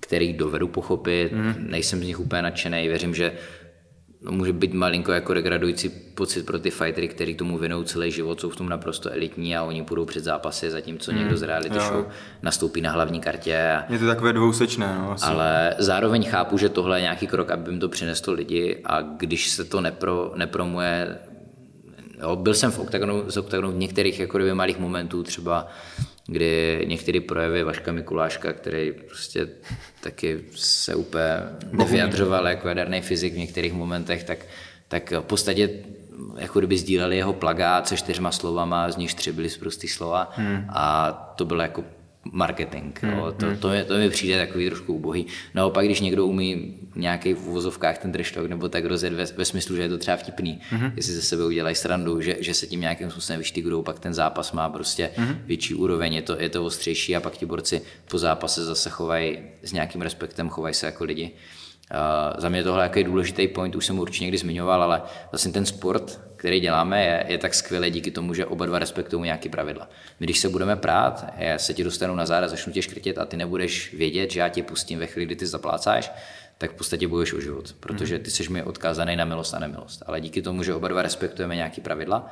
který 0.00 0.32
dovedu 0.32 0.68
pochopit, 0.68 1.32
mm-hmm. 1.32 1.54
nejsem 1.58 2.00
z 2.00 2.06
nich 2.06 2.20
úplně 2.20 2.42
nadšený, 2.42 2.88
věřím, 2.88 3.14
že 3.14 3.32
no, 4.22 4.32
může 4.32 4.52
být 4.52 4.74
malinko 4.74 5.12
jako 5.12 5.34
degradující 5.34 5.88
pocit 5.88 6.46
pro 6.46 6.58
ty 6.58 6.70
fightery, 6.70 7.08
který 7.08 7.34
tomu 7.34 7.58
věnou 7.58 7.82
celý 7.82 8.10
život, 8.10 8.40
jsou 8.40 8.50
v 8.50 8.56
tom 8.56 8.68
naprosto 8.68 9.12
elitní 9.12 9.56
a 9.56 9.62
oni 9.62 9.82
půjdou 9.82 10.04
před 10.04 10.24
zápasy, 10.24 10.70
zatímco 10.70 11.10
hmm, 11.10 11.20
někdo 11.20 11.36
z 11.36 11.42
reality 11.42 11.76
jo. 11.76 11.82
show 11.88 12.06
nastoupí 12.42 12.80
na 12.80 12.90
hlavní 12.92 13.20
kartě. 13.20 13.72
A, 13.72 13.92
je 13.92 13.98
to 13.98 14.06
takové 14.06 14.32
dvousečné. 14.32 14.98
No, 14.98 15.12
asi. 15.12 15.24
Ale 15.24 15.74
zároveň 15.78 16.24
chápu, 16.24 16.58
že 16.58 16.68
tohle 16.68 16.98
je 16.98 17.02
nějaký 17.02 17.26
krok, 17.26 17.50
aby 17.50 17.70
jim 17.70 17.80
to 17.80 17.88
přineslo 17.88 18.32
lidi 18.32 18.80
a 18.84 19.00
když 19.00 19.48
se 19.50 19.64
to 19.64 19.80
nepro, 19.80 20.32
nepromuje 20.36 21.18
Jo, 22.22 22.36
byl 22.36 22.54
jsem 22.54 22.70
v 22.70 22.78
oktagonu, 22.78 23.30
z 23.30 23.36
oktagonu 23.36 23.72
v 23.72 23.76
některých 23.76 24.20
jako 24.20 24.38
malých 24.54 24.78
momentů, 24.78 25.22
třeba 25.22 25.68
kdy 26.30 26.84
některé 26.88 27.20
projevy 27.20 27.64
Vaška 27.64 27.92
Mikuláška, 27.92 28.52
který 28.52 28.92
prostě 28.92 29.48
taky 30.00 30.40
se 30.54 30.94
úplně 30.94 31.28
nevyjadřoval 31.72 32.48
jako 32.48 32.68
jaderný 32.68 33.00
fyzik 33.00 33.34
v 33.34 33.38
některých 33.38 33.72
momentech, 33.72 34.24
tak, 34.24 34.38
tak 34.88 35.10
v 35.10 35.20
podstatě 35.20 35.70
jako 36.38 36.58
kdyby 36.58 36.78
sdíleli 36.78 37.16
jeho 37.16 37.32
plagát 37.32 37.88
se 37.88 37.96
čtyřma 37.96 38.30
slovama, 38.30 38.90
z 38.90 38.96
nich 38.96 39.14
tři 39.14 39.32
byly 39.32 39.50
zprostý 39.50 39.88
slova 39.88 40.32
hmm. 40.36 40.64
a 40.68 41.12
to 41.36 41.44
bylo 41.44 41.62
jako 41.62 41.84
marketing. 42.24 42.98
Hmm, 43.02 43.12
jo. 43.12 43.34
To, 43.38 43.46
hmm. 43.46 43.56
to, 43.56 43.72
je, 43.72 43.84
to 43.84 43.98
mi 43.98 44.10
přijde 44.10 44.46
takový 44.46 44.66
trošku 44.66 44.94
ubohý. 44.94 45.26
Naopak, 45.54 45.84
když 45.84 46.00
někdo 46.00 46.26
umí 46.26 46.76
nějaký 46.96 47.34
v 47.34 47.46
uvozovkách 47.46 47.98
ten 47.98 48.12
talk, 48.12 48.48
nebo 48.48 48.68
tak 48.68 48.84
rozjet 48.84 49.12
ve, 49.12 49.24
ve 49.24 49.44
smyslu, 49.44 49.76
že 49.76 49.82
je 49.82 49.88
to 49.88 49.98
třeba 49.98 50.16
vtipný, 50.16 50.60
hmm. 50.70 50.92
jestli 50.96 51.12
ze 51.12 51.22
sebe 51.22 51.44
udělají 51.44 51.74
srandu, 51.74 52.20
že, 52.20 52.36
že 52.40 52.54
se 52.54 52.66
tím 52.66 52.80
nějakým 52.80 53.10
způsobem 53.10 53.38
vyštigujou, 53.38 53.82
pak 53.82 53.98
ten 53.98 54.14
zápas 54.14 54.52
má 54.52 54.68
prostě 54.68 55.10
hmm. 55.16 55.38
větší 55.44 55.74
úroveň, 55.74 56.14
je 56.14 56.22
to, 56.22 56.40
je 56.40 56.48
to 56.48 56.64
ostřejší 56.64 57.16
a 57.16 57.20
pak 57.20 57.36
ti 57.36 57.46
borci 57.46 57.82
po 58.10 58.18
zápase 58.18 58.64
zase 58.64 58.90
chovají 58.90 59.38
s 59.62 59.72
nějakým 59.72 60.00
respektem, 60.00 60.48
chovají 60.48 60.74
se 60.74 60.86
jako 60.86 61.04
lidi. 61.04 61.30
Uh, 61.94 62.40
za 62.40 62.48
mě 62.48 62.62
tohle 62.62 62.90
je 62.94 63.04
důležitý 63.04 63.48
point, 63.48 63.76
už 63.76 63.86
jsem 63.86 63.98
určitě 63.98 64.24
někdy 64.24 64.38
zmiňoval, 64.38 64.82
ale 64.82 65.02
vlastně 65.32 65.52
ten 65.52 65.66
sport, 65.66 66.20
který 66.36 66.60
děláme, 66.60 67.04
je, 67.04 67.24
je 67.28 67.38
tak 67.38 67.54
skvělý 67.54 67.90
díky 67.90 68.10
tomu, 68.10 68.34
že 68.34 68.46
oba 68.46 68.66
dva 68.66 68.78
respektují 68.78 69.22
nějaké 69.22 69.48
pravidla. 69.48 69.88
My, 70.20 70.26
když 70.26 70.38
se 70.38 70.48
budeme 70.48 70.76
prát, 70.76 71.26
já 71.36 71.58
se 71.58 71.74
ti 71.74 71.84
dostanu 71.84 72.14
na 72.14 72.26
záda, 72.26 72.48
začnu 72.48 72.72
tě 72.72 72.82
škrtit 72.82 73.18
a 73.18 73.24
ty 73.24 73.36
nebudeš 73.36 73.94
vědět, 73.94 74.30
že 74.30 74.40
já 74.40 74.48
tě 74.48 74.62
pustím 74.62 74.98
ve 74.98 75.06
chvíli, 75.06 75.26
kdy 75.26 75.36
ty 75.36 75.46
zaplácáš, 75.46 76.12
tak 76.58 76.70
v 76.70 76.74
podstatě 76.74 77.08
budeš 77.08 77.32
o 77.32 77.40
život, 77.40 77.74
protože 77.80 78.18
ty 78.18 78.30
jsi 78.30 78.48
mi 78.48 78.62
odkázaný 78.62 79.16
na 79.16 79.24
milost 79.24 79.54
a 79.54 79.58
nemilost. 79.58 80.02
Ale 80.06 80.20
díky 80.20 80.42
tomu, 80.42 80.62
že 80.62 80.74
oba 80.74 80.88
dva 80.88 81.02
respektujeme 81.02 81.56
nějaké 81.56 81.80
pravidla, 81.80 82.30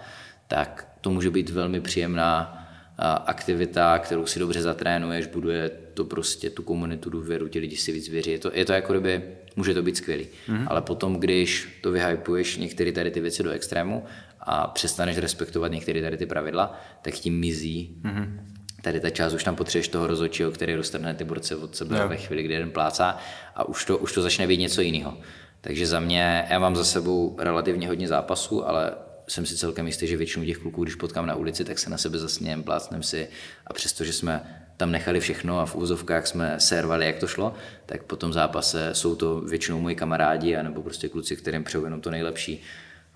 tak 0.48 0.88
to 1.00 1.10
může 1.10 1.30
být 1.30 1.50
velmi 1.50 1.80
příjemná 1.80 2.64
aktivita, 2.98 3.98
kterou 3.98 4.26
si 4.26 4.38
dobře 4.38 4.62
zatrénuješ, 4.62 5.26
buduje 5.26 5.70
to 5.94 6.04
prostě 6.04 6.50
tu 6.50 6.62
komunitu, 6.62 7.10
důvěru, 7.10 7.48
ti 7.48 7.58
lidi 7.58 7.76
si 7.76 7.92
víc 7.92 8.08
věří. 8.08 8.30
Je 8.30 8.38
to, 8.38 8.50
je 8.54 8.64
to 8.64 8.72
jako 8.72 8.92
kdyby, 8.92 9.22
může 9.56 9.74
to 9.74 9.82
být 9.82 9.96
skvělý. 9.96 10.26
Mm-hmm. 10.48 10.66
Ale 10.66 10.82
potom, 10.82 11.16
když 11.16 11.78
to 11.82 11.90
vyhypuješ 11.90 12.56
některé 12.56 12.92
tady 12.92 13.10
ty 13.10 13.20
věci 13.20 13.42
do 13.42 13.50
extrému 13.50 14.04
a 14.40 14.66
přestaneš 14.66 15.18
respektovat 15.18 15.72
některé 15.72 16.02
tady 16.02 16.16
ty 16.16 16.26
pravidla, 16.26 16.80
tak 17.02 17.14
tím 17.14 17.40
mizí 17.40 17.96
mm-hmm. 18.02 18.40
tady 18.82 19.00
ta 19.00 19.10
část, 19.10 19.32
už 19.32 19.44
tam 19.44 19.56
potřebuješ 19.56 19.88
toho 19.88 20.06
rozhodčího, 20.06 20.50
který 20.50 20.74
roztrhne 20.74 21.14
ty 21.14 21.24
borce 21.24 21.56
od 21.56 21.76
sebe 21.76 21.98
no. 21.98 22.08
ve 22.08 22.16
chvíli, 22.16 22.42
kdy 22.42 22.54
jeden 22.54 22.70
plácá 22.70 23.18
a 23.54 23.68
už 23.68 23.84
to, 23.84 23.98
už 23.98 24.12
to 24.12 24.22
začne 24.22 24.46
být 24.46 24.60
něco 24.60 24.80
jiného. 24.80 25.18
Takže 25.60 25.86
za 25.86 26.00
mě, 26.00 26.46
já 26.50 26.58
mám 26.58 26.76
za 26.76 26.84
sebou 26.84 27.36
relativně 27.38 27.88
hodně 27.88 28.08
zápasů, 28.08 28.68
ale 28.68 28.92
jsem 29.28 29.46
si 29.46 29.56
celkem 29.56 29.86
jistý, 29.86 30.06
že 30.06 30.16
většinu 30.16 30.44
těch 30.44 30.58
kluků, 30.58 30.82
když 30.82 30.94
potkám 30.94 31.26
na 31.26 31.34
ulici, 31.34 31.64
tak 31.64 31.78
se 31.78 31.90
na 31.90 31.98
sebe 31.98 32.18
zasněm, 32.18 32.62
plácnem 32.62 33.02
si 33.02 33.28
a 33.66 33.72
přesto, 33.72 34.04
že 34.04 34.12
jsme 34.12 34.64
tam 34.76 34.92
nechali 34.92 35.20
všechno 35.20 35.60
a 35.60 35.66
v 35.66 35.76
úzovkách 35.76 36.26
jsme 36.26 36.54
servali, 36.58 37.06
jak 37.06 37.18
to 37.18 37.26
šlo, 37.26 37.54
tak 37.86 38.02
po 38.02 38.16
tom 38.16 38.32
zápase 38.32 38.90
jsou 38.92 39.16
to 39.16 39.40
většinou 39.40 39.80
moji 39.80 39.94
kamarádi 39.94 40.56
anebo 40.56 40.82
prostě 40.82 41.08
kluci, 41.08 41.36
kterým 41.36 41.64
přeju 41.64 41.84
jenom 41.84 42.00
to 42.00 42.10
nejlepší. 42.10 42.62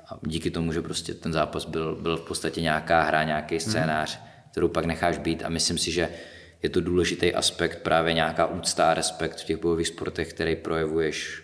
A 0.08 0.18
díky 0.22 0.50
tomu, 0.50 0.72
že 0.72 0.82
prostě 0.82 1.14
ten 1.14 1.32
zápas 1.32 1.64
byl, 1.64 1.96
byl 1.96 2.16
v 2.16 2.20
podstatě 2.20 2.60
nějaká 2.60 3.02
hra, 3.02 3.24
nějaký 3.24 3.54
hmm. 3.54 3.60
scénář, 3.60 4.18
hmm. 4.18 4.28
kterou 4.50 4.68
pak 4.68 4.84
necháš 4.84 5.18
být 5.18 5.44
a 5.44 5.48
myslím 5.48 5.78
si, 5.78 5.92
že 5.92 6.08
je 6.62 6.68
to 6.68 6.80
důležitý 6.80 7.34
aspekt, 7.34 7.82
právě 7.82 8.14
nějaká 8.14 8.46
úcta 8.46 8.90
a 8.90 8.94
respekt 8.94 9.40
v 9.40 9.44
těch 9.44 9.60
bojových 9.60 9.88
sportech, 9.88 10.32
který 10.32 10.56
projevuješ 10.56 11.42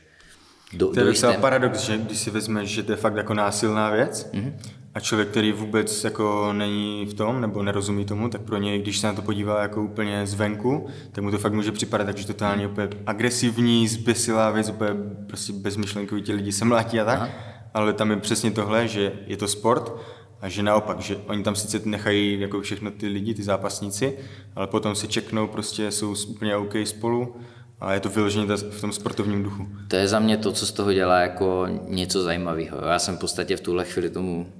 do, 0.73 0.89
to 0.89 1.01
je 1.01 1.07
docela 1.07 1.33
paradox, 1.33 1.81
že 1.81 1.99
když 1.99 2.19
si 2.19 2.31
vezmeš, 2.31 2.69
že 2.69 2.83
to 2.83 2.93
je 2.93 2.97
fakt 2.97 3.17
jako 3.17 3.35
násilná 3.35 3.91
věc 3.91 4.31
mm-hmm. 4.33 4.53
a 4.95 5.01
člověk, 5.01 5.29
který 5.29 5.53
vůbec 5.53 6.05
jako 6.05 6.53
není 6.53 7.07
v 7.07 7.15
tom 7.15 7.41
nebo 7.41 7.63
nerozumí 7.63 8.05
tomu, 8.05 8.29
tak 8.29 8.41
pro 8.41 8.57
něj, 8.57 8.83
když 8.83 8.99
se 8.99 9.07
na 9.07 9.13
to 9.13 9.23
podívá 9.23 9.63
jako 9.63 9.83
úplně 9.83 10.27
zvenku, 10.27 10.87
tak 11.13 11.25
mu 11.25 11.31
to 11.31 11.39
fakt 11.39 11.53
může 11.53 11.73
připadat 11.73 12.07
takže 12.07 12.27
totálně 12.27 12.67
úplně 12.67 12.89
agresivní, 13.07 13.89
zběsilá 13.89 14.51
věc, 14.51 14.69
úplně 14.69 14.91
prostě 15.27 15.53
bezmyšlenkový 15.53 16.23
ti 16.23 16.33
lidi 16.33 16.53
se 16.53 16.65
mlátí 16.65 17.01
a 17.01 17.05
tak. 17.05 17.19
Aha. 17.19 17.29
Ale 17.75 17.93
tam 17.93 18.11
je 18.11 18.17
přesně 18.17 18.51
tohle, 18.51 18.89
že 18.89 19.13
je 19.27 19.37
to 19.37 19.49
sport 19.49 19.93
A 20.41 20.49
že 20.49 20.63
naopak, 20.63 21.01
že 21.01 21.17
oni 21.17 21.43
tam 21.43 21.57
sice 21.57 21.81
nechají 21.85 22.41
jako 22.41 22.61
všechno 22.61 22.91
ty 22.91 23.09
lidi, 23.09 23.35
ty 23.35 23.43
zápasníci, 23.43 24.19
ale 24.57 24.67
potom 24.67 24.95
se 24.95 25.07
čeknou, 25.07 25.47
prostě 25.47 25.91
jsou 25.91 26.15
úplně 26.29 26.57
OK 26.57 26.75
spolu 26.85 27.37
a 27.81 27.95
je 27.95 28.01
to 28.01 28.09
vyloženě 28.09 28.57
v 28.57 28.81
tom 28.81 28.93
sportovním 28.93 29.43
duchu. 29.43 29.69
To 29.89 29.97
je 29.97 30.09
za 30.09 30.19
mě 30.19 30.37
to, 30.37 30.53
co 30.53 30.67
z 30.67 30.73
toho 30.73 30.93
dělá 30.93 31.21
jako 31.21 31.67
něco 31.89 32.23
zajímavého. 32.23 32.79
Já 32.87 32.99
jsem 32.99 33.17
v 33.17 33.21
podstatě 33.21 33.57
v 33.57 33.61
tuhle 33.61 33.85
chvíli 33.85 34.11
tomu, 34.11 34.53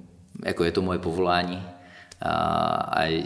jako 0.45 0.63
je 0.63 0.71
to 0.71 0.81
moje 0.81 0.99
povolání 0.99 1.63
a, 2.21 2.33
a 3.01 3.23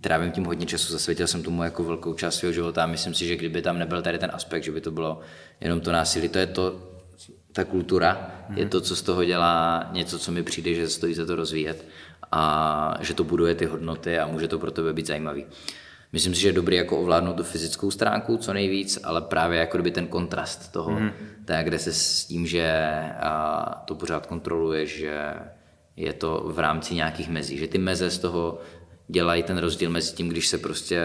trávím 0.00 0.32
tím 0.32 0.44
hodně 0.44 0.66
času, 0.66 0.92
zasvětil 0.92 1.26
jsem 1.26 1.42
tomu 1.42 1.62
jako 1.62 1.84
velkou 1.84 2.14
část 2.14 2.34
svého 2.34 2.52
života 2.52 2.82
a 2.84 2.86
myslím 2.86 3.14
si, 3.14 3.26
že 3.26 3.36
kdyby 3.36 3.62
tam 3.62 3.78
nebyl 3.78 4.02
tady 4.02 4.18
ten 4.18 4.30
aspekt, 4.34 4.64
že 4.64 4.72
by 4.72 4.80
to 4.80 4.90
bylo 4.90 5.20
jenom 5.60 5.80
to 5.80 5.92
násilí, 5.92 6.28
to 6.28 6.38
je 6.38 6.46
to, 6.46 6.88
ta 7.52 7.64
kultura, 7.64 8.30
mm. 8.48 8.58
je 8.58 8.68
to, 8.68 8.80
co 8.80 8.96
z 8.96 9.02
toho 9.02 9.24
dělá 9.24 9.88
něco, 9.92 10.18
co 10.18 10.32
mi 10.32 10.42
přijde, 10.42 10.74
že 10.74 10.88
stojí 10.88 11.14
za 11.14 11.26
to 11.26 11.36
rozvíjet 11.36 11.84
a 12.32 12.94
že 13.00 13.14
to 13.14 13.24
buduje 13.24 13.54
ty 13.54 13.64
hodnoty 13.64 14.18
a 14.18 14.26
může 14.26 14.48
to 14.48 14.58
pro 14.58 14.70
tebe 14.70 14.92
být 14.92 15.06
zajímavý. 15.06 15.46
Myslím 16.12 16.34
si, 16.34 16.40
že 16.40 16.48
je 16.48 16.52
dobrý 16.52 16.76
jako 16.76 17.00
ovládnout 17.00 17.34
tu 17.34 17.42
fyzickou 17.42 17.90
stránku 17.90 18.36
co 18.36 18.52
nejvíc, 18.52 18.98
ale 19.04 19.20
právě 19.20 19.58
jako 19.58 19.76
kdyby 19.76 19.90
ten 19.90 20.06
kontrast 20.06 20.72
toho, 20.72 20.90
mm. 20.90 21.10
tak 21.44 21.66
kde 21.66 21.78
se 21.78 21.92
s 21.92 22.24
tím, 22.24 22.46
že 22.46 22.72
a, 23.20 23.82
to 23.86 23.94
pořád 23.94 24.26
kontroluje, 24.26 24.86
že 24.86 25.34
je 25.96 26.12
to 26.12 26.42
v 26.46 26.58
rámci 26.58 26.94
nějakých 26.94 27.28
mezí, 27.28 27.58
že 27.58 27.68
ty 27.68 27.78
meze 27.78 28.10
z 28.10 28.18
toho 28.18 28.60
dělají 29.08 29.42
ten 29.42 29.58
rozdíl 29.58 29.90
mezi 29.90 30.14
tím, 30.14 30.28
když 30.28 30.48
se 30.48 30.58
prostě 30.58 31.00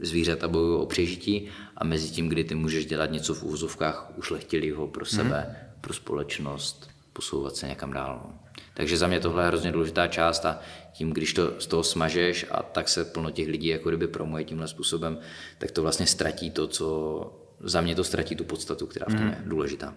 zvířata 0.00 0.48
bojují 0.48 0.80
o 0.80 0.86
přežití 0.86 1.48
a 1.76 1.84
mezi 1.84 2.10
tím, 2.10 2.28
kdy 2.28 2.44
ty 2.44 2.54
můžeš 2.54 2.86
dělat 2.86 3.10
něco 3.10 3.34
v 3.34 3.42
úvozovkách 3.42 4.12
ušlechtilého 4.16 4.86
pro 4.86 5.04
sebe, 5.04 5.46
mm. 5.48 5.80
pro 5.80 5.94
společnost, 5.94 6.90
posouvat 7.12 7.56
se 7.56 7.68
někam 7.68 7.92
dál. 7.92 8.20
No. 8.24 8.41
Takže 8.74 8.96
za 8.96 9.06
mě 9.06 9.20
tohle 9.20 9.42
je 9.42 9.46
hrozně 9.46 9.72
důležitá 9.72 10.06
část 10.06 10.44
a 10.44 10.60
tím, 10.92 11.10
když 11.10 11.34
to 11.34 11.60
z 11.60 11.66
toho 11.66 11.84
smažeš 11.84 12.46
a 12.50 12.62
tak 12.62 12.88
se 12.88 13.04
plno 13.04 13.30
těch 13.30 13.48
lidí 13.48 13.66
jako 13.66 13.88
kdyby 13.88 14.06
promuje 14.06 14.44
tímhle 14.44 14.68
způsobem, 14.68 15.18
tak 15.58 15.70
to 15.70 15.82
vlastně 15.82 16.06
ztratí 16.06 16.50
to, 16.50 16.66
co 16.66 17.38
za 17.60 17.80
mě 17.80 17.94
to 17.94 18.04
ztratí 18.04 18.36
tu 18.36 18.44
podstatu, 18.44 18.86
která 18.86 19.06
v 19.08 19.14
tom 19.14 19.26
je 19.26 19.38
důležitá. 19.44 19.94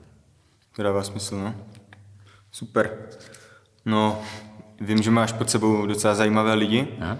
To 0.75 0.83
dává 0.83 1.03
smysl, 1.03 1.37
no. 1.37 1.55
Super. 2.51 2.97
No, 3.85 4.21
vím, 4.81 5.03
že 5.03 5.11
máš 5.11 5.31
pod 5.31 5.49
sebou 5.49 5.85
docela 5.85 6.15
zajímavé 6.15 6.53
lidi. 6.53 6.87
Aha. 7.01 7.17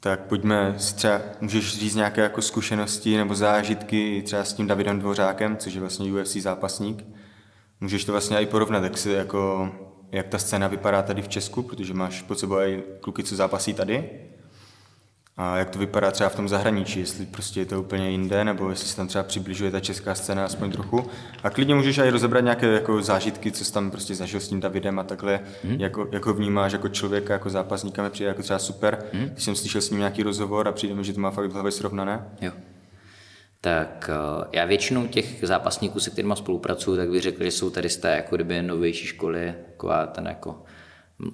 Tak 0.00 0.20
pojďme, 0.20 0.74
třeba 0.94 1.20
můžeš 1.40 1.78
říct 1.78 1.94
nějaké 1.94 2.20
jako 2.20 2.42
zkušenosti 2.42 3.16
nebo 3.16 3.34
zážitky 3.34 4.22
třeba 4.26 4.44
s 4.44 4.52
tím 4.52 4.66
Davidem 4.66 4.98
Dvořákem, 4.98 5.56
což 5.56 5.74
je 5.74 5.80
vlastně 5.80 6.12
UFC 6.12 6.36
zápasník. 6.36 7.04
Můžeš 7.80 8.04
to 8.04 8.12
vlastně 8.12 8.36
i 8.36 8.46
porovnat, 8.46 8.84
jak, 8.84 8.98
si, 8.98 9.10
jako, 9.10 9.72
jak 10.14 10.26
ta 10.28 10.38
scéna 10.38 10.68
vypadá 10.68 11.02
tady 11.02 11.22
v 11.22 11.28
Česku, 11.28 11.62
protože 11.62 11.94
máš 11.94 12.22
pod 12.22 12.38
sebou 12.38 12.56
i 12.56 12.82
kluky, 13.00 13.22
co 13.22 13.36
zápasí 13.36 13.74
tady. 13.74 14.10
A 15.36 15.56
jak 15.56 15.70
to 15.70 15.78
vypadá 15.78 16.10
třeba 16.10 16.28
v 16.28 16.36
tom 16.36 16.48
zahraničí, 16.48 17.00
jestli 17.00 17.26
prostě 17.26 17.60
je 17.60 17.66
to 17.66 17.80
úplně 17.80 18.10
jinde, 18.10 18.44
nebo 18.44 18.70
jestli 18.70 18.88
se 18.88 18.96
tam 18.96 19.08
třeba 19.08 19.24
přibližuje 19.24 19.70
ta 19.70 19.80
česká 19.80 20.14
scéna 20.14 20.44
aspoň 20.44 20.72
trochu. 20.72 21.06
A 21.42 21.50
klidně 21.50 21.74
můžeš 21.74 21.98
i 21.98 22.10
rozebrat 22.10 22.44
nějaké 22.44 22.66
jako 22.66 23.02
zážitky, 23.02 23.52
co 23.52 23.64
jsi 23.64 23.72
tam 23.72 23.90
prostě 23.90 24.14
zažil 24.14 24.40
s 24.40 24.48
tím 24.48 24.60
Davidem 24.60 24.98
a 24.98 25.04
takhle, 25.04 25.40
hmm. 25.64 25.80
jako, 25.80 26.08
jako 26.12 26.34
vnímáš 26.34 26.72
jako 26.72 26.88
člověka, 26.88 27.32
jako 27.32 27.50
zápasníka, 27.50 28.02
mi 28.02 28.10
přijde 28.10 28.28
jako 28.28 28.42
třeba 28.42 28.58
super. 28.58 29.04
Hmm. 29.12 29.28
Když 29.28 29.44
jsem 29.44 29.56
slyšel 29.56 29.80
s 29.80 29.90
ním 29.90 29.98
nějaký 29.98 30.22
rozhovor 30.22 30.68
a 30.68 30.72
přijde 30.72 30.94
mi, 30.94 31.04
že 31.04 31.12
to 31.12 31.20
má 31.20 31.30
fakt 31.30 31.50
v 31.50 31.52
hlavě 31.52 31.72
srovnané. 31.72 32.26
Jo. 32.40 32.52
Tak 33.64 34.10
eh, 34.12 34.48
já 34.52 34.64
většinou 34.64 35.06
těch 35.06 35.26
zápasníků, 35.42 36.00
se 36.00 36.10
kterými 36.10 36.36
spolupracuju, 36.36 36.96
tak 36.96 37.10
bych 37.10 37.22
řekl, 37.22 37.44
že 37.44 37.50
jsou 37.50 37.70
tady 37.70 37.88
z 37.88 37.96
té 37.96 38.16
jako 38.16 38.36
kdyby 38.36 38.62
novější 38.62 39.06
školy, 39.06 39.54
taková 39.66 40.06
ten 40.06 40.26
jako 40.26 40.62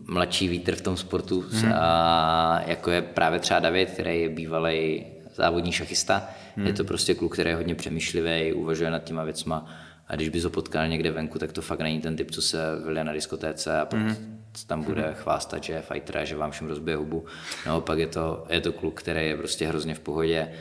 mladší 0.07 0.49
vítr 0.49 0.75
v 0.75 0.81
tom 0.81 0.97
sportu, 0.97 1.45
hmm. 1.51 1.73
a 1.75 2.63
jako 2.67 2.91
je 2.91 3.03
právě 3.03 3.41
třeba 3.41 3.61
David, 3.61 3.91
který 3.91 4.21
je 4.21 4.29
bývalý 4.29 5.07
závodní 5.35 5.73
šachista. 5.73 6.29
Hmm. 6.57 6.67
Je 6.67 6.73
to 6.73 6.85
prostě 6.85 7.15
kluk, 7.15 7.33
který 7.33 7.51
je 7.51 7.57
hodně 7.57 7.75
přemýšlivý, 7.75 8.53
uvažuje 8.53 8.91
nad 8.91 9.05
těma 9.05 9.25
věcma 9.25 9.67
a 10.09 10.17
když 10.17 10.29
bys 10.29 10.45
ho 10.45 10.51
potkal 10.51 10.89
někde 10.89 11.11
venku, 11.11 11.39
tak 11.39 11.53
to 11.53 11.63
fakt 11.63 11.81
není 11.81 12.01
ten 12.01 12.17
typ, 12.17 12.31
co 12.31 12.43
se 12.43 12.59
vylije 12.85 13.05
na 13.05 13.13
diskotéce 13.13 13.81
a 13.81 13.85
pak 13.85 14.01
hmm. 14.01 14.43
tam 14.67 14.83
bude 14.83 15.03
hmm. 15.03 15.15
chvástat, 15.15 15.65
že 15.65 15.73
je 15.73 15.83
fighter 15.83 16.19
a 16.19 16.25
že 16.25 16.37
vám 16.37 16.51
všem 16.51 16.69
rozbije 16.69 16.97
hubu. 16.97 17.25
Naopak 17.67 17.99
je 17.99 18.07
to, 18.07 18.47
je 18.49 18.61
to 18.61 18.73
kluk, 18.73 19.01
který 19.01 19.27
je 19.27 19.37
prostě 19.37 19.67
hrozně 19.67 19.95
v 19.95 20.01
pohodě, 20.01 20.53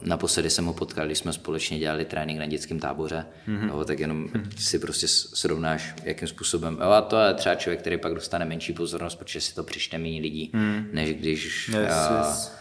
naposledy 0.00 0.50
jsem 0.50 0.66
ho 0.66 0.72
potkal, 0.72 1.06
když 1.06 1.18
jsme 1.18 1.32
společně 1.32 1.78
dělali 1.78 2.04
trénink 2.04 2.38
na 2.38 2.46
dětském 2.46 2.80
táboře, 2.80 3.26
mm-hmm. 3.48 3.68
jo, 3.68 3.84
tak 3.84 3.98
jenom 3.98 4.26
mm-hmm. 4.26 4.48
si 4.58 4.78
prostě 4.78 5.08
srovnáš, 5.08 5.94
jakým 6.04 6.28
způsobem. 6.28 6.78
Jo, 6.80 6.90
a 6.90 7.00
to 7.00 7.20
je 7.20 7.34
třeba 7.34 7.54
člověk, 7.54 7.80
který 7.80 7.98
pak 7.98 8.14
dostane 8.14 8.44
menší 8.44 8.72
pozornost, 8.72 9.14
protože 9.14 9.40
si 9.40 9.54
to 9.54 9.64
přičte 9.64 9.98
méně 9.98 10.20
lidí, 10.20 10.50
mm. 10.52 10.88
než 10.92 11.14
když 11.14 11.68
yes, 11.68 11.76
uh, 11.76 12.26
yes. 12.26 12.52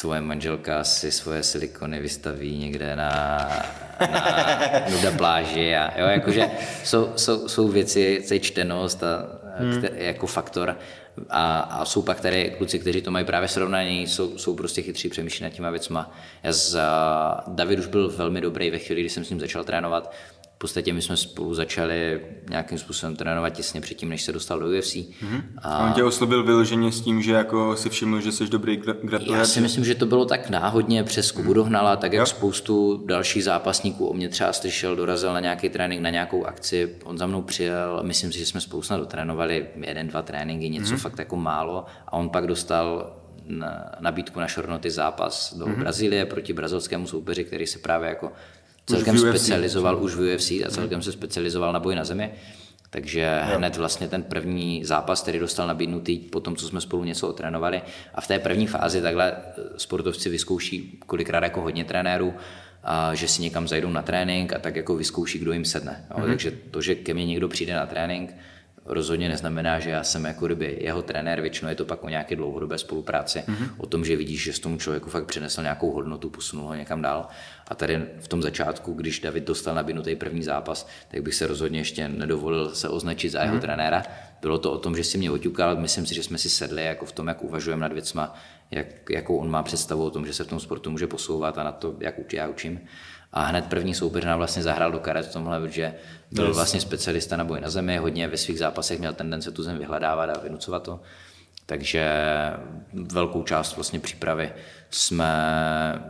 tvoje 0.00 0.20
manželka 0.20 0.84
si 0.84 1.12
svoje 1.12 1.42
silikony 1.42 2.00
vystaví 2.00 2.58
někde 2.58 2.96
na, 2.96 3.38
na 4.00 4.26
nuda 4.90 5.10
pláži. 5.16 5.76
A, 5.76 6.00
jo, 6.00 6.06
jakože 6.06 6.50
jsou, 6.84 7.12
jsou, 7.16 7.48
jsou 7.48 7.68
věci, 7.68 8.22
co 8.26 8.34
je 8.34 8.40
čtenost 8.40 9.02
a, 9.02 9.26
mm. 9.60 9.78
který, 9.78 10.04
jako 10.04 10.26
faktor, 10.26 10.76
a, 11.30 11.60
a 11.60 11.84
jsou 11.84 12.02
pak 12.02 12.20
tady 12.20 12.54
kluci, 12.58 12.78
kteří 12.78 13.02
to 13.02 13.10
mají 13.10 13.24
právě 13.24 13.48
srovnaní, 13.48 14.06
jsou, 14.06 14.38
jsou 14.38 14.54
prostě 14.54 14.82
chytří, 14.82 15.08
přemýšlí 15.08 15.44
nad 15.44 15.50
těma 15.50 15.70
věcma. 15.70 16.14
Já 16.42 16.52
z, 16.52 16.78
David 17.46 17.78
už 17.78 17.86
byl 17.86 18.10
velmi 18.10 18.40
dobrý 18.40 18.70
ve 18.70 18.78
chvíli, 18.78 19.00
kdy 19.00 19.10
jsem 19.10 19.24
s 19.24 19.30
ním 19.30 19.40
začal 19.40 19.64
trénovat. 19.64 20.12
V 20.58 20.60
podstatě 20.60 20.92
my 20.92 21.02
jsme 21.02 21.16
spolu 21.16 21.54
začali 21.54 22.20
nějakým 22.50 22.78
způsobem 22.78 23.16
trénovat 23.16 23.52
těsně 23.52 23.80
předtím, 23.80 24.08
než 24.08 24.22
se 24.22 24.32
dostal 24.32 24.60
do 24.60 24.66
UFC. 24.66 24.94
Mm-hmm. 24.94 25.42
A 25.62 25.86
on 25.86 25.92
tě 25.92 26.04
oslovil 26.04 26.44
vyloženě 26.44 26.92
s 26.92 27.00
tím, 27.00 27.22
že 27.22 27.32
jako 27.32 27.76
si 27.76 27.90
všiml, 27.90 28.20
že 28.20 28.32
jsi 28.32 28.46
dobrý 28.46 28.76
gratulace? 28.76 29.38
Já 29.38 29.44
si 29.44 29.60
myslím, 29.60 29.84
že 29.84 29.94
to 29.94 30.06
bylo 30.06 30.24
tak 30.24 30.50
náhodně 30.50 31.04
přes 31.04 31.30
Kubu 31.30 31.52
Dohnala, 31.52 31.96
tak 31.96 32.12
jak 32.12 32.20
jo. 32.20 32.26
spoustu 32.26 33.02
dalších 33.06 33.44
zápasníků 33.44 34.06
o 34.06 34.14
mě 34.14 34.28
třeba 34.28 34.52
slyšel, 34.52 34.96
dorazil 34.96 35.32
na 35.32 35.40
nějaký 35.40 35.68
trénink, 35.68 36.02
na 36.02 36.10
nějakou 36.10 36.44
akci, 36.44 36.96
on 37.04 37.18
za 37.18 37.26
mnou 37.26 37.42
přijel, 37.42 38.00
myslím 38.02 38.32
si, 38.32 38.38
že 38.38 38.46
jsme 38.46 38.60
spolu 38.60 38.82
snad 38.82 38.96
dotrénovali 38.96 39.66
jeden, 39.86 40.08
dva 40.08 40.22
tréninky, 40.22 40.70
něco 40.70 40.94
mm-hmm. 40.94 40.98
fakt 40.98 41.18
jako 41.18 41.36
málo 41.36 41.84
a 42.06 42.12
on 42.12 42.28
pak 42.28 42.46
dostal 42.46 43.16
nabídku 44.00 44.40
na 44.40 44.48
šornoty 44.48 44.90
zápas 44.90 45.54
do 45.54 45.66
mm-hmm. 45.66 45.78
Brazílie 45.78 46.26
proti 46.26 46.52
brazilskému 46.52 47.06
soupeři, 47.06 47.44
který 47.44 47.66
se 47.66 47.78
právě 47.78 48.08
jako 48.08 48.32
celkem 48.88 49.18
specializoval 49.18 50.02
už 50.02 50.14
v 50.14 50.34
UFC 50.34 50.50
a 50.50 50.70
celkem 50.70 51.02
se 51.02 51.12
specializoval 51.12 51.72
na 51.72 51.80
boj 51.80 51.94
na 51.94 52.04
zemi. 52.04 52.30
Takže 52.90 53.20
jo. 53.20 53.56
hned 53.56 53.76
vlastně 53.76 54.08
ten 54.08 54.22
první 54.22 54.84
zápas, 54.84 55.22
který 55.22 55.38
dostal 55.38 55.66
nabídnutý 55.66 56.18
po 56.18 56.40
tom, 56.40 56.56
co 56.56 56.68
jsme 56.68 56.80
spolu 56.80 57.04
něco 57.04 57.28
otrénovali. 57.28 57.82
A 58.14 58.20
v 58.20 58.26
té 58.26 58.38
první 58.38 58.66
fázi 58.66 59.02
takhle 59.02 59.32
eh, 59.32 59.62
sportovci 59.76 60.28
vyzkouší 60.28 60.98
kolikrát 61.06 61.42
jako 61.42 61.60
hodně 61.60 61.84
trenérů, 61.84 62.34
a 62.84 63.14
že 63.14 63.28
si 63.28 63.42
někam 63.42 63.68
zajdou 63.68 63.90
na 63.90 64.02
trénink 64.02 64.52
a 64.52 64.58
tak 64.58 64.76
jako 64.76 64.96
vyzkouší, 64.96 65.38
kdo 65.38 65.52
jim 65.52 65.64
sedne. 65.64 66.04
Mm-hmm. 66.10 66.26
Takže 66.26 66.50
to, 66.70 66.82
že 66.82 66.94
ke 66.94 67.14
mně 67.14 67.26
někdo 67.26 67.48
přijde 67.48 67.74
na 67.74 67.86
trénink, 67.86 68.34
rozhodně 68.88 69.28
neznamená, 69.28 69.78
že 69.78 69.90
já 69.90 70.04
jsem 70.04 70.24
jako 70.24 70.46
kdyby 70.46 70.78
jeho 70.80 71.02
trenér, 71.02 71.40
většinou 71.40 71.68
je 71.68 71.74
to 71.74 71.84
pak 71.84 72.04
o 72.04 72.08
nějaké 72.08 72.36
dlouhodobé 72.36 72.78
spolupráci, 72.78 73.38
mm-hmm. 73.38 73.70
o 73.78 73.86
tom, 73.86 74.04
že 74.04 74.16
vidíš, 74.16 74.42
že 74.42 74.52
s 74.52 74.58
tomu 74.58 74.78
člověku 74.78 75.10
fakt 75.10 75.26
přinesl 75.26 75.62
nějakou 75.62 75.90
hodnotu, 75.90 76.30
posunul 76.30 76.66
ho 76.66 76.74
někam 76.74 77.02
dál. 77.02 77.26
A 77.68 77.74
tady 77.74 78.02
v 78.20 78.28
tom 78.28 78.42
začátku, 78.42 78.92
když 78.92 79.20
David 79.20 79.44
dostal 79.44 79.74
nabídnutý 79.74 80.16
první 80.16 80.42
zápas, 80.42 80.88
tak 81.08 81.22
bych 81.22 81.34
se 81.34 81.46
rozhodně 81.46 81.80
ještě 81.80 82.08
nedovolil 82.08 82.74
se 82.74 82.88
označit 82.88 83.30
za 83.30 83.42
jeho 83.42 83.56
mm-hmm. 83.56 83.60
trenéra. 83.60 84.02
Bylo 84.40 84.58
to 84.58 84.72
o 84.72 84.78
tom, 84.78 84.96
že 84.96 85.04
si 85.04 85.18
mě 85.18 85.30
oťukal, 85.30 85.76
myslím 85.76 86.06
si, 86.06 86.14
že 86.14 86.22
jsme 86.22 86.38
si 86.38 86.50
sedli 86.50 86.84
jako 86.84 87.06
v 87.06 87.12
tom, 87.12 87.28
jak 87.28 87.44
uvažujeme 87.44 87.82
nad 87.82 87.92
věcma, 87.92 88.34
jak, 88.70 89.10
jakou 89.10 89.36
on 89.36 89.50
má 89.50 89.62
představu 89.62 90.04
o 90.04 90.10
tom, 90.10 90.26
že 90.26 90.32
se 90.32 90.44
v 90.44 90.48
tom 90.48 90.60
sportu 90.60 90.90
může 90.90 91.06
posouvat 91.06 91.58
a 91.58 91.64
na 91.64 91.72
to, 91.72 91.94
jak 92.00 92.32
já 92.32 92.48
učím. 92.48 92.80
A 93.32 93.42
hned 93.42 93.64
první 93.64 93.94
soupeř 93.94 94.24
nám 94.24 94.38
vlastně 94.38 94.62
zahrál 94.62 94.92
do 94.92 94.98
karet 94.98 95.26
v 95.26 95.32
tomhle, 95.32 95.60
protože 95.60 95.94
byl 96.32 96.46
yes. 96.46 96.56
vlastně 96.56 96.80
specialista 96.80 97.36
na 97.36 97.44
boj 97.44 97.60
na 97.60 97.70
zemi, 97.70 97.96
hodně 97.96 98.28
ve 98.28 98.36
svých 98.36 98.58
zápasech 98.58 98.98
měl 98.98 99.12
tendence 99.12 99.50
tu 99.50 99.62
zem 99.62 99.78
vyhledávat 99.78 100.30
a 100.30 100.40
vynucovat 100.40 100.82
to. 100.82 101.00
Takže 101.66 102.10
velkou 102.92 103.42
část 103.42 103.76
vlastně 103.76 104.00
přípravy 104.00 104.52
jsme 104.90 105.32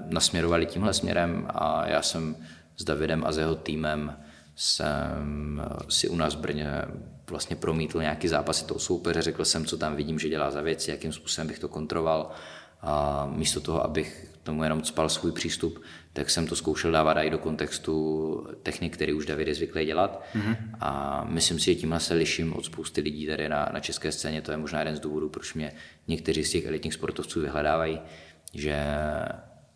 nasměrovali 0.09 0.67
tímhle 0.67 0.95
směrem 0.95 1.47
a 1.55 1.89
já 1.89 2.03
jsem 2.03 2.37
s 2.77 2.85
Davidem 2.85 3.25
a 3.27 3.33
s 3.33 3.39
jeho 3.39 3.55
týmem 3.55 4.17
jsem 4.57 5.63
si 5.89 6.09
u 6.09 6.17
nás 6.17 6.35
v 6.35 6.39
Brně 6.39 6.85
vlastně 7.31 7.57
promítl 7.57 8.01
nějaký 8.01 8.29
zápasy 8.29 8.65
toho 8.65 8.81
soupeře, 8.81 9.23
řekl 9.23 9.45
jsem, 9.45 9.65
co 9.65 9.79
tam 9.79 9.97
vidím, 9.97 10.19
že 10.19 10.29
dělá 10.29 10.51
za 10.51 10.61
věci, 10.61 10.91
jakým 10.91 11.13
způsobem 11.13 11.49
bych 11.49 11.59
to 11.59 11.69
kontroval 11.69 12.31
a 12.83 13.27
místo 13.33 13.61
toho, 13.61 13.85
abych 13.85 14.27
tomu 14.43 14.65
jenom 14.65 14.85
spal 14.85 15.09
svůj 15.09 15.33
přístup, 15.33 15.83
tak 16.19 16.31
jsem 16.31 16.47
to 16.47 16.57
zkoušel 16.57 16.93
dávat 16.93 17.17
i 17.17 17.31
do 17.31 17.39
kontextu 17.39 18.47
technik, 18.63 18.95
který 18.95 19.13
už 19.13 19.27
David 19.27 19.49
je 19.49 19.55
zvyklý 19.55 19.85
dělat. 19.85 20.23
Mm-hmm. 20.35 20.57
A 20.81 21.25
myslím 21.29 21.59
si, 21.59 21.65
že 21.65 21.75
tímhle 21.75 22.01
se 22.01 22.15
liším 22.15 22.53
od 22.53 22.65
spousty 22.65 23.01
lidí 23.01 23.27
tady 23.27 23.49
na, 23.49 23.69
na 23.73 23.81
české 23.81 24.13
scéně. 24.13 24.43
To 24.43 24.51
je 24.51 24.57
možná 24.57 24.79
jeden 24.79 24.97
z 24.97 25.01
důvodů, 25.01 25.29
proč 25.29 25.55
mě 25.55 25.73
někteří 26.09 26.45
z 26.45 26.51
těch 26.51 26.67
elitních 26.67 26.95
sportovců 26.95 27.41
vyhledávají, 27.41 28.01
že 28.55 28.85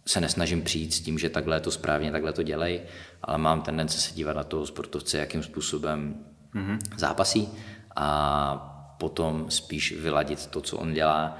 se 0.06 0.20
nesnažím 0.20 0.62
přijít 0.62 0.94
s 0.94 1.00
tím, 1.00 1.18
že 1.18 1.30
takhle 1.30 1.56
je 1.56 1.60
to 1.60 1.70
správně, 1.70 2.12
takhle 2.12 2.32
to 2.32 2.42
dělej, 2.42 2.80
ale 3.22 3.38
mám 3.38 3.62
tendence 3.62 4.00
se 4.00 4.14
dívat 4.14 4.36
na 4.36 4.44
toho 4.44 4.66
sportovce, 4.66 5.18
jakým 5.18 5.42
způsobem 5.42 6.24
mm-hmm. 6.54 6.78
zápasí 6.96 7.48
a 7.96 8.96
potom 8.98 9.46
spíš 9.48 9.92
vyladit 9.92 10.46
to, 10.46 10.60
co 10.60 10.76
on 10.76 10.92
dělá 10.92 11.38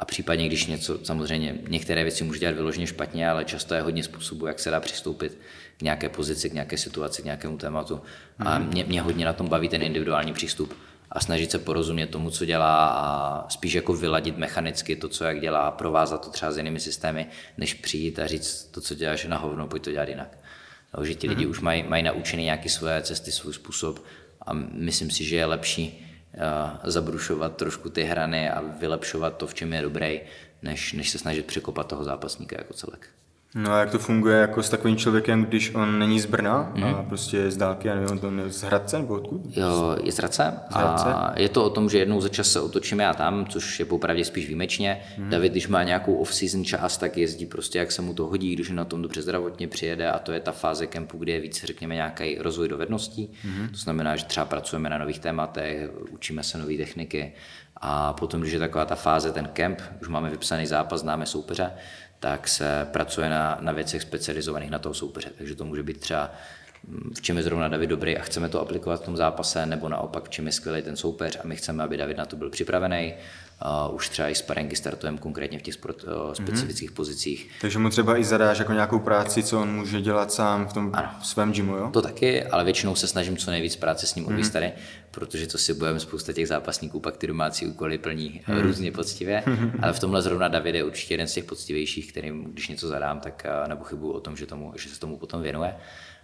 a 0.00 0.04
případně, 0.04 0.46
když 0.46 0.66
něco, 0.66 0.98
samozřejmě 1.02 1.58
některé 1.68 2.02
věci 2.02 2.24
může 2.24 2.38
dělat 2.38 2.54
vyloženě 2.54 2.86
špatně, 2.86 3.30
ale 3.30 3.44
často 3.44 3.74
je 3.74 3.82
hodně 3.82 4.02
způsobů, 4.02 4.46
jak 4.46 4.60
se 4.60 4.70
dá 4.70 4.80
přistoupit 4.80 5.38
k 5.76 5.82
nějaké 5.82 6.08
pozici, 6.08 6.50
k 6.50 6.52
nějaké 6.52 6.78
situaci, 6.78 7.22
k 7.22 7.24
nějakému 7.24 7.58
tématu. 7.58 7.94
Mm-hmm. 7.94 8.48
A 8.48 8.58
mě, 8.58 8.84
mě 8.84 9.02
hodně 9.02 9.24
na 9.24 9.32
tom 9.32 9.48
baví 9.48 9.68
ten 9.68 9.82
individuální 9.82 10.32
přístup 10.32 10.76
a 11.10 11.20
snažit 11.20 11.50
se 11.50 11.58
porozumět 11.58 12.06
tomu, 12.06 12.30
co 12.30 12.44
dělá 12.44 12.88
a 12.88 13.48
spíš 13.48 13.72
jako 13.72 13.94
vyladit 13.94 14.38
mechanicky 14.38 14.96
to, 14.96 15.08
co 15.08 15.24
jak 15.24 15.40
dělá, 15.40 15.70
provázat 15.70 16.24
to 16.24 16.30
třeba 16.30 16.52
s 16.52 16.56
jinými 16.56 16.80
systémy, 16.80 17.26
než 17.58 17.74
přijít 17.74 18.18
a 18.18 18.26
říct 18.26 18.64
to, 18.64 18.80
co 18.80 18.94
děláš 18.94 19.24
na 19.24 19.38
hovno, 19.38 19.66
pojď 19.66 19.82
to 19.82 19.92
dělat 19.92 20.08
jinak. 20.08 20.38
No, 20.98 21.04
že 21.04 21.14
ti 21.14 21.28
lidi 21.28 21.44
mm-hmm. 21.44 21.50
už 21.50 21.60
mají, 21.60 21.82
mají 21.82 22.02
naučený 22.02 22.44
nějaké 22.44 22.68
své 22.68 23.02
cesty, 23.02 23.32
svůj 23.32 23.54
způsob 23.54 24.04
a 24.46 24.52
myslím 24.72 25.10
si, 25.10 25.24
že 25.24 25.36
je 25.36 25.46
lepší 25.46 26.06
zabrušovat 26.84 27.56
trošku 27.56 27.90
ty 27.90 28.02
hrany 28.02 28.50
a 28.50 28.60
vylepšovat 28.60 29.36
to, 29.36 29.46
v 29.46 29.54
čem 29.54 29.72
je 29.72 29.82
dobrý, 29.82 30.20
než, 30.62 30.92
než 30.92 31.10
se 31.10 31.18
snažit 31.18 31.46
překopat 31.46 31.86
toho 31.86 32.04
zápasníka 32.04 32.56
jako 32.58 32.74
celek. 32.74 33.08
No 33.54 33.72
a 33.72 33.78
jak 33.78 33.90
to 33.90 33.98
funguje 33.98 34.36
jako 34.36 34.62
s 34.62 34.70
takovým 34.70 34.96
člověkem, 34.96 35.44
když 35.44 35.74
on 35.74 35.98
není 35.98 36.20
z 36.20 36.26
Brna 36.26 36.72
mm. 36.74 36.84
a 36.84 36.86
mhm. 36.86 37.06
prostě 37.06 37.36
je 37.36 37.50
z 37.50 37.56
dálky, 37.56 37.88
já 37.88 37.94
nevím, 37.94 38.20
on 38.22 38.38
je 38.38 38.50
z 38.50 38.62
Hradce 38.62 38.98
nebo 38.98 39.14
odkud? 39.14 39.56
Jo, 39.56 39.96
je 40.02 40.12
z 40.12 40.16
Hradce, 40.16 40.52
z 40.70 40.74
Hradce 40.74 41.04
a 41.04 41.40
je 41.40 41.48
to 41.48 41.64
o 41.64 41.70
tom, 41.70 41.90
že 41.90 41.98
jednou 41.98 42.20
za 42.20 42.28
čas 42.28 42.52
se 42.52 42.60
otočíme 42.60 43.04
já 43.04 43.14
tam, 43.14 43.46
což 43.46 43.78
je 43.78 43.84
popravdě 43.84 44.24
spíš 44.24 44.46
výjimečně. 44.46 45.02
Mm. 45.18 45.30
David, 45.30 45.52
když 45.52 45.68
má 45.68 45.82
nějakou 45.82 46.14
off-season 46.14 46.64
čas, 46.64 46.98
tak 46.98 47.16
jezdí 47.16 47.46
prostě 47.46 47.78
jak 47.78 47.92
se 47.92 48.02
mu 48.02 48.14
to 48.14 48.26
hodí, 48.26 48.54
když 48.54 48.70
na 48.70 48.84
tom 48.84 49.02
dobře 49.02 49.22
zdravotně 49.22 49.68
přijede 49.68 50.10
a 50.10 50.18
to 50.18 50.32
je 50.32 50.40
ta 50.40 50.52
fáze 50.52 50.86
kempu, 50.86 51.18
kde 51.18 51.32
je 51.32 51.40
víc, 51.40 51.64
řekněme, 51.64 51.94
nějaký 51.94 52.38
rozvoj 52.38 52.68
dovedností. 52.68 53.32
Mm. 53.44 53.68
To 53.68 53.76
znamená, 53.76 54.16
že 54.16 54.24
třeba 54.24 54.46
pracujeme 54.46 54.90
na 54.90 54.98
nových 54.98 55.18
tématech, 55.18 55.90
učíme 56.10 56.42
se 56.42 56.58
nové 56.58 56.76
techniky 56.76 57.32
a 57.80 58.12
potom, 58.12 58.40
když 58.40 58.52
je 58.52 58.58
taková 58.58 58.84
ta 58.84 58.94
fáze, 58.94 59.32
ten 59.32 59.48
kemp, 59.52 59.80
už 60.00 60.08
máme 60.08 60.30
vypsaný 60.30 60.66
zápas, 60.66 61.00
známe 61.00 61.26
soupeře, 61.26 61.70
tak 62.20 62.48
se 62.48 62.88
pracuje 62.92 63.28
na, 63.28 63.58
na 63.60 63.72
věcech 63.72 64.02
specializovaných 64.02 64.70
na 64.70 64.78
toho 64.78 64.94
soupeře. 64.94 65.30
Takže 65.38 65.54
to 65.54 65.64
může 65.64 65.82
být 65.82 66.00
třeba 66.00 66.32
v 67.14 67.20
čem 67.20 67.36
je 67.36 67.42
zrovna 67.42 67.68
David 67.68 67.90
dobrý 67.90 68.18
a 68.18 68.22
chceme 68.22 68.48
to 68.48 68.60
aplikovat 68.60 69.02
v 69.02 69.04
tom 69.04 69.16
zápase, 69.16 69.66
nebo 69.66 69.88
naopak 69.88 70.24
v 70.24 70.28
čem 70.28 70.46
je 70.46 70.52
skvělý 70.52 70.82
ten 70.82 70.96
soupeř 70.96 71.38
a 71.44 71.46
my 71.46 71.56
chceme, 71.56 71.84
aby 71.84 71.96
David 71.96 72.16
na 72.16 72.24
to 72.26 72.36
byl 72.36 72.50
připravený. 72.50 73.14
Uh, 73.88 73.94
už 73.94 74.08
třeba 74.08 74.28
i 74.28 74.34
sparingy 74.34 74.76
startujeme 74.76 75.18
konkrétně 75.18 75.58
v 75.58 75.62
těch 75.62 75.74
sport, 75.74 76.04
uh, 76.04 76.32
specifických 76.32 76.90
mm-hmm. 76.90 76.94
pozicích. 76.94 77.50
Takže 77.60 77.78
mu 77.78 77.90
třeba 77.90 78.16
i 78.16 78.24
zadáš 78.24 78.58
jako 78.58 78.72
nějakou 78.72 78.98
práci, 78.98 79.42
co 79.42 79.60
on 79.60 79.74
může 79.74 80.00
dělat 80.00 80.32
sám 80.32 80.66
v 80.66 80.72
tom 80.72 80.90
ano. 80.94 81.10
svém 81.22 81.52
gymu, 81.52 81.76
jo? 81.76 81.90
To 81.92 82.02
taky, 82.02 82.44
ale 82.44 82.64
většinou 82.64 82.94
se 82.94 83.06
snažím 83.06 83.36
co 83.36 83.50
nejvíc 83.50 83.76
práce 83.76 84.06
s 84.06 84.14
ním 84.14 84.26
mm-hmm. 84.26 84.52
tady, 84.52 84.72
protože 85.10 85.46
to 85.46 85.58
si 85.58 85.74
budeme 85.74 86.00
spousta 86.00 86.32
těch 86.32 86.48
zápasníků, 86.48 87.00
pak 87.00 87.16
ty 87.16 87.26
domácí 87.26 87.66
úkoly 87.66 87.98
plní 87.98 88.42
mm-hmm. 88.46 88.60
různě 88.60 88.92
poctivě, 88.92 89.42
ale 89.82 89.92
v 89.92 90.00
tomhle 90.00 90.22
zrovna 90.22 90.48
David 90.48 90.74
je 90.74 90.84
určitě 90.84 91.14
jeden 91.14 91.26
z 91.26 91.32
těch 91.32 91.44
poctivějších, 91.44 92.12
kterým 92.12 92.44
když 92.44 92.68
něco 92.68 92.88
zadám, 92.88 93.20
tak 93.20 93.46
uh, 93.62 93.68
nepochybuju 93.68 94.12
o 94.12 94.20
tom, 94.20 94.36
že, 94.36 94.46
tomu, 94.46 94.72
že 94.76 94.88
se 94.88 95.00
tomu 95.00 95.16
potom 95.16 95.42
věnuje 95.42 95.74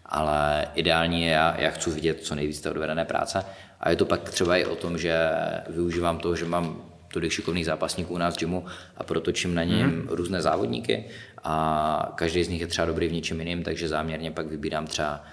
ale 0.09 0.67
ideální 0.75 1.23
je, 1.23 1.31
já, 1.31 1.55
já 1.59 1.71
chci 1.71 1.91
vidět 1.91 2.21
co 2.21 2.35
nejvíc 2.35 2.61
té 2.61 2.71
odvedené 2.71 3.05
práce. 3.05 3.45
A 3.81 3.91
je 3.91 3.97
to 3.97 4.05
pak 4.05 4.31
třeba 4.31 4.57
i 4.57 4.65
o 4.65 4.77
tom, 4.77 4.99
že 4.99 5.31
využívám 5.69 6.19
toho, 6.19 6.37
že 6.37 6.45
mám 6.45 6.83
tolik 7.13 7.33
šikovných 7.33 7.67
zápasníků 7.67 8.15
u 8.15 8.19
nás 8.19 8.35
v 8.35 8.39
gymu 8.39 8.65
a 8.97 9.05
protočím 9.05 9.55
na 9.55 9.65
něm 9.65 9.91
mm. 9.91 10.09
různé 10.09 10.43
závodníky 10.43 11.05
a 11.45 12.13
každý 12.15 12.45
z 12.45 12.49
nich 12.49 12.61
je 12.61 12.67
třeba 12.67 12.87
dobrý 12.87 13.09
v 13.09 13.13
něčem 13.13 13.41
jiným, 13.41 13.63
takže 13.63 13.89
záměrně 13.89 14.31
pak 14.31 14.47
vybírám 14.47 14.87
třeba 14.87 15.25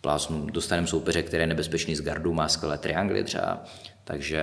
plásnu, 0.00 0.46
dostanem 0.46 0.86
soupeře, 0.86 1.22
který 1.22 1.42
je 1.42 1.46
nebezpečný 1.46 1.96
z 1.96 2.02
gardu, 2.02 2.32
má 2.32 2.48
skvělé 2.48 2.78
triangly 2.78 3.24
třeba, 3.24 3.64
takže 4.04 4.42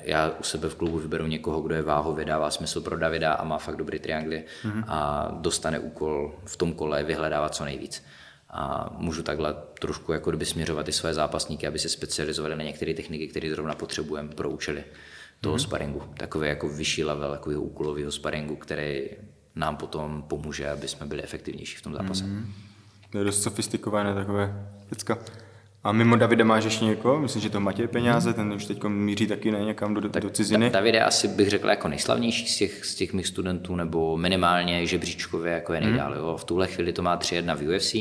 já 0.00 0.30
u 0.40 0.42
sebe 0.42 0.68
v 0.68 0.74
klubu 0.74 0.98
vyberu 0.98 1.26
někoho, 1.26 1.60
kdo 1.60 1.74
je 1.74 1.82
váhově, 1.82 2.24
dává 2.24 2.50
smysl 2.50 2.80
pro 2.80 2.98
Davida 2.98 3.32
a 3.32 3.44
má 3.44 3.58
fakt 3.58 3.76
dobrý 3.76 3.98
triangly 3.98 4.44
mm. 4.64 4.84
a 4.88 5.28
dostane 5.40 5.78
úkol 5.78 6.34
v 6.44 6.56
tom 6.56 6.72
kole 6.72 7.04
vyhledávat 7.04 7.54
co 7.54 7.64
nejvíc 7.64 8.04
a 8.52 8.90
můžu 8.98 9.22
takhle 9.22 9.54
trošku 9.80 10.12
jako 10.12 10.30
kdyby 10.30 10.46
směřovat 10.46 10.88
i 10.88 10.92
své 10.92 11.14
zápasníky, 11.14 11.66
aby 11.66 11.78
se 11.78 11.88
specializovali 11.88 12.56
na 12.56 12.64
některé 12.64 12.94
techniky, 12.94 13.28
které 13.28 13.50
zrovna 13.50 13.74
potřebujeme 13.74 14.28
pro 14.28 14.50
účely 14.50 14.84
toho 15.40 15.56
mm-hmm. 15.56 15.62
sparingu. 15.62 16.02
Takový 16.16 16.48
jako 16.48 16.68
vyšší 16.68 17.04
level, 17.04 17.32
jako 17.32 17.50
úkolového 17.50 18.12
sparingu, 18.12 18.56
který 18.56 19.00
nám 19.56 19.76
potom 19.76 20.22
pomůže, 20.28 20.70
aby 20.70 20.88
jsme 20.88 21.06
byli 21.06 21.22
efektivnější 21.22 21.76
v 21.76 21.82
tom 21.82 21.92
zápase. 21.92 22.24
Mm-hmm. 22.24 22.44
To 23.10 23.18
je 23.18 23.24
dost 23.24 23.42
sofistikované 23.42 24.14
takové 24.14 24.68
věcka. 24.90 25.18
A 25.84 25.92
mimo 25.92 26.16
Davida 26.16 26.44
máš 26.44 26.64
ještě 26.64 26.84
někoho? 26.84 27.20
Myslím, 27.20 27.42
že 27.42 27.50
to 27.50 27.60
Matěj 27.60 27.88
Peňáze, 27.88 28.32
ten 28.32 28.52
už 28.52 28.64
teď 28.64 28.84
míří 28.84 29.26
taky 29.26 29.50
ne 29.50 29.64
někam 29.64 29.94
do, 29.94 30.00
do 30.00 30.30
ciziny. 30.30 30.70
David 30.70 30.94
je 30.94 31.04
asi 31.04 31.28
bych 31.28 31.48
řekl 31.48 31.68
jako 31.68 31.88
nejslavnější 31.88 32.46
z 32.48 32.56
těch, 32.56 32.84
z 32.84 32.94
těch 32.94 33.12
mých 33.12 33.26
studentů, 33.26 33.76
nebo 33.76 34.16
minimálně 34.16 34.86
žebříčkově 34.86 35.52
jako 35.52 35.72
je 35.72 35.80
nejdál. 35.80 36.10
Mm. 36.10 36.36
V 36.36 36.44
tuhle 36.44 36.66
chvíli 36.66 36.92
to 36.92 37.02
má 37.02 37.18
3-1 37.18 37.56
v 37.56 37.76
UFC. 37.76 37.94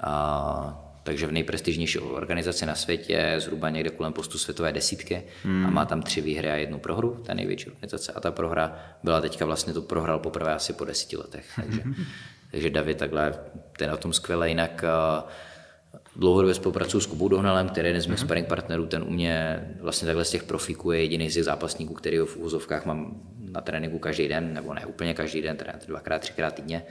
A 0.00 0.82
takže 1.06 1.26
v 1.26 1.32
nejprestižnější 1.32 1.98
organizaci 1.98 2.66
na 2.66 2.74
světě, 2.74 3.34
zhruba 3.38 3.70
někde 3.70 3.90
kolem 3.90 4.12
postu 4.12 4.38
světové 4.38 4.72
desítky 4.72 5.22
hmm. 5.44 5.66
a 5.66 5.70
má 5.70 5.84
tam 5.84 6.02
tři 6.02 6.20
výhry 6.20 6.50
a 6.50 6.54
jednu 6.54 6.78
prohru, 6.78 7.22
ta 7.26 7.34
největší 7.34 7.70
organizace. 7.70 8.12
A 8.12 8.20
ta 8.20 8.30
prohra 8.30 8.78
byla 9.02 9.20
teďka 9.20 9.44
vlastně 9.44 9.72
to 9.72 9.82
prohrál 9.82 10.18
poprvé 10.18 10.54
asi 10.54 10.72
po 10.72 10.84
deseti 10.84 11.16
letech. 11.16 11.46
Takže, 11.56 11.82
takže 12.50 12.70
David 12.70 12.98
takhle, 12.98 13.34
ten 13.78 13.90
na 13.90 13.96
tom 13.96 14.12
skvěle, 14.12 14.48
jinak 14.48 14.84
dlouhodobě 16.16 16.54
spolupracuju 16.54 17.00
s 17.00 17.06
Kubou 17.06 17.28
Dohnalem, 17.28 17.68
který 17.68 17.86
je 17.86 17.88
jeden 17.88 18.02
z 18.02 18.06
mých 18.06 18.18
mm-hmm. 18.18 18.24
sparring 18.24 18.48
partnerů, 18.48 18.86
ten 18.86 19.02
u 19.02 19.10
mě 19.10 19.66
vlastně 19.80 20.06
takhle 20.06 20.24
z 20.24 20.30
těch 20.30 20.42
profíků 20.44 20.92
je 20.92 21.00
jediný 21.00 21.30
z 21.30 21.34
těch 21.34 21.44
zápasníků, 21.44 21.94
který 21.94 22.18
v 22.18 22.36
úzovkách 22.36 22.86
mám 22.86 23.20
na 23.50 23.60
tréninku 23.60 23.98
každý 23.98 24.28
den, 24.28 24.54
nebo 24.54 24.74
ne 24.74 24.86
úplně 24.86 25.14
každý 25.14 25.42
den, 25.42 25.56
teda 25.56 25.72
dvakrát, 25.86 26.18
třikrát 26.18 26.54
týdně 26.54 26.82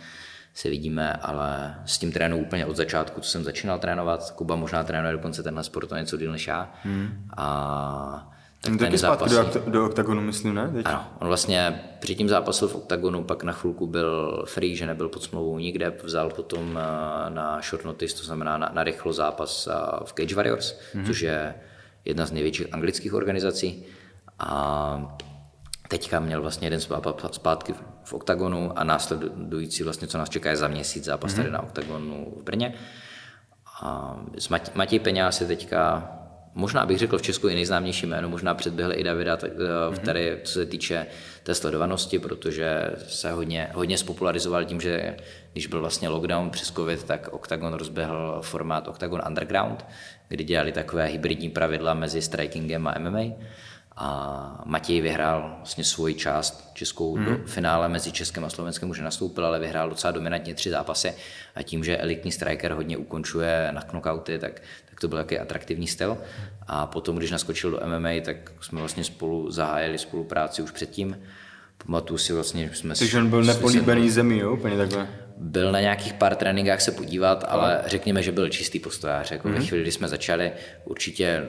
se 0.56 0.70
vidíme, 0.70 1.14
ale 1.14 1.76
s 1.86 1.98
tím 1.98 2.12
trénu 2.12 2.38
úplně 2.38 2.66
od 2.66 2.76
začátku, 2.76 3.22
co 3.22 3.30
jsem 3.30 3.44
začínal 3.44 3.80
trénovat. 3.80 4.32
Kuba 4.32 4.56
možná 4.56 4.84
trénuje 4.84 5.14
dokonce 5.14 5.44
tenhle 5.44 5.64
sport 5.64 5.92
o 5.92 5.96
něco 5.96 6.18
díl 6.18 6.32
než 6.32 6.48
já. 6.48 6.74
Hmm. 6.84 7.28
A 7.38 8.32
tak 8.62 8.72
ten 8.72 8.78
taky 8.78 8.98
zápas... 8.98 9.32
do, 9.32 9.64
do 9.68 9.86
oktagonu, 9.86 10.22
myslím, 10.22 10.56
ne? 10.56 10.70
Teď? 10.74 10.86
Ano, 10.86 11.08
on 11.20 11.28
vlastně 11.28 11.84
předtím 12.00 12.30
zápasil 12.30 12.68
v 12.68 12.76
oktagonu, 12.76 13.24
pak 13.24 13.44
na 13.44 13.52
chvilku 13.52 13.88
byl 13.88 14.44
free, 14.48 14.76
že 14.76 14.86
nebyl 14.86 15.10
pod 15.10 15.24
smlouvou 15.24 15.60
nikde, 15.60 15.94
vzal 16.04 16.30
potom 16.30 16.80
eh, 16.80 17.30
na 17.30 17.62
short 17.62 17.86
notice, 17.86 18.18
to 18.18 18.24
znamená 18.24 18.58
na, 18.58 18.72
na 18.74 18.84
rychlo 18.84 19.14
zápas 19.14 19.68
eh, 19.68 19.74
v 20.06 20.14
Cage 20.14 20.36
Warriors, 20.36 20.80
mm-hmm. 20.94 21.06
což 21.06 21.22
je 21.22 21.56
jedna 22.06 22.26
z 22.26 22.32
největších 22.32 22.74
anglických 22.74 23.14
organizací. 23.14 23.86
A 24.40 25.18
teďka 25.88 26.20
měl 26.20 26.42
vlastně 26.42 26.66
jeden 26.66 26.80
zpátky 27.32 27.74
v 28.04 28.14
OKTAGONu 28.14 28.80
a 28.80 28.84
následující 28.84 29.84
vlastně, 29.84 30.08
co 30.08 30.18
nás 30.18 30.30
čeká, 30.30 30.50
je 30.50 30.58
za 30.58 30.68
měsíc 30.68 31.04
zápas 31.04 31.32
mm-hmm. 31.32 31.36
tady 31.36 31.52
na 31.52 31.64
OKTAGONu 31.64 32.34
v 32.40 32.44
Brně. 32.44 32.74
A 33.82 34.20
s 34.38 34.50
Matěj 34.74 35.00
Peňáz 35.00 35.42
je 35.42 35.48
teďka, 35.48 36.12
možná 36.54 36.86
bych 36.86 36.98
řekl 36.98 37.18
v 37.18 37.22
Česku 37.22 37.48
i 37.48 37.56
nejznámější 37.56 38.06
jméno, 38.06 38.30
možná 38.30 38.56
předběhl 38.56 38.94
i 38.96 39.04
Davida, 39.04 39.38
tak, 39.38 39.52
mm-hmm. 39.52 40.00
tady, 40.00 40.40
co 40.44 40.54
se 40.54 40.66
týče 40.66 41.06
té 41.44 41.56
sledovanosti, 41.56 42.20
protože 42.20 42.92
se 43.08 43.32
hodně, 43.32 43.70
hodně 43.74 43.98
spopularizoval 43.98 44.66
tím, 44.66 44.82
že 44.82 45.18
když 45.54 45.68
byl 45.68 45.82
vlastně 45.82 46.10
lockdown 46.10 46.50
přes 46.50 46.72
covid, 46.72 47.04
tak 47.04 47.28
Octagon 47.32 47.74
rozběhl 47.74 48.40
formát 48.42 48.88
Octagon 48.88 49.22
Underground, 49.28 49.86
kdy 50.28 50.44
dělali 50.44 50.72
takové 50.72 51.06
hybridní 51.06 51.50
pravidla 51.50 51.94
mezi 51.94 52.22
strikingem 52.22 52.88
a 52.88 52.96
MMA 53.00 53.36
a 53.98 54.62
Matěj 54.66 55.02
vyhrál 55.02 55.54
vlastně 55.58 55.84
svoji 55.84 56.14
část 56.14 56.72
českou 56.74 57.16
hmm. 57.16 57.26
do 57.26 57.38
finále 57.46 57.90
mezi 57.90 58.12
Českem 58.12 58.46
a 58.46 58.50
Slovenskem 58.50 58.90
už 58.90 59.00
nastoupil, 59.00 59.46
ale 59.46 59.60
vyhrál 59.60 59.90
docela 59.90 60.12
dominantně 60.12 60.54
tři 60.56 60.70
zápasy 60.70 61.14
a 61.56 61.64
tím, 61.64 61.84
že 61.84 61.98
elitní 61.98 62.32
striker 62.32 62.72
hodně 62.72 62.98
ukončuje 62.98 63.70
na 63.72 63.82
knockouty, 63.82 64.40
tak, 64.40 64.62
tak 64.90 65.00
to 65.00 65.08
byl 65.08 65.18
takový 65.18 65.40
atraktivní 65.40 65.88
styl. 65.88 66.18
A 66.68 66.86
potom, 66.86 67.16
když 67.16 67.32
naskočil 67.32 67.72
do 67.72 67.80
MMA, 67.86 68.10
tak 68.26 68.52
jsme 68.62 68.80
vlastně 68.80 69.04
spolu 69.04 69.52
zahájili 69.52 69.98
spolupráci 69.98 70.62
už 70.62 70.72
předtím. 70.72 71.20
Pamatuju 71.86 72.18
si 72.18 72.34
vlastně, 72.34 72.68
že 72.68 72.76
jsme... 72.76 72.96
Takže 72.96 73.18
on 73.18 73.30
byl 73.30 73.44
nepolíbený 73.44 74.10
zemí, 74.10 74.40
jo? 74.40 74.54
Úplně 74.54 74.78
takhle. 74.78 75.08
Byl 75.38 75.72
na 75.72 75.80
nějakých 75.80 76.14
pár 76.14 76.36
tréninkách 76.36 76.82
se 76.82 76.92
podívat, 76.92 77.46
ale 77.48 77.82
řekněme, 77.86 78.24
že 78.24 78.32
byl 78.32 78.50
čistý 78.50 78.80
postojář. 78.80 79.32
Jako 79.32 79.48
mm-hmm. 79.48 79.52
Ve 79.52 79.60
mhm. 79.60 79.68
chvíli, 79.68 79.84
kdy 79.84 79.92
jsme 79.92 80.08
začali, 80.08 80.52
určitě 80.86 81.46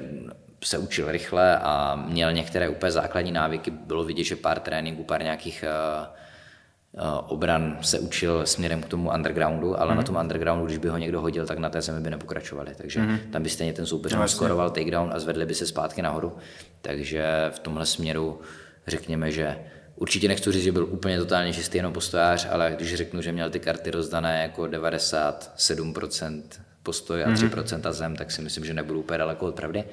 se 0.64 0.78
učil 0.78 1.12
rychle 1.12 1.58
a 1.58 1.96
měl 2.08 2.32
některé 2.32 2.68
úplně 2.68 2.92
základní 2.92 3.32
návyky. 3.32 3.70
Bylo 3.70 4.04
vidět, 4.04 4.24
že 4.24 4.36
pár 4.36 4.60
tréninků, 4.60 5.04
pár 5.04 5.22
nějakých 5.22 5.64
uh, 5.64 7.02
uh, 7.02 7.20
obran 7.26 7.78
se 7.80 7.98
učil 7.98 8.46
směrem 8.46 8.82
k 8.82 8.88
tomu 8.88 9.10
undergroundu, 9.10 9.80
ale 9.80 9.90
mm. 9.90 9.96
na 9.96 10.02
tom 10.02 10.16
undergroundu, 10.16 10.66
když 10.66 10.78
by 10.78 10.88
ho 10.88 10.98
někdo 10.98 11.20
hodil, 11.20 11.46
tak 11.46 11.58
na 11.58 11.70
té 11.70 11.82
zemi 11.82 12.00
by 12.00 12.10
nepokračovali. 12.10 12.74
Takže 12.76 13.00
mm. 13.00 13.18
tam 13.30 13.42
by 13.42 13.48
stejně 13.48 13.72
ten 13.72 13.86
soupeř 13.86 14.14
no, 14.14 14.28
skoroval 14.28 14.70
takedown 14.70 15.10
a 15.14 15.18
zvedli 15.18 15.46
by 15.46 15.54
se 15.54 15.66
zpátky 15.66 16.02
nahoru. 16.02 16.36
Takže 16.82 17.24
v 17.50 17.58
tomhle 17.58 17.86
směru 17.86 18.40
řekněme, 18.86 19.30
že 19.30 19.56
Určitě 19.96 20.28
nechci 20.28 20.52
říct, 20.52 20.62
že 20.62 20.72
byl 20.72 20.84
úplně 20.84 21.18
totálně 21.18 21.52
čistý 21.52 21.76
jenom 21.76 21.92
postojář, 21.92 22.48
ale 22.50 22.72
když 22.76 22.94
řeknu, 22.94 23.22
že 23.22 23.32
měl 23.32 23.50
ty 23.50 23.60
karty 23.60 23.90
rozdané 23.90 24.42
jako 24.42 24.62
97% 24.62 26.42
postoj 26.82 27.24
a 27.24 27.28
3% 27.28 27.92
zem, 27.92 28.16
tak 28.16 28.30
si 28.30 28.42
myslím, 28.42 28.64
že 28.64 28.74
nebudu 28.74 29.00
úplně 29.00 29.18
daleko 29.18 29.46
od 29.46 29.54
pravdy. 29.54 29.84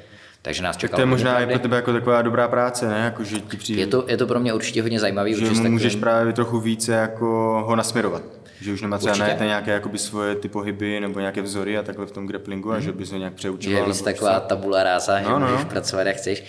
Takže 0.45 0.63
nás 0.63 0.77
čekalo. 0.77 0.97
To 0.97 1.01
je 1.01 1.05
možná 1.05 1.31
i 1.31 1.35
pravdy. 1.35 1.53
pro 1.53 1.59
tebe 1.61 1.75
jako 1.75 1.93
taková 1.93 2.21
dobrá 2.21 2.47
práce, 2.47 2.87
ne? 2.89 2.97
Jako, 2.99 3.23
že 3.23 3.39
ti 3.39 3.57
přijde, 3.57 3.81
je, 3.81 3.87
to, 3.87 4.05
je 4.07 4.17
to 4.17 4.27
pro 4.27 4.39
mě 4.39 4.53
určitě 4.53 4.81
hodně 4.81 4.99
zajímavý. 4.99 5.35
že 5.35 5.45
mu 5.49 5.69
můžeš 5.69 5.93
takovým- 5.93 6.01
právě 6.01 6.33
trochu 6.33 6.59
více 6.59 6.91
jako 6.91 7.25
ho 7.67 7.75
nasměrovat. 7.75 8.23
Že 8.61 8.73
už 8.73 8.81
nemá 8.81 8.97
třeba 8.97 9.15
najít 9.17 9.39
nějaké 9.39 9.71
jakoby 9.71 9.97
svoje 9.97 10.35
ty 10.35 10.47
pohyby 10.49 10.99
nebo 10.99 11.19
nějaké 11.19 11.41
vzory 11.41 11.77
a 11.77 11.83
takhle 11.83 12.05
v 12.05 12.11
tom 12.11 12.27
grapplingu 12.27 12.71
a 12.71 12.79
že 12.79 12.91
bys 12.91 13.11
ho 13.11 13.17
nějak 13.17 13.33
přeučoval. 13.33 13.79
je 13.79 13.85
víc 13.87 14.01
taková 14.01 14.39
tabula 14.39 14.83
rása, 14.83 15.19
že 15.19 15.25
No, 15.25 15.39
no, 15.39 15.47
můžeš 15.47 15.63
no. 15.63 15.69
pracovat 15.69 16.07
jak 16.07 16.15
chceš. 16.15 16.43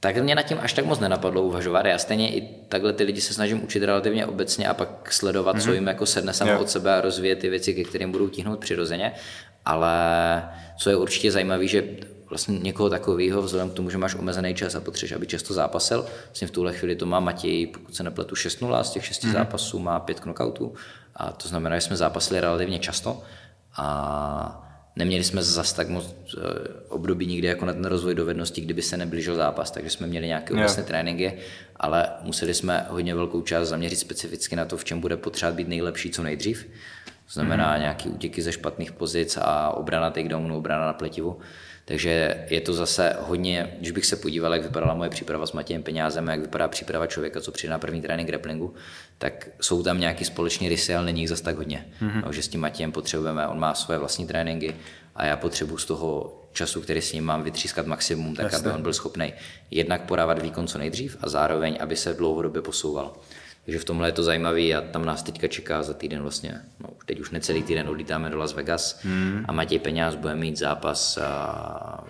Tak 0.00 0.16
mě 0.16 0.34
nad 0.34 0.42
tím 0.42 0.58
až 0.62 0.72
tak 0.72 0.84
moc 0.84 1.00
nenapadlo 1.00 1.42
uvažovat. 1.42 1.86
Já 1.86 1.98
stejně 1.98 2.34
i 2.36 2.48
takhle 2.68 2.92
ty 2.92 3.04
lidi 3.04 3.20
se 3.20 3.34
snažím 3.34 3.64
učit 3.64 3.82
relativně 3.82 4.26
obecně 4.26 4.68
a 4.68 4.74
pak 4.74 5.12
sledovat, 5.12 5.62
co 5.62 5.72
jim 5.72 5.86
jako 5.86 6.06
sedne 6.06 6.32
samo 6.32 6.50
Mhm. 6.52 6.60
Od 6.60 6.70
sebe 6.70 6.94
a 6.94 7.00
rozvíjet 7.00 7.36
ty 7.38 7.48
věci, 7.48 7.74
ke 7.74 7.84
kterým 7.84 8.12
budou 8.12 8.28
tíhnout 8.28 8.58
přirozeně. 8.58 9.12
Ale 9.64 9.92
co 10.78 10.90
je 10.90 10.96
určitě 10.96 11.30
zajímavé, 11.30 11.66
že 11.66 11.84
vlastně 12.34 12.58
někoho 12.58 12.90
takového, 12.90 13.42
vzhledem 13.42 13.70
k 13.70 13.74
tomu, 13.74 13.90
že 13.90 13.98
máš 13.98 14.14
omezený 14.14 14.54
čas 14.54 14.74
a 14.74 14.80
potřebuješ, 14.80 15.12
aby 15.12 15.26
často 15.26 15.54
zápasil, 15.54 16.06
vlastně 16.24 16.48
v 16.48 16.50
tuhle 16.50 16.72
chvíli 16.72 16.96
to 16.96 17.06
má 17.06 17.20
Matěj, 17.20 17.66
pokud 17.66 17.94
se 17.94 18.02
nepletu, 18.02 18.34
6-0 18.34 18.82
z 18.82 18.90
těch 18.90 19.04
6 19.04 19.24
zápasů 19.24 19.78
má 19.78 20.00
5 20.00 20.20
knockoutů 20.20 20.74
a 21.16 21.32
to 21.32 21.48
znamená, 21.48 21.76
že 21.76 21.80
jsme 21.80 21.96
zápasili 21.96 22.40
relativně 22.40 22.78
často 22.78 23.22
a 23.76 24.60
neměli 24.96 25.24
jsme 25.24 25.42
zas 25.42 25.72
tak 25.72 25.88
moc 25.88 26.04
eh, 26.06 26.40
období 26.88 27.26
nikdy 27.26 27.46
jako 27.46 27.64
na 27.64 27.72
ten 27.72 27.84
rozvoj 27.84 28.14
dovedností, 28.14 28.60
kdyby 28.60 28.82
se 28.82 28.96
neblížil 28.96 29.36
zápas, 29.36 29.70
takže 29.70 29.90
jsme 29.90 30.06
měli 30.06 30.26
nějaké 30.26 30.54
obecné 30.54 30.82
tréninky, 30.82 31.38
ale 31.76 32.08
museli 32.22 32.54
jsme 32.54 32.86
hodně 32.90 33.14
velkou 33.14 33.42
část 33.42 33.68
zaměřit 33.68 33.96
specificky 33.96 34.56
na 34.56 34.64
to, 34.64 34.76
v 34.76 34.84
čem 34.84 35.00
bude 35.00 35.16
potřeba 35.16 35.52
být 35.52 35.68
nejlepší 35.68 36.10
co 36.10 36.22
nejdřív. 36.22 36.66
To 37.26 37.32
znamená 37.32 37.74
mm. 37.74 37.80
nějaké 37.80 38.08
útěky 38.08 38.42
ze 38.42 38.52
špatných 38.52 38.92
pozic 38.92 39.38
a 39.42 39.70
obrana 39.70 40.10
takedownu, 40.10 40.56
obrana 40.56 40.86
na 40.86 40.92
pletivu. 40.92 41.38
Takže 41.84 42.46
je 42.50 42.60
to 42.60 42.72
zase 42.72 43.16
hodně, 43.20 43.76
když 43.78 43.90
bych 43.90 44.06
se 44.06 44.16
podíval, 44.16 44.52
jak 44.52 44.62
vypadala 44.62 44.94
moje 44.94 45.10
příprava 45.10 45.46
s 45.46 45.52
Matějem 45.52 45.82
Peňázem, 45.82 46.28
jak 46.28 46.40
vypadá 46.40 46.68
příprava 46.68 47.06
člověka, 47.06 47.40
co 47.40 47.52
přijde 47.52 47.70
na 47.70 47.78
první 47.78 48.02
trénink 48.02 48.28
grapplingu, 48.28 48.74
tak 49.18 49.48
jsou 49.60 49.82
tam 49.82 50.00
nějaký 50.00 50.24
společný 50.24 50.68
rysy, 50.68 50.94
ale 50.94 51.04
není 51.04 51.20
jich 51.20 51.28
zase 51.28 51.42
tak 51.42 51.56
hodně. 51.56 51.86
Mm-hmm. 52.02 52.22
No, 52.26 52.32
že 52.32 52.42
s 52.42 52.48
tím 52.48 52.60
Matějem 52.60 52.92
potřebujeme, 52.92 53.48
on 53.48 53.58
má 53.58 53.74
svoje 53.74 53.98
vlastní 53.98 54.26
tréninky 54.26 54.76
a 55.14 55.26
já 55.26 55.36
potřebuji 55.36 55.78
z 55.78 55.84
toho 55.84 56.40
času, 56.52 56.80
který 56.80 57.02
s 57.02 57.12
ním 57.12 57.24
mám, 57.24 57.42
vytřískat 57.42 57.86
maximum, 57.86 58.36
tak 58.36 58.54
aby 58.54 58.70
on 58.70 58.82
byl 58.82 58.92
schopný 58.92 59.32
jednak 59.70 60.02
podávat 60.02 60.42
výkon 60.42 60.66
co 60.66 60.78
nejdřív 60.78 61.16
a 61.20 61.28
zároveň, 61.28 61.76
aby 61.80 61.96
se 61.96 62.14
dlouhodobě 62.14 62.62
posouval. 62.62 63.16
Takže 63.64 63.78
v 63.78 63.84
tomhle 63.84 64.08
je 64.08 64.12
to 64.12 64.22
zajímavý 64.22 64.74
a 64.74 64.80
tam 64.80 65.04
nás 65.04 65.22
teďka 65.22 65.48
čeká 65.48 65.82
za 65.82 65.94
týden 65.94 66.22
vlastně, 66.22 66.60
no 66.80 66.88
teď 67.06 67.20
už 67.20 67.30
necelý 67.30 67.62
týden 67.62 67.88
odlítáme 67.88 68.30
do 68.30 68.38
Las 68.38 68.52
Vegas 68.52 69.00
hmm. 69.02 69.44
a 69.48 69.52
Matěj 69.52 69.78
Peňáz 69.78 70.14
bude 70.14 70.34
mít 70.34 70.58
zápas 70.58 71.18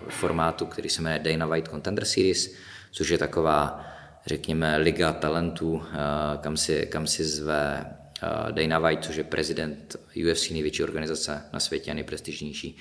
v 0.07 0.13
formátu, 0.13 0.65
který 0.65 0.89
se 0.89 1.01
jmenuje 1.01 1.19
Dana 1.19 1.45
White 1.45 1.67
Contender 1.67 2.05
Series, 2.05 2.55
což 2.91 3.09
je 3.09 3.17
taková, 3.17 3.85
řekněme, 4.25 4.77
liga 4.77 5.13
talentů, 5.13 5.83
kam 6.41 6.57
si, 6.57 6.87
kam 6.91 7.07
si 7.07 7.23
zve 7.23 7.85
Dana 8.51 8.79
White, 8.79 9.03
což 9.03 9.15
je 9.15 9.23
prezident 9.23 9.95
UFC, 10.31 10.49
největší 10.49 10.83
organizace 10.83 11.41
na 11.53 11.59
světě 11.59 11.91
a 11.91 11.93
nejprestižnější 11.93 12.77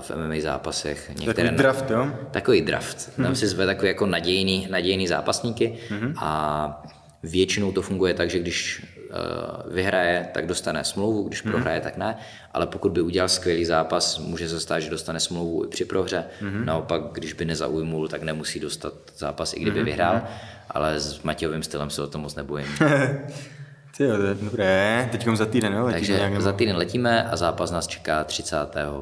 v 0.00 0.10
MMA 0.10 0.40
zápasech. 0.40 1.10
Takový 1.26 1.48
draft, 1.48 1.90
jo? 1.90 2.12
Takový 2.30 2.60
draft. 2.60 3.16
Tam 3.16 3.34
si 3.34 3.46
zve 3.46 3.66
takový 3.66 3.88
jako 3.88 4.06
nadějný, 4.06 4.68
nadějný 4.70 5.08
zápasníky 5.08 5.78
a 6.16 6.82
většinou 7.22 7.72
to 7.72 7.82
funguje 7.82 8.14
tak, 8.14 8.30
že 8.30 8.38
když 8.38 8.84
uh, 9.10 9.72
vyhraje, 9.74 10.28
tak 10.34 10.46
dostane 10.46 10.84
smlouvu, 10.84 11.22
když 11.22 11.40
prohraje, 11.40 11.80
tak 11.80 11.96
ne, 11.96 12.16
ale 12.52 12.66
pokud 12.66 12.92
by 12.92 13.00
udělal 13.00 13.28
skvělý 13.28 13.64
zápas, 13.64 14.18
může 14.18 14.48
se 14.48 14.60
stát, 14.60 14.80
že 14.80 14.90
dostane 14.90 15.20
smlouvu 15.20 15.64
i 15.64 15.68
při 15.68 15.84
prohře. 15.84 16.24
Naopak, 16.64 17.02
když 17.12 17.32
by 17.32 17.44
nezaujmul, 17.44 18.08
tak 18.08 18.22
nemusí 18.22 18.60
dostat 18.60 18.94
zápas, 19.16 19.52
i 19.54 19.60
kdyby 19.60 19.84
vyhrál, 19.84 20.22
ale 20.70 21.00
s 21.00 21.22
Matějovým 21.22 21.62
stylem 21.62 21.90
se 21.90 22.02
o 22.02 22.06
tom 22.06 22.20
moc 22.20 22.34
nebojím. 22.34 22.66
Ty 23.96 24.04
jo, 24.04 24.16
to 24.16 24.22
je 24.22 24.34
dobré. 24.34 25.08
Teďkom 25.12 25.36
za 25.36 25.46
týden, 25.46 25.72
jo? 25.72 25.84
Letíte 25.84 25.98
Takže 25.98 26.12
nějak, 26.14 26.32
nebo- 26.32 26.42
za 26.44 26.52
týden 26.52 26.76
letíme 26.76 27.24
a 27.30 27.36
zápas 27.36 27.70
nás 27.70 27.86
čeká 27.86 28.24
30. 28.24 28.56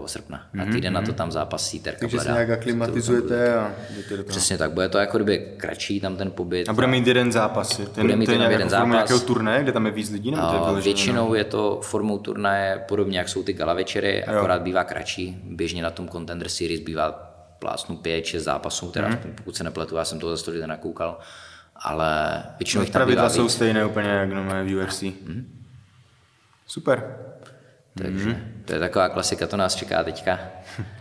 srpna. 0.06 0.46
A 0.62 0.72
týden 0.72 0.92
na 0.92 1.02
to 1.02 1.12
tam 1.12 1.32
zápasí 1.32 1.80
Terka 1.80 2.00
Takže 2.00 2.20
se 2.20 2.32
nějak 2.32 2.50
aklimatizujete 2.50 3.54
a 3.54 3.72
jdete 3.96 4.08
do 4.16 4.16
toho. 4.16 4.28
Přesně 4.28 4.58
tak, 4.58 4.72
bude 4.72 4.88
to 4.88 4.98
jako 4.98 5.18
kdyby 5.18 5.38
kratší 5.56 6.00
tam 6.00 6.16
ten 6.16 6.30
pobyt. 6.30 6.68
A 6.68 6.72
bude 6.72 6.86
mít 6.86 7.06
jeden 7.06 7.32
zápas. 7.32 7.76
Ten, 7.76 7.86
Bude 8.04 8.16
mít 8.16 8.24
to 8.26 8.30
je 8.30 8.34
jenom 8.34 8.40
nějak 8.40 8.52
jeden 8.52 8.66
jako 8.66 8.70
zápas. 8.70 8.92
nějakého 8.92 9.20
turné, 9.20 9.62
kde 9.62 9.72
tam 9.72 9.86
je 9.86 9.92
víc 9.92 10.10
lidí? 10.10 10.30
Nebo 10.30 10.42
to 10.42 10.76
je 10.76 10.82
většinou 10.82 11.34
je 11.34 11.44
to 11.44 11.80
formou 11.82 12.18
turnaje 12.18 12.84
podobně, 12.88 13.18
jak 13.18 13.28
jsou 13.28 13.42
ty 13.42 13.52
gala 13.52 13.74
večery, 13.74 14.24
akorát 14.24 14.62
bývá 14.62 14.84
kratší. 14.84 15.38
Běžně 15.44 15.82
na 15.82 15.90
tom 15.90 16.08
Contender 16.08 16.48
Series 16.48 16.80
bývá 16.80 17.12
plásnu 17.58 17.96
5-6 17.96 18.38
zápasů, 18.42 18.90
teda 18.90 19.08
Mhm. 19.08 19.16
aspoň 19.16 19.30
pokud 19.34 19.56
se 19.56 19.64
nepletu, 19.64 19.96
já 19.96 20.04
jsem 20.04 20.18
toho 20.18 20.30
za 20.30 20.36
100 20.42 20.50
den 20.50 20.68
nakoukal, 20.70 21.18
ale 21.84 22.42
většinou 22.58 22.80
no? 22.80 22.82
jich 22.82 22.92
tam 22.92 23.00
Pravidla 23.00 23.30
jsou 23.30 23.42
víc. 23.42 23.52
stejné 23.52 23.84
úplně, 23.84 24.08
jak 24.08 24.28
v 24.64 24.76
UFC. 24.76 25.04
Super. 26.66 27.16
Takže 27.98 28.42
to 28.64 28.72
je 28.72 28.78
taková 28.78 29.08
klasika, 29.08 29.46
to 29.46 29.56
nás 29.56 29.74
čeká 29.74 30.04
teďka. 30.04 30.40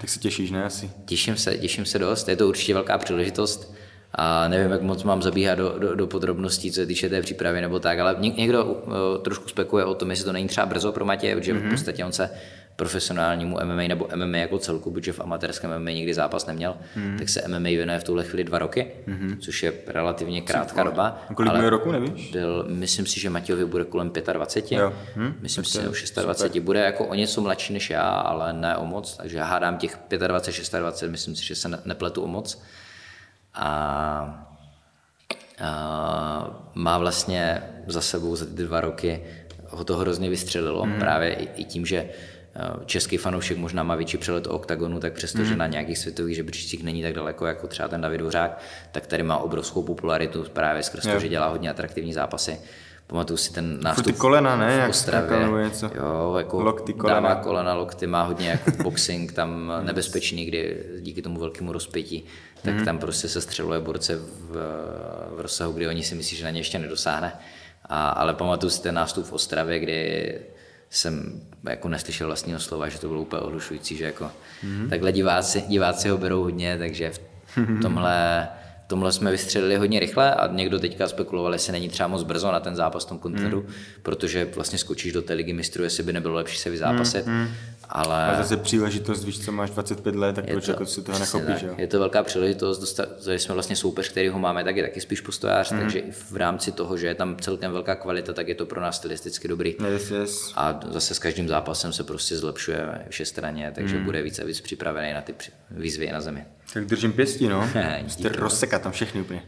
Tak 0.01 0.09
se 0.09 0.19
těšíš, 0.19 0.51
ne? 0.51 0.63
Asi. 0.63 0.91
Těším 1.05 1.37
se, 1.37 1.57
těším 1.57 1.85
se 1.85 1.99
dost, 1.99 2.29
je 2.29 2.35
to 2.35 2.47
určitě 2.47 2.73
velká 2.73 2.97
příležitost. 2.97 3.73
A 4.15 4.47
nevím, 4.47 4.71
jak 4.71 4.81
moc 4.81 5.03
mám 5.03 5.21
zabíhat 5.21 5.55
do, 5.55 5.79
do, 5.79 5.95
do 5.95 6.07
podrobností, 6.07 6.71
co 6.71 6.75
se 6.75 6.85
týče 6.85 7.09
té 7.09 7.21
přípravy 7.21 7.61
nebo 7.61 7.79
tak, 7.79 7.99
ale 7.99 8.13
něk- 8.13 8.37
někdo 8.37 8.65
uh, 8.65 8.93
trošku 9.23 9.49
spekuje 9.49 9.85
o 9.85 9.95
tom, 9.95 10.09
jestli 10.09 10.25
to 10.25 10.31
není 10.31 10.47
třeba 10.47 10.65
brzo 10.65 10.91
pro 10.91 11.05
Matěje, 11.05 11.35
protože 11.35 11.53
mm-hmm. 11.53 11.67
v 11.67 11.69
podstatě 11.69 12.05
on 12.05 12.11
se 12.11 12.29
profesionálnímu 12.75 13.57
MMA 13.63 13.81
nebo 13.87 14.07
MMA 14.15 14.37
jako 14.37 14.59
celku, 14.59 14.91
protože 14.91 15.13
v 15.13 15.19
amatérském 15.19 15.79
MMA 15.79 15.91
nikdy 15.91 16.13
zápas 16.13 16.45
neměl, 16.45 16.77
mm-hmm. 16.97 17.17
tak 17.17 17.29
se 17.29 17.47
MMA 17.47 17.59
věnuje 17.59 17.99
v 17.99 18.03
tuhle 18.03 18.23
chvíli 18.23 18.43
dva 18.43 18.59
roky, 18.59 18.91
mm-hmm. 19.07 19.37
což 19.39 19.63
je 19.63 19.73
relativně 19.87 20.41
krátká 20.41 20.83
doba. 20.83 21.21
A 21.29 21.33
kolik 21.33 21.53
bude 21.53 21.69
roku, 21.69 21.91
nevíš? 21.91 22.31
Byl, 22.31 22.65
myslím 22.69 23.05
si, 23.05 23.19
že 23.19 23.29
Matějovi 23.29 23.65
bude 23.65 23.83
kolem 23.83 24.11
25, 24.33 24.77
Jo. 24.77 24.93
Hm, 25.15 25.33
myslím 25.41 25.65
si, 25.65 25.73
že 25.73 25.89
o 25.89 26.21
26, 26.21 26.63
bude 26.63 26.79
jako 26.79 27.05
o 27.05 27.13
něco 27.13 27.41
mladší 27.41 27.73
než 27.73 27.89
já, 27.89 28.09
ale 28.09 28.53
ne 28.53 28.77
o 28.77 28.85
moc, 28.85 29.17
takže 29.17 29.37
já 29.37 29.45
hádám 29.45 29.77
těch 29.77 29.97
25, 30.27 30.79
26, 30.79 31.11
myslím 31.11 31.35
si, 31.35 31.45
že 31.45 31.55
se 31.55 31.69
ne- 31.69 31.79
nepletu 31.85 32.21
o 32.21 32.27
moc. 32.27 32.61
A, 33.53 34.49
a 35.59 36.69
má 36.73 36.97
vlastně 36.97 37.63
za 37.87 38.01
sebou 38.01 38.35
za 38.35 38.45
ty 38.45 38.63
dva 38.63 38.81
roky 38.81 39.21
ho 39.69 39.83
to 39.83 39.97
hrozně 39.97 40.29
vystřelilo, 40.29 40.85
mm. 40.85 40.99
právě 40.99 41.33
i, 41.33 41.49
i 41.61 41.63
tím, 41.63 41.85
že 41.85 42.09
český 42.85 43.17
fanoušek 43.17 43.57
možná 43.57 43.83
má 43.83 43.95
větší 43.95 44.17
přelet 44.17 44.47
o 44.47 44.49
oktagonu, 44.49 44.99
tak 44.99 45.13
přestože 45.13 45.51
mm. 45.51 45.57
na 45.57 45.67
nějakých 45.67 45.97
světových 45.97 46.35
žebříčcích 46.35 46.83
není 46.83 47.01
tak 47.03 47.13
daleko 47.13 47.45
jako 47.45 47.67
třeba 47.67 47.87
ten 47.87 48.01
David 48.01 48.21
Hořák, 48.21 48.59
tak 48.91 49.07
tady 49.07 49.23
má 49.23 49.37
obrovskou 49.37 49.83
popularitu 49.83 50.45
právě 50.53 50.83
skrz 50.83 51.03
to, 51.03 51.19
že 51.19 51.29
dělá 51.29 51.47
hodně 51.47 51.69
atraktivní 51.69 52.13
zápasy. 52.13 52.59
Pamatuju 53.07 53.37
si 53.37 53.53
ten 53.53 53.79
nástup 53.81 54.05
ty 54.05 54.13
kolena, 54.13 54.55
ne? 54.55 54.75
v 54.77 54.79
Jak 54.79 54.89
Ostravě. 54.89 55.39
nebo 55.39 55.57
něco? 55.57 55.89
Jo, 55.95 56.35
jako 56.37 56.61
Lokty, 56.63 56.93
kolena. 56.93 57.19
dává 57.19 57.35
kolena, 57.35 57.73
lokty, 57.73 58.07
má 58.07 58.23
hodně 58.23 58.49
jako 58.49 58.71
boxing, 58.83 59.33
tam 59.33 59.71
nebezpečný, 59.81 60.45
kdy 60.45 60.83
díky 60.99 61.21
tomu 61.21 61.39
velkému 61.39 61.71
rozpětí, 61.71 62.25
tak 62.61 62.73
Mhm. 62.75 62.85
tam 62.85 62.97
prostě 62.97 63.27
se 63.27 63.41
střeluje 63.41 63.79
borce 63.79 64.15
v, 64.15 64.51
v 65.35 65.39
rozsahu, 65.39 65.73
kdy 65.73 65.87
oni 65.87 66.03
si 66.03 66.15
myslí, 66.15 66.37
že 66.37 66.43
na 66.43 66.49
ně 66.49 66.59
ještě 66.59 66.79
nedosáhne. 66.79 67.33
A, 67.85 68.09
ale 68.09 68.33
pamatuju 68.33 68.69
si 68.69 68.81
ten 68.81 68.95
nástup 68.95 69.25
v 69.25 69.33
Ostravě, 69.33 69.79
kdy 69.79 70.35
jsem 70.93 71.41
jako 71.69 71.89
neslyšel 71.89 72.27
vlastního 72.27 72.59
slova, 72.59 72.89
že 72.89 72.99
to 72.99 73.07
bylo 73.07 73.21
úplně 73.21 73.41
ohlušující, 73.41 73.97
že 73.97 74.05
jako 74.05 74.31
Mhm. 74.63 74.89
takhle 74.89 75.11
diváci, 75.11 75.61
diváci 75.67 76.09
ho 76.09 76.17
berou 76.17 76.43
hodně, 76.43 76.77
takže 76.77 77.09
v 77.55 77.81
tomhle 77.81 78.47
v 78.85 78.87
tomhle 78.87 79.11
jsme 79.11 79.31
vystřelili 79.31 79.75
hodně 79.75 79.99
rychle 79.99 80.35
a 80.35 80.47
někdo 80.47 80.79
teďka 80.79 81.07
spekuloval, 81.07 81.53
jestli 81.53 81.71
není 81.71 81.89
třeba 81.89 82.07
moc 82.07 82.23
brzo 82.23 82.51
na 82.51 82.59
ten 82.59 82.75
zápas 82.75 83.05
v 83.05 83.09
tom 83.09 83.19
kontinentu, 83.19 83.57
Mhm. 83.57 83.65
mm. 83.67 83.73
protože 84.03 84.45
vlastně 84.55 84.77
skočíš 84.77 85.13
do 85.13 85.21
té 85.21 85.33
ligy 85.33 85.53
mistrů, 85.53 85.83
jestli 85.83 86.03
by 86.03 86.13
nebylo 86.13 86.33
lepší 86.35 86.57
se 86.57 86.69
vyzápasit. 86.69 87.25
Mm. 87.27 87.47
Ale 87.89 88.25
A 88.25 88.37
zase 88.37 88.57
příležitost, 88.57 89.23
víš, 89.23 89.45
co 89.45 89.51
máš 89.51 89.69
25 89.69 90.15
let, 90.15 90.35
tak 90.35 90.45
proč 90.45 90.67
jako 90.67 90.85
si 90.85 91.01
toho 91.01 91.19
nechopíš, 91.19 91.47
tak. 91.47 91.61
jo? 91.61 91.75
Je 91.77 91.87
to 91.87 91.99
velká 91.99 92.23
příležitost, 92.23 92.79
dostat, 92.79 93.09
že 93.23 93.39
jsme 93.39 93.53
vlastně 93.53 93.75
soupeř, 93.75 94.09
který 94.09 94.29
ho 94.29 94.39
máme, 94.39 94.63
tak 94.63 94.77
je 94.77 94.83
taky 94.83 95.01
spíš 95.01 95.21
postojář, 95.21 95.71
mm. 95.71 95.79
takže 95.79 96.03
v 96.11 96.35
rámci 96.35 96.71
toho, 96.71 96.97
že 96.97 97.07
je 97.07 97.15
tam 97.15 97.37
celkem 97.41 97.71
velká 97.71 97.95
kvalita, 97.95 98.33
tak 98.33 98.47
je 98.47 98.55
to 98.55 98.65
pro 98.65 98.81
nás 98.81 98.95
stylisticky 98.95 99.47
dobrý. 99.47 99.75
Yes, 99.89 100.11
yes. 100.11 100.53
A 100.55 100.79
zase 100.91 101.15
s 101.15 101.19
každým 101.19 101.47
zápasem 101.47 101.93
se 101.93 102.03
prostě 102.03 102.37
zlepšuje 102.37 103.05
všestranně, 103.09 103.71
takže 103.75 103.97
mm. 103.97 104.05
bude 104.05 104.21
víc 104.21 104.39
a 104.39 104.43
víc 104.43 104.61
připravený 104.61 105.13
na 105.13 105.21
ty 105.21 105.35
výzvy 105.71 106.11
na 106.11 106.21
zemi. 106.21 106.45
Tak 106.73 106.85
držím 106.85 107.13
pěstí, 107.13 107.47
no. 107.47 107.69
Jste 108.07 108.29
rozsekat 108.29 108.81
tam 108.81 108.91
všechny 108.91 109.21
úplně. 109.21 109.43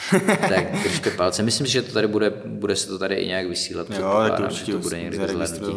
tak 0.48 0.82
držte 0.82 1.10
palce. 1.10 1.42
Myslím 1.42 1.66
si, 1.66 1.72
že 1.72 1.82
to 1.82 1.92
tady 1.92 2.06
bude, 2.06 2.32
bude 2.44 2.76
se 2.76 2.88
to 2.88 2.98
tady 2.98 3.14
i 3.14 3.26
nějak 3.26 3.46
vysílat. 3.46 3.90
Jo, 3.90 4.24
tak 4.28 4.36
to 4.36 4.42
určitě 4.42 4.72
to 4.72 4.78
bude 4.78 5.00
někdy 5.00 5.18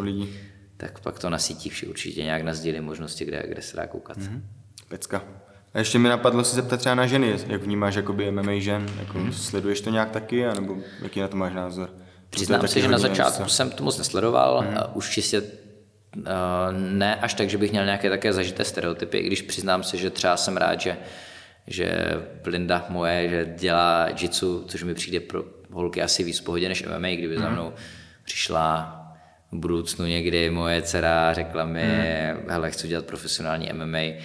lidi. 0.00 0.53
Tak 0.76 1.00
pak 1.00 1.18
to 1.18 1.30
nasítí 1.30 1.68
vši 1.70 1.86
určitě 1.86 2.22
nějak 2.22 2.42
nazdílí 2.42 2.80
možnosti, 2.80 3.24
kde, 3.24 3.42
kde 3.48 3.62
se 3.62 3.76
dá 3.76 3.86
koukat. 3.86 4.16
Mhm. 4.16 4.26
Mm-hmm. 4.36 4.42
Pecka. 4.88 5.22
A 5.74 5.78
ještě 5.78 5.98
mi 5.98 6.08
napadlo 6.08 6.44
se 6.44 6.56
zeptat 6.56 6.76
třeba 6.76 6.94
na 6.94 7.06
ženy, 7.06 7.36
jak 7.46 7.62
vnímáš 7.62 7.94
jakoby 7.94 8.30
MMA 8.30 8.52
žen, 8.60 8.86
jako 8.98 9.18
Mhm. 9.18 9.32
sleduješ 9.32 9.80
to 9.80 9.90
nějak 9.90 10.10
taky, 10.10 10.46
anebo 10.46 10.76
jaký 11.02 11.20
na 11.20 11.28
to 11.28 11.36
máš 11.36 11.52
názor? 11.54 11.90
Přiznám 12.30 12.68
se, 12.68 12.80
že 12.80 12.88
na 12.88 12.98
začátku 12.98 13.42
něco. 13.42 13.54
jsem 13.54 13.70
to 13.70 13.84
moc 13.84 13.98
nesledoval, 13.98 14.60
Mhm. 14.62 14.70
mm. 14.70 14.76
už 14.94 15.10
čistě 15.10 15.40
uh, 15.40 16.22
ne 16.78 17.14
až 17.16 17.34
tak, 17.34 17.50
že 17.50 17.58
bych 17.58 17.70
měl 17.70 17.84
nějaké 17.84 18.10
také 18.10 18.32
zažité 18.32 18.64
stereotypy, 18.64 19.18
i 19.18 19.26
když 19.26 19.42
přiznám 19.42 19.82
se, 19.82 19.96
že 19.96 20.10
třeba 20.10 20.36
jsem 20.36 20.56
rád, 20.56 20.80
že 20.80 20.96
že 21.66 21.92
Linda 22.46 22.86
moje, 22.88 23.28
že 23.28 23.54
dělá 23.58 24.08
jitsu, 24.20 24.64
což 24.68 24.82
mi 24.82 24.94
přijde 24.94 25.20
pro 25.20 25.44
holky 25.70 26.02
asi 26.02 26.24
víc 26.24 26.40
pohodě 26.40 26.68
než 26.68 26.82
MMA, 26.86 27.08
kdyby 27.08 27.38
za 27.38 27.44
mhm. 27.44 27.52
mnou 27.52 27.72
přišla 28.24 29.00
v 29.54 29.56
budoucnu 29.56 30.06
někdy 30.06 30.50
moje 30.50 30.82
dcera 30.82 31.32
řekla 31.32 31.64
mi, 31.64 31.82
hmm. 31.82 32.50
hele, 32.50 32.70
chci 32.70 32.88
dělat 32.88 33.06
profesionální 33.06 33.70
MMA. 33.72 34.18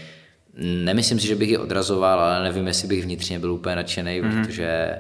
Nemyslím 0.63 1.19
si, 1.19 1.27
že 1.27 1.35
bych 1.35 1.49
ji 1.49 1.57
odrazoval, 1.57 2.19
ale 2.19 2.43
nevím, 2.43 2.67
jestli 2.67 2.87
bych 2.87 3.03
vnitřně 3.03 3.39
byl 3.39 3.51
úplně 3.51 3.75
nadšený, 3.75 4.19
hmm. 4.19 4.31
protože 4.31 4.99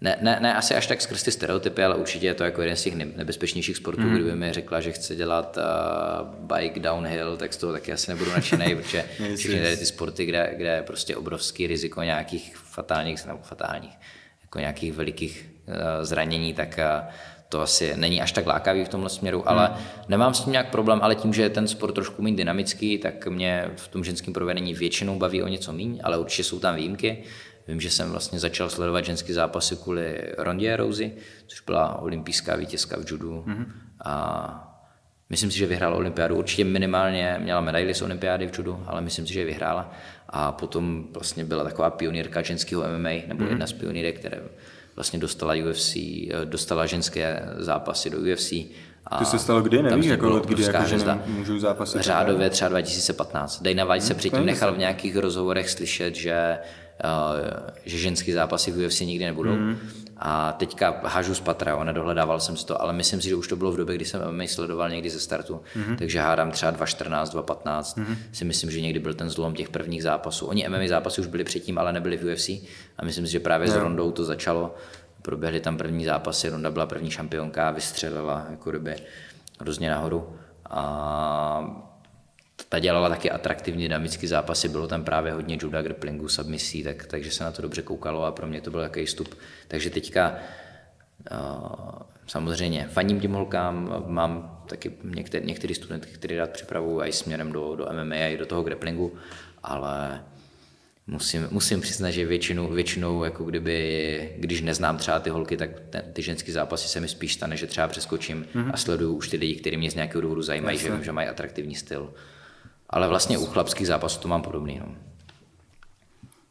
ne, 0.00 0.16
ne, 0.20 0.38
ne 0.40 0.54
asi 0.54 0.74
až 0.74 0.86
tak 0.86 1.00
skrz 1.00 1.22
ty 1.22 1.30
stereotypy, 1.30 1.84
ale 1.84 1.94
určitě 1.94 2.26
je 2.26 2.34
to 2.34 2.44
jako 2.44 2.62
jeden 2.62 2.76
z 2.76 2.82
těch 2.82 2.94
nebezpečnějších 2.94 3.76
sportů, 3.76 4.02
mm. 4.02 4.14
kdyby 4.14 4.36
mi 4.36 4.52
řekla, 4.52 4.80
že 4.80 4.92
chce 4.92 5.16
dělat 5.16 5.58
uh, 5.58 6.56
bike 6.56 6.80
downhill, 6.80 7.36
tak 7.36 7.52
z 7.52 7.56
toho 7.56 7.72
taky 7.72 7.92
asi 7.92 8.10
nebudu 8.10 8.30
nadšený, 8.30 8.74
protože 8.76 9.04
všechny 9.36 9.60
tady 9.60 9.76
ty 9.76 9.86
sporty, 9.86 10.24
kde, 10.24 10.54
kde 10.56 10.68
je 10.68 10.82
prostě 10.82 11.16
obrovský 11.16 11.66
riziko 11.66 12.02
nějakých 12.02 12.56
fatálních, 12.56 13.26
nebo 13.26 13.38
fatálních, 13.42 13.98
jako 14.42 14.58
nějakých 14.58 14.92
velikých 14.92 15.50
uh, 15.66 15.74
zranění, 16.02 16.54
tak 16.54 16.78
uh, 16.78 17.12
to 17.50 17.60
asi 17.60 17.96
není 17.96 18.22
až 18.22 18.32
tak 18.32 18.46
lákavý 18.46 18.84
v 18.84 18.88
tomhle 18.88 19.10
směru, 19.10 19.48
ale 19.48 19.66
hmm. 19.66 19.76
nemám 20.08 20.34
s 20.34 20.40
tím 20.40 20.52
nějak 20.52 20.70
problém, 20.70 20.98
ale 21.02 21.14
tím, 21.14 21.34
že 21.34 21.42
je 21.42 21.50
ten 21.50 21.68
sport 21.68 21.92
trošku 21.92 22.22
méně 22.22 22.36
dynamický, 22.36 22.98
tak 22.98 23.26
mě 23.26 23.70
v 23.76 23.88
tom 23.88 24.04
ženském 24.04 24.34
provedení 24.34 24.74
většinou 24.74 25.18
baví 25.18 25.42
o 25.42 25.48
něco 25.48 25.72
méně, 25.72 26.02
ale 26.02 26.18
určitě 26.18 26.44
jsou 26.44 26.58
tam 26.58 26.74
výjimky. 26.76 27.22
Vím, 27.68 27.80
že 27.80 27.90
jsem 27.90 28.10
vlastně 28.10 28.38
začal 28.38 28.70
sledovat 28.70 29.04
ženský 29.04 29.32
zápasy 29.32 29.76
kvůli 29.76 30.18
Rondě 30.38 30.76
Rousey, 30.76 31.12
což 31.46 31.60
byla 31.60 31.98
olympijská 31.98 32.56
vítězka 32.56 32.96
v 32.96 33.10
judu. 33.10 33.44
Mm-hmm. 33.46 33.66
A 34.04 34.76
myslím 35.30 35.50
si, 35.50 35.58
že 35.58 35.66
vyhrála 35.66 35.96
olympiádu. 35.96 36.36
Určitě 36.36 36.64
minimálně 36.64 37.36
měla 37.40 37.60
medaily 37.60 37.94
z 37.94 38.02
olympiády 38.02 38.48
v 38.48 38.58
judu, 38.58 38.84
ale 38.86 39.00
myslím 39.00 39.26
si, 39.26 39.32
že 39.32 39.44
vyhrála. 39.44 39.92
A 40.28 40.52
potom 40.52 41.04
vlastně 41.12 41.44
byla 41.44 41.64
taková 41.64 41.90
pionýrka 41.90 42.42
ženského 42.42 42.82
MMA, 42.82 43.10
nebo 43.26 43.44
mm-hmm. 43.44 43.48
jedna 43.48 43.66
z 43.66 43.72
pionýrek, 43.72 44.18
které 44.18 44.40
vlastně 44.96 45.18
dostala 45.18 45.54
UFC, 45.54 45.96
dostala 46.44 46.86
ženské 46.86 47.48
zápasy 47.56 48.10
do 48.10 48.18
UFC. 48.18 48.52
A 49.06 49.18
to 49.18 49.24
se 49.24 49.38
stalo 49.38 49.62
kdy, 49.62 49.82
nevíš, 49.82 50.06
jako 50.06 50.36
od 50.36 50.46
kdy 50.46 50.62
jako 50.62 50.84
ženy 50.84 51.04
můžou 51.26 51.58
zápasit? 51.58 52.00
Řádově 52.00 52.50
třeba 52.50 52.68
2015. 52.68 53.62
Dana 53.62 53.84
White 53.84 54.02
hmm, 54.02 54.08
se 54.08 54.14
předtím 54.14 54.46
nechal 54.46 54.74
v 54.74 54.78
nějakých 54.78 55.16
rozhovorech 55.16 55.70
slyšet, 55.70 56.14
že 56.14 56.58
Eh, 57.04 57.72
že 57.86 57.98
ženský 57.98 58.32
zápasy 58.32 58.70
v 58.70 58.86
UFC 58.86 59.00
nikdy 59.00 59.24
nebudou. 59.24 59.52
Mm. 59.52 59.78
A 60.22 60.52
teďka 60.52 61.00
hážu 61.04 61.34
z 61.34 61.40
patra, 61.40 61.72
jo, 61.72 61.84
nedohledával 61.84 62.40
jsem 62.40 62.56
si 62.56 62.66
to, 62.66 62.82
ale 62.82 62.92
myslím 62.92 63.20
si, 63.20 63.28
že 63.28 63.34
už 63.34 63.48
to 63.48 63.56
bylo 63.56 63.72
v 63.72 63.76
době, 63.76 63.94
kdy 63.94 64.04
jsem 64.04 64.32
MMA 64.32 64.44
sledoval 64.46 64.90
někdy 64.90 65.10
ze 65.10 65.20
startu, 65.20 65.60
mm. 65.76 65.96
takže 65.96 66.20
hádám 66.20 66.50
třeba 66.50 66.72
2.14, 66.72 67.24
2.15, 67.24 68.00
mm. 68.00 68.16
si 68.32 68.44
myslím, 68.44 68.70
že 68.70 68.80
někdy 68.80 68.98
byl 68.98 69.14
ten 69.14 69.30
zlom 69.30 69.54
těch 69.54 69.68
prvních 69.68 70.02
zápasů. 70.02 70.46
Oni 70.46 70.68
MMA 70.68 70.88
zápasy 70.88 71.20
už 71.20 71.26
byly 71.26 71.44
předtím, 71.44 71.78
ale 71.78 71.92
nebyly 71.92 72.16
v 72.16 72.32
UFC 72.32 72.48
a 72.98 73.04
myslím 73.04 73.26
si, 73.26 73.32
že 73.32 73.40
právě 73.40 73.68
no. 73.68 73.74
s 73.74 73.76
Rondou 73.76 74.10
to 74.10 74.24
začalo. 74.24 74.74
Proběhly 75.22 75.60
tam 75.60 75.76
první 75.76 76.04
zápasy, 76.04 76.48
Ronda 76.48 76.70
byla 76.70 76.86
první 76.86 77.10
šampionka, 77.10 77.70
vystřelila 77.70 78.46
jako 78.50 78.70
doby 78.70 78.96
hrozně 79.60 79.90
nahoru. 79.90 80.36
A 80.70 81.89
ta 82.70 82.78
dělala 82.78 83.08
taky 83.08 83.30
atraktivní 83.30 83.82
dynamické 83.82 84.28
zápasy, 84.28 84.68
bylo 84.68 84.88
tam 84.88 85.04
právě 85.04 85.32
hodně 85.32 85.58
juda, 85.60 85.82
grapplingu, 85.82 86.28
submisí, 86.28 86.82
tak, 86.82 87.06
takže 87.06 87.30
se 87.30 87.44
na 87.44 87.52
to 87.52 87.62
dobře 87.62 87.82
koukalo 87.82 88.24
a 88.24 88.32
pro 88.32 88.46
mě 88.46 88.60
to 88.60 88.70
byl 88.70 88.80
takový 88.80 89.06
vstup. 89.06 89.34
Takže 89.68 89.90
teďka 89.90 90.34
uh, 91.32 92.02
samozřejmě 92.26 92.88
faním 92.92 93.20
těm 93.20 93.32
holkám, 93.32 94.04
mám 94.06 94.62
taky 94.68 94.92
některé, 95.04 95.46
některé 95.46 95.74
studentky, 95.74 96.12
které 96.12 96.36
rád 96.36 96.50
připravují 96.50 97.08
i 97.08 97.12
směrem 97.12 97.52
do, 97.52 97.76
do 97.76 97.86
MMA 97.92 98.14
a 98.14 98.28
i 98.28 98.38
do 98.38 98.46
toho 98.46 98.62
grapplingu, 98.62 99.14
ale 99.62 100.24
musím, 101.06 101.48
musím 101.50 101.80
přiznat, 101.80 102.10
že 102.10 102.26
většinou, 102.26 102.68
většinou 102.68 103.24
jako 103.24 103.44
kdyby, 103.44 104.34
když 104.38 104.60
neznám 104.60 104.96
třeba 104.96 105.20
ty 105.20 105.30
holky, 105.30 105.56
tak 105.56 105.70
ten, 105.90 106.02
ty 106.12 106.22
ženské 106.22 106.52
zápasy 106.52 106.88
se 106.88 107.00
mi 107.00 107.08
spíš 107.08 107.34
stane, 107.34 107.56
že 107.56 107.66
třeba 107.66 107.88
přeskočím 107.88 108.46
mm-hmm. 108.54 108.70
a 108.74 108.76
sleduju 108.76 109.14
už 109.14 109.28
ty 109.28 109.36
lidi, 109.36 109.54
kteří 109.54 109.76
mě 109.76 109.90
z 109.90 109.94
nějakého 109.94 110.22
důvodu 110.22 110.42
zajímají, 110.42 110.76
Jasne. 110.76 110.88
že 110.88 110.94
vím, 110.94 111.04
že 111.04 111.12
mají 111.12 111.28
atraktivní 111.28 111.74
styl. 111.74 112.14
Ale 112.90 113.08
vlastně 113.08 113.38
u 113.38 113.46
chlapských 113.46 113.86
zápasů 113.86 114.20
to 114.20 114.28
mám 114.28 114.42
podobný. 114.42 114.80
No. 114.86 114.94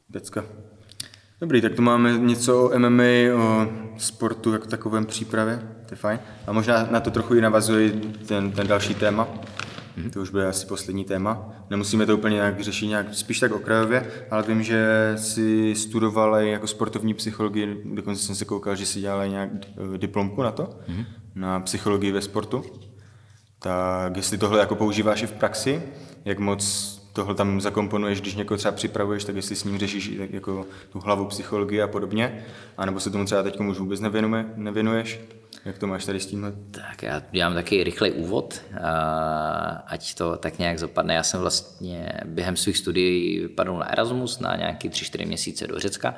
Decka. 0.10 0.44
Dobrý, 1.42 1.62
tak 1.62 1.74
tu 1.74 1.82
máme 1.82 2.18
něco 2.18 2.64
o 2.64 2.80
MMA, 2.80 3.04
o 3.36 3.68
sportu 3.98 4.54
jako 4.54 4.68
takovém 4.68 5.06
přípravě, 5.06 5.60
to 5.86 5.94
je 5.94 5.98
fajn. 5.98 6.20
A 6.48 6.52
možná 6.52 6.88
na 6.92 7.00
to 7.00 7.12
trochu 7.12 7.36
i 7.36 7.42
navazuje 7.42 7.92
ten, 8.28 8.52
ten 8.52 8.68
další 8.68 8.96
téma, 8.96 9.28
mm-hmm. 9.98 10.10
to 10.10 10.22
už 10.22 10.30
bude 10.30 10.48
asi 10.48 10.66
poslední 10.66 11.06
téma. 11.06 11.50
Nemusíme 11.70 12.06
to 12.06 12.18
úplně 12.18 12.36
nějak 12.36 12.62
řešit 12.62 12.88
nějak, 12.88 13.16
spíš 13.16 13.40
tak 13.40 13.52
okrajově, 13.52 14.12
ale 14.32 14.44
vím, 14.44 14.64
že 14.64 15.14
si 15.16 15.76
studoval 15.76 16.36
jako 16.36 16.68
sportovní 16.68 17.14
psychologii, 17.14 17.82
dokonce 17.86 18.24
jsem 18.24 18.36
se 18.36 18.46
koukal, 18.46 18.76
že 18.76 18.86
si 18.86 19.00
dělal 19.00 19.28
nějak 19.28 19.50
eh, 19.56 19.98
diplomku 19.98 20.44
na 20.44 20.52
to, 20.52 20.64
mm-hmm. 20.64 21.06
na 21.36 21.60
psychologii 21.60 22.12
ve 22.12 22.22
sportu. 22.22 22.64
Tak 23.60 24.18
jestli 24.18 24.38
tohle 24.38 24.60
jako 24.60 24.76
používáš 24.76 25.24
i 25.24 25.28
v 25.28 25.32
praxi, 25.32 25.84
jak 26.26 26.40
moc 26.40 26.96
tohle 27.14 27.36
tam 27.36 27.62
zakomponuješ, 27.62 28.22
když 28.22 28.36
někoho 28.36 28.58
třeba 28.58 28.72
připravuješ, 28.72 29.24
tak 29.24 29.36
jestli 29.36 29.56
s 29.56 29.64
ním 29.64 29.80
řešíš 29.80 30.12
jako 30.32 30.66
tu 30.90 31.00
hlavu 31.00 31.26
psychologii 31.26 31.82
a 31.82 31.88
podobně, 31.88 32.46
anebo 32.78 33.00
se 33.00 33.10
tomu 33.10 33.26
třeba 33.26 33.44
teď 33.44 33.60
už 33.60 33.80
vůbec 33.80 34.00
nevěnuje, 34.00 34.46
nevěnuješ? 34.56 35.20
Jak 35.66 35.78
to 35.78 35.88
máš 35.88 36.06
tady 36.06 36.20
s 36.20 36.26
tímhle? 36.26 36.54
Tak 36.72 37.04
já 37.04 37.22
dělám 37.32 37.54
taky 37.54 37.84
rychlej 37.84 38.14
úvod, 38.16 38.62
ať 39.86 40.14
to 40.14 40.38
tak 40.38 40.60
nějak 40.60 40.80
zapadne. 40.80 41.14
Já 41.14 41.24
jsem 41.24 41.40
vlastně 41.40 42.14
během 42.26 42.56
svých 42.56 42.78
studií 42.78 43.40
vypadl 43.40 43.78
na 43.78 43.92
Erasmus 43.92 44.40
na 44.40 44.56
nějaký 44.56 44.90
3-4 44.90 45.28
měsíce 45.28 45.68
do 45.68 45.80
Řecka, 45.80 46.16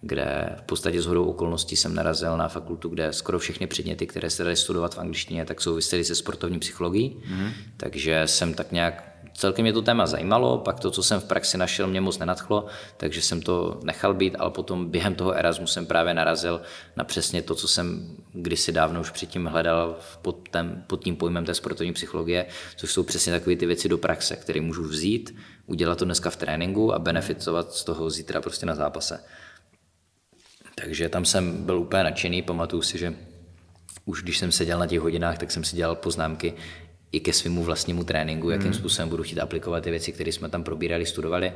kde 0.00 0.56
v 0.56 0.62
podstatě 0.62 1.02
z 1.02 1.06
hodou 1.06 1.24
okolností 1.24 1.76
jsem 1.76 1.94
narazil 1.94 2.36
na 2.36 2.48
fakultu, 2.48 2.88
kde 2.88 3.12
skoro 3.12 3.38
všechny 3.38 3.66
předměty, 3.66 4.06
které 4.06 4.30
se 4.30 4.42
daly 4.44 4.56
studovat 4.56 4.94
v 4.94 4.98
angličtině, 4.98 5.44
tak 5.44 5.60
souvisely 5.60 6.04
se 6.04 6.14
sportovní 6.14 6.58
psychologií. 6.58 7.16
Mm-hmm. 7.16 7.50
Takže 7.76 8.22
jsem 8.26 8.54
tak 8.54 8.72
nějak 8.72 9.09
celkem 9.40 9.62
mě 9.62 9.72
to 9.72 9.82
téma 9.82 10.06
zajímalo, 10.06 10.58
pak 10.58 10.80
to, 10.80 10.90
co 10.90 11.02
jsem 11.02 11.20
v 11.20 11.24
praxi 11.24 11.58
našel, 11.58 11.86
mě 11.86 12.00
moc 12.00 12.18
nenadchlo, 12.18 12.66
takže 12.96 13.22
jsem 13.22 13.42
to 13.42 13.80
nechal 13.84 14.14
být, 14.14 14.36
ale 14.38 14.50
potom 14.50 14.90
během 14.90 15.14
toho 15.14 15.32
Erasmu 15.32 15.66
jsem 15.66 15.86
právě 15.86 16.14
narazil 16.14 16.60
na 16.96 17.04
přesně 17.04 17.42
to, 17.42 17.54
co 17.54 17.68
jsem 17.68 18.16
kdysi 18.32 18.72
dávno 18.72 19.00
už 19.00 19.10
předtím 19.10 19.46
hledal 19.46 19.98
pod, 20.22 20.48
tém, 20.48 20.84
pod 20.86 21.04
tím 21.04 21.16
pojmem 21.16 21.44
té 21.44 21.54
sportovní 21.54 21.92
psychologie, 21.92 22.46
což 22.76 22.92
jsou 22.92 23.02
přesně 23.02 23.32
takové 23.32 23.56
ty 23.56 23.66
věci 23.66 23.88
do 23.88 23.98
praxe, 23.98 24.36
které 24.36 24.60
můžu 24.60 24.82
vzít, 24.82 25.36
udělat 25.66 25.98
to 25.98 26.04
dneska 26.04 26.30
v 26.30 26.36
tréninku 26.36 26.94
a 26.94 26.98
benefitovat 26.98 27.72
z 27.72 27.84
toho 27.84 28.10
zítra 28.10 28.40
prostě 28.40 28.66
na 28.66 28.74
zápase. 28.74 29.24
Takže 30.74 31.08
tam 31.08 31.24
jsem 31.24 31.64
byl 31.64 31.78
úplně 31.78 32.04
nadšený, 32.04 32.42
pamatuju 32.42 32.82
si, 32.82 32.98
že 32.98 33.14
už 34.04 34.22
když 34.22 34.38
jsem 34.38 34.52
seděl 34.52 34.78
na 34.78 34.86
těch 34.86 35.00
hodinách, 35.00 35.38
tak 35.38 35.50
jsem 35.50 35.64
si 35.64 35.76
dělal 35.76 35.96
poznámky, 35.96 36.54
i 37.12 37.20
ke 37.20 37.32
svému 37.32 37.62
vlastnímu 37.62 38.04
tréninku, 38.04 38.50
jakým 38.50 38.70
hmm. 38.70 38.74
způsobem 38.74 39.08
budu 39.08 39.22
chtít 39.22 39.40
aplikovat 39.40 39.84
ty 39.84 39.90
věci, 39.90 40.12
které 40.12 40.32
jsme 40.32 40.48
tam 40.48 40.64
probírali, 40.64 41.06
studovali. 41.06 41.52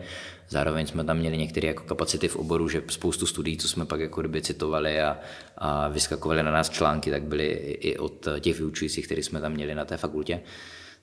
Zároveň 0.48 0.86
jsme 0.86 1.04
tam 1.04 1.18
měli 1.18 1.38
některé 1.38 1.68
jako 1.68 1.82
kapacity 1.82 2.28
v 2.28 2.36
oboru, 2.36 2.68
že 2.68 2.82
spoustu 2.88 3.26
studií, 3.26 3.56
co 3.56 3.68
jsme 3.68 3.86
pak 3.86 4.00
jako 4.00 4.20
kdyby 4.20 4.42
citovali 4.42 5.00
a, 5.00 5.18
a 5.58 5.88
vyskakovali 5.88 6.42
na 6.42 6.50
nás 6.50 6.70
články, 6.70 7.10
tak 7.10 7.22
byly 7.22 7.46
i 7.80 7.98
od 7.98 8.28
těch 8.40 8.58
vyučujících, 8.58 9.06
které 9.06 9.22
jsme 9.22 9.40
tam 9.40 9.52
měli 9.52 9.74
na 9.74 9.84
té 9.84 9.96
fakultě. 9.96 10.40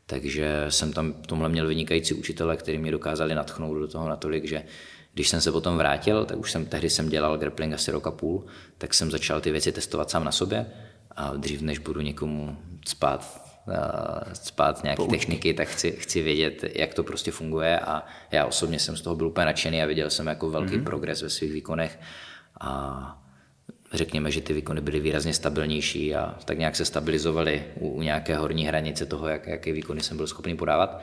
Takže 0.06 0.66
jsem 0.70 0.94
tam 0.94 1.14
tomhle 1.14 1.50
měl 1.50 1.68
vynikající 1.68 2.14
učitele, 2.14 2.58
který 2.58 2.78
mě 2.78 2.92
dokázali 2.92 3.36
natchnout 3.36 3.80
do 3.80 3.88
toho 3.88 4.10
natolik, 4.10 4.46
že 4.46 4.64
když 5.14 5.30
jsem 5.30 5.42
se 5.42 5.52
potom 5.52 5.78
vrátil, 5.78 6.26
tak 6.26 6.38
už 6.38 6.52
jsem 6.52 6.66
tehdy 6.66 6.90
jsem 6.90 7.10
dělal 7.10 7.38
grappling 7.38 7.74
asi 7.74 7.92
rok 7.92 8.08
a 8.08 8.12
půl, 8.12 8.46
tak 8.78 8.94
jsem 8.94 9.12
začal 9.12 9.42
ty 9.42 9.52
věci 9.52 9.72
testovat 9.72 10.10
sám 10.10 10.24
na 10.24 10.32
sobě 10.32 10.66
a 11.16 11.34
dřív 11.36 11.62
než 11.62 11.80
budu 11.80 12.02
někomu 12.02 12.58
spát 12.88 13.51
spát 14.34 14.84
nějaké 14.84 14.98
Poučky. 14.98 15.18
techniky, 15.18 15.54
tak 15.54 15.68
chci, 15.68 15.92
chci 15.92 16.22
vědět, 16.22 16.64
jak 16.76 16.94
to 16.94 17.04
prostě 17.04 17.32
funguje 17.32 17.80
a 17.80 18.04
já 18.32 18.46
osobně 18.46 18.80
jsem 18.80 18.98
z 18.98 19.02
toho 19.02 19.16
byl 19.16 19.28
úplně 19.28 19.46
nadšený 19.46 19.84
a 19.84 19.86
viděl 19.86 20.10
jsem 20.10 20.28
jako 20.28 20.50
velký 20.50 20.74
mm-hmm. 20.74 20.84
progres 20.84 21.22
ve 21.22 21.30
svých 21.30 21.52
výkonech 21.52 22.00
a 22.62 23.22
řekněme, 23.94 24.32
že 24.32 24.42
ty 24.42 24.54
výkony 24.54 24.82
byly 24.82 25.00
výrazně 25.00 25.34
stabilnější 25.34 26.16
a 26.16 26.36
tak 26.46 26.58
nějak 26.58 26.76
se 26.76 26.86
stabilizovaly 26.86 27.64
u, 27.76 27.90
u 27.90 28.02
nějaké 28.02 28.36
horní 28.38 28.66
hranice 28.66 29.06
toho, 29.06 29.28
jak, 29.28 29.48
jaké 29.48 29.74
výkony 29.74 30.04
jsem 30.04 30.18
byl 30.18 30.28
schopný 30.28 30.58
podávat. 30.58 31.02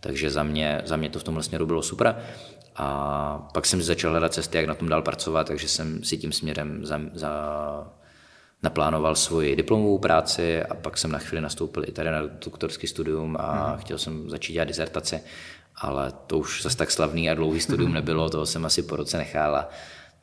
Takže 0.00 0.30
za 0.30 0.42
mě, 0.42 0.82
za 0.84 0.96
mě 0.96 1.10
to 1.10 1.18
v 1.18 1.22
tomhle 1.24 1.42
směru 1.42 1.66
bylo 1.66 1.82
super. 1.82 2.16
A 2.76 3.48
pak 3.54 3.66
jsem 3.66 3.82
začal 3.82 4.10
hledat 4.10 4.34
cesty, 4.34 4.56
jak 4.56 4.66
na 4.66 4.74
tom 4.74 4.88
dál 4.88 5.02
pracovat, 5.02 5.46
takže 5.46 5.68
jsem 5.68 6.04
si 6.04 6.18
tím 6.18 6.32
směrem 6.32 6.86
za, 6.86 7.00
za 7.12 7.30
naplánoval 8.64 9.14
svoji 9.14 9.56
diplomovou 9.56 9.98
práci 9.98 10.62
a 10.62 10.74
pak 10.74 10.98
jsem 10.98 11.12
na 11.12 11.18
chvíli 11.18 11.42
nastoupil 11.42 11.84
i 11.86 11.92
tady 11.92 12.10
na 12.10 12.22
doktorský 12.46 12.86
studium 12.86 13.36
a 13.40 13.66
hmm. 13.68 13.78
chtěl 13.78 13.98
jsem 13.98 14.30
začít 14.30 14.52
dělat 14.52 14.64
dizertaci, 14.64 15.20
ale 15.76 16.12
to 16.26 16.38
už 16.38 16.62
zase 16.62 16.76
tak 16.76 16.90
slavný 16.90 17.30
a 17.30 17.34
dlouhý 17.34 17.60
studium 17.60 17.92
nebylo, 17.92 18.30
toho 18.30 18.46
jsem 18.46 18.64
asi 18.64 18.82
po 18.82 18.96
roce 18.96 19.18
nechal 19.18 19.56
a 19.56 19.68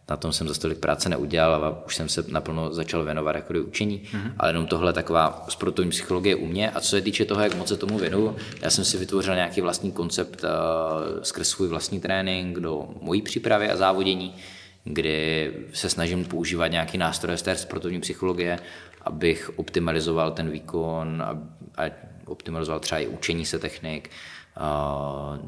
na 0.09 0.17
tom 0.17 0.33
jsem 0.33 0.47
za 0.47 0.53
tolik 0.53 0.79
práce 0.79 1.09
neudělal 1.09 1.65
a 1.65 1.85
už 1.85 1.95
jsem 1.95 2.09
se 2.09 2.23
naplno 2.27 2.73
začal 2.73 3.03
věnovat 3.03 3.35
jako 3.35 3.53
učení, 3.53 4.01
mm-hmm. 4.03 4.33
ale 4.37 4.49
jenom 4.49 4.65
tohle 4.67 4.93
taková 4.93 5.45
sportovní 5.49 5.91
psychologie 5.91 6.35
u 6.35 6.45
mě. 6.45 6.71
A 6.71 6.79
co 6.79 6.89
se 6.89 7.01
týče 7.01 7.25
toho, 7.25 7.41
jak 7.41 7.55
moc 7.55 7.67
se 7.67 7.77
tomu 7.77 7.97
věnuju, 7.97 8.35
já 8.61 8.69
jsem 8.69 8.85
si 8.85 8.97
vytvořil 8.97 9.35
nějaký 9.35 9.61
vlastní 9.61 9.91
koncept 9.91 10.43
uh, 10.43 10.49
skrz 11.21 11.49
svůj 11.49 11.67
vlastní 11.67 11.99
trénink 11.99 12.59
do 12.59 12.89
mojí 13.01 13.21
přípravy 13.21 13.69
a 13.69 13.77
závodění, 13.77 14.35
kdy 14.83 15.51
se 15.73 15.89
snažím 15.89 16.25
používat 16.25 16.67
nějaký 16.67 16.97
nástroje 16.97 17.37
z 17.37 17.41
té 17.41 17.55
sportovní 17.55 18.01
psychologie, 18.01 18.59
abych 19.01 19.51
optimalizoval 19.55 20.31
ten 20.31 20.49
výkon 20.49 21.21
a, 21.21 21.39
a 21.77 21.91
optimalizoval 22.25 22.79
třeba 22.79 22.99
i 22.99 23.07
učení 23.07 23.45
se 23.45 23.59
technik, 23.59 24.09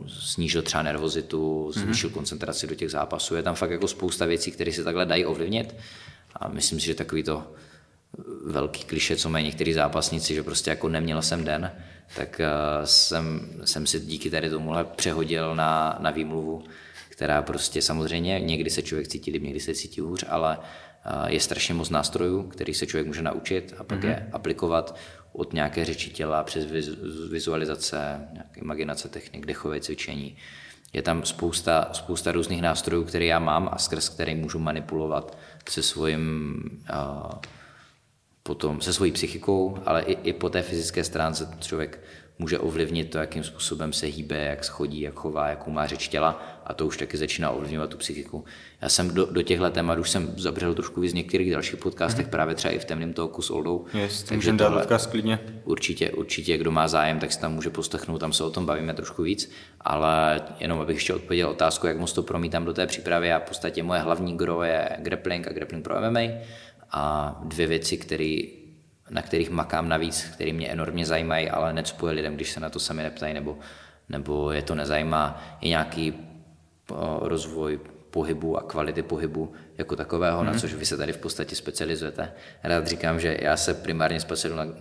snížil 0.08 0.62
třeba 0.62 0.84
nervozitu, 0.84 1.72
zvýšil 1.74 2.10
mm-hmm. 2.10 2.14
koncentraci 2.14 2.68
do 2.68 2.76
těch 2.76 2.92
zápasů. 2.92 3.36
Je 3.36 3.44
tam 3.44 3.56
fakt 3.56 3.72
jako 3.72 3.88
spousta 3.88 4.26
věcí, 4.26 4.52
které 4.52 4.74
se 4.74 4.84
takhle 4.84 5.06
dají 5.06 5.26
ovlivnit 5.26 5.76
a 6.36 6.48
myslím 6.48 6.80
si, 6.80 6.86
že 6.86 6.96
takový 6.96 7.24
to 7.24 7.52
velký 8.46 8.84
kliše, 8.84 9.16
co 9.16 9.30
mají 9.30 9.46
některý 9.46 9.74
zápasníci, 9.74 10.36
že 10.36 10.44
prostě 10.44 10.70
jako 10.70 10.90
neměl 10.90 11.22
jsem 11.22 11.44
den, 11.44 11.72
tak 12.16 12.42
jsem, 12.84 13.50
jsem 13.66 13.88
si 13.88 14.00
díky 14.00 14.30
tady 14.30 14.50
tomuhle 14.50 14.84
přehodil 14.84 15.56
na, 15.56 15.98
na 16.00 16.12
výmluvu, 16.12 16.64
která 17.14 17.42
prostě 17.42 17.82
samozřejmě 17.82 18.40
někdy 18.40 18.70
se 18.70 18.82
člověk 18.82 19.08
cítí 19.08 19.32
líp, 19.32 19.44
někdy 19.44 19.60
se 19.60 19.76
cítí 19.76 20.02
hůř, 20.02 20.26
ale 20.28 20.58
je 21.28 21.40
strašně 21.40 21.74
moc 21.74 21.90
nástrojů, 21.90 22.44
který 22.44 22.74
se 22.74 22.86
člověk 22.86 23.08
může 23.08 23.22
naučit 23.22 23.74
a 23.78 23.84
pak 23.84 24.00
mm-hmm. 24.00 24.08
je 24.08 24.30
aplikovat 24.32 24.96
od 25.34 25.54
nějaké 25.54 25.86
řeči 25.86 26.10
těla 26.10 26.44
přes 26.44 26.66
vizualizace, 27.32 28.28
nějaké 28.34 28.60
imaginace 28.60 29.10
technik, 29.10 29.46
dechové 29.46 29.80
cvičení. 29.80 30.38
Je 30.94 31.02
tam 31.02 31.26
spousta, 31.26 31.90
spousta 31.94 32.32
různých 32.32 32.62
nástrojů, 32.62 33.04
které 33.04 33.26
já 33.26 33.40
mám 33.40 33.70
a 33.72 33.78
skrz 33.78 34.10
které 34.10 34.36
můžu 34.36 34.60
manipulovat 34.60 35.38
se 35.70 35.84
svým 35.84 36.64
uh, 36.90 37.32
potom 38.44 38.82
se 38.82 38.94
svojí 38.94 39.12
psychikou, 39.12 39.78
ale 39.86 40.02
i, 40.02 40.30
i 40.30 40.34
po 40.34 40.50
té 40.50 40.62
fyzické 40.62 41.04
stránce 41.04 41.50
člověk 41.60 42.00
může 42.40 42.60
ovlivnit 42.60 43.10
to, 43.10 43.18
jakým 43.18 43.44
způsobem 43.44 43.94
se 43.94 44.06
hýbe, 44.06 44.38
jak 44.38 44.64
schodí, 44.64 45.02
jak 45.02 45.14
chová, 45.14 45.48
jakou 45.48 45.72
má 45.72 45.88
řeč 45.88 46.08
těla 46.08 46.44
a 46.66 46.74
to 46.74 46.88
už 46.88 46.98
taky 46.98 47.18
začíná 47.18 47.50
ovlivňovat 47.50 47.90
tu 47.90 47.98
psychiku. 47.98 48.46
Já 48.82 48.90
jsem 48.90 49.14
do, 49.14 49.26
do 49.26 49.42
těchto 49.42 49.70
témat 49.70 50.00
už 50.00 50.10
jsem 50.10 50.34
zabřel 50.38 50.74
trošku 50.74 51.02
víc 51.02 51.12
v 51.12 51.16
některých 51.16 51.52
dalších 51.52 51.80
podcastech, 51.80 52.28
mm-hmm. 52.28 52.30
právě 52.30 52.56
třeba 52.56 52.74
i 52.74 52.80
v 52.80 52.86
temném 52.86 53.14
toku 53.14 53.42
s 53.42 53.50
Oldou. 53.50 53.86
Yes, 53.94 54.24
takže 54.24 54.52
dát 54.54 54.74
odkaz 54.74 55.06
klidně. 55.06 55.40
Určitě, 55.66 56.12
určitě, 56.12 56.58
kdo 56.58 56.72
má 56.72 56.88
zájem, 56.88 57.20
tak 57.20 57.32
se 57.32 57.40
tam 57.40 57.54
může 57.54 57.70
poslechnout, 57.70 58.20
tam 58.20 58.34
se 58.34 58.44
o 58.44 58.50
tom 58.50 58.66
bavíme 58.66 58.94
trošku 58.94 59.24
víc, 59.24 59.52
ale 59.82 60.42
jenom 60.60 60.80
abych 60.80 60.96
ještě 60.96 61.14
odpověděl 61.14 61.50
otázku, 61.50 61.88
jak 61.88 61.98
moc 61.98 62.14
to 62.14 62.24
promítám 62.24 62.66
do 62.66 62.74
té 62.74 62.88
přípravy 62.88 63.32
a 63.32 63.40
v 63.40 63.44
podstatě 63.44 63.84
moje 63.84 64.00
hlavní 64.00 64.38
gro 64.38 64.64
je 64.64 64.90
grappling 65.00 65.48
a 65.48 65.54
grappling 65.54 65.84
pro 65.84 65.96
MMA 66.02 66.22
a 66.92 67.42
dvě 67.44 67.68
věci, 67.68 67.98
které 67.98 68.63
na 69.14 69.22
kterých 69.22 69.50
makám 69.50 69.90
navíc, 69.90 70.24
které 70.24 70.54
mě 70.54 70.68
enormně 70.68 71.06
zajímají, 71.06 71.50
ale 71.50 71.74
necpuje 71.74 72.14
lidem, 72.14 72.36
když 72.36 72.52
se 72.52 72.60
na 72.60 72.70
to 72.70 72.80
sami 72.80 73.04
neptají, 73.04 73.34
nebo, 73.34 73.58
nebo 74.10 74.52
je 74.52 74.62
to 74.62 74.76
nezajímá. 74.76 75.44
Je 75.62 75.70
nějaký 75.70 76.14
rozvoj 77.22 77.80
pohybu 78.10 78.58
a 78.58 78.62
kvality 78.62 79.04
pohybu 79.04 79.54
jako 79.78 79.96
takového, 79.96 80.38
hmm. 80.38 80.46
na 80.46 80.52
mhm. 80.52 80.62
což 80.62 80.74
vy 80.74 80.86
se 80.86 80.98
tady 80.98 81.14
v 81.14 81.18
podstatě 81.18 81.56
specializujete. 81.56 82.32
Rád 82.64 82.88
říkám, 82.88 83.20
že 83.20 83.38
já 83.42 83.58
se 83.58 83.74
primárně 83.74 84.20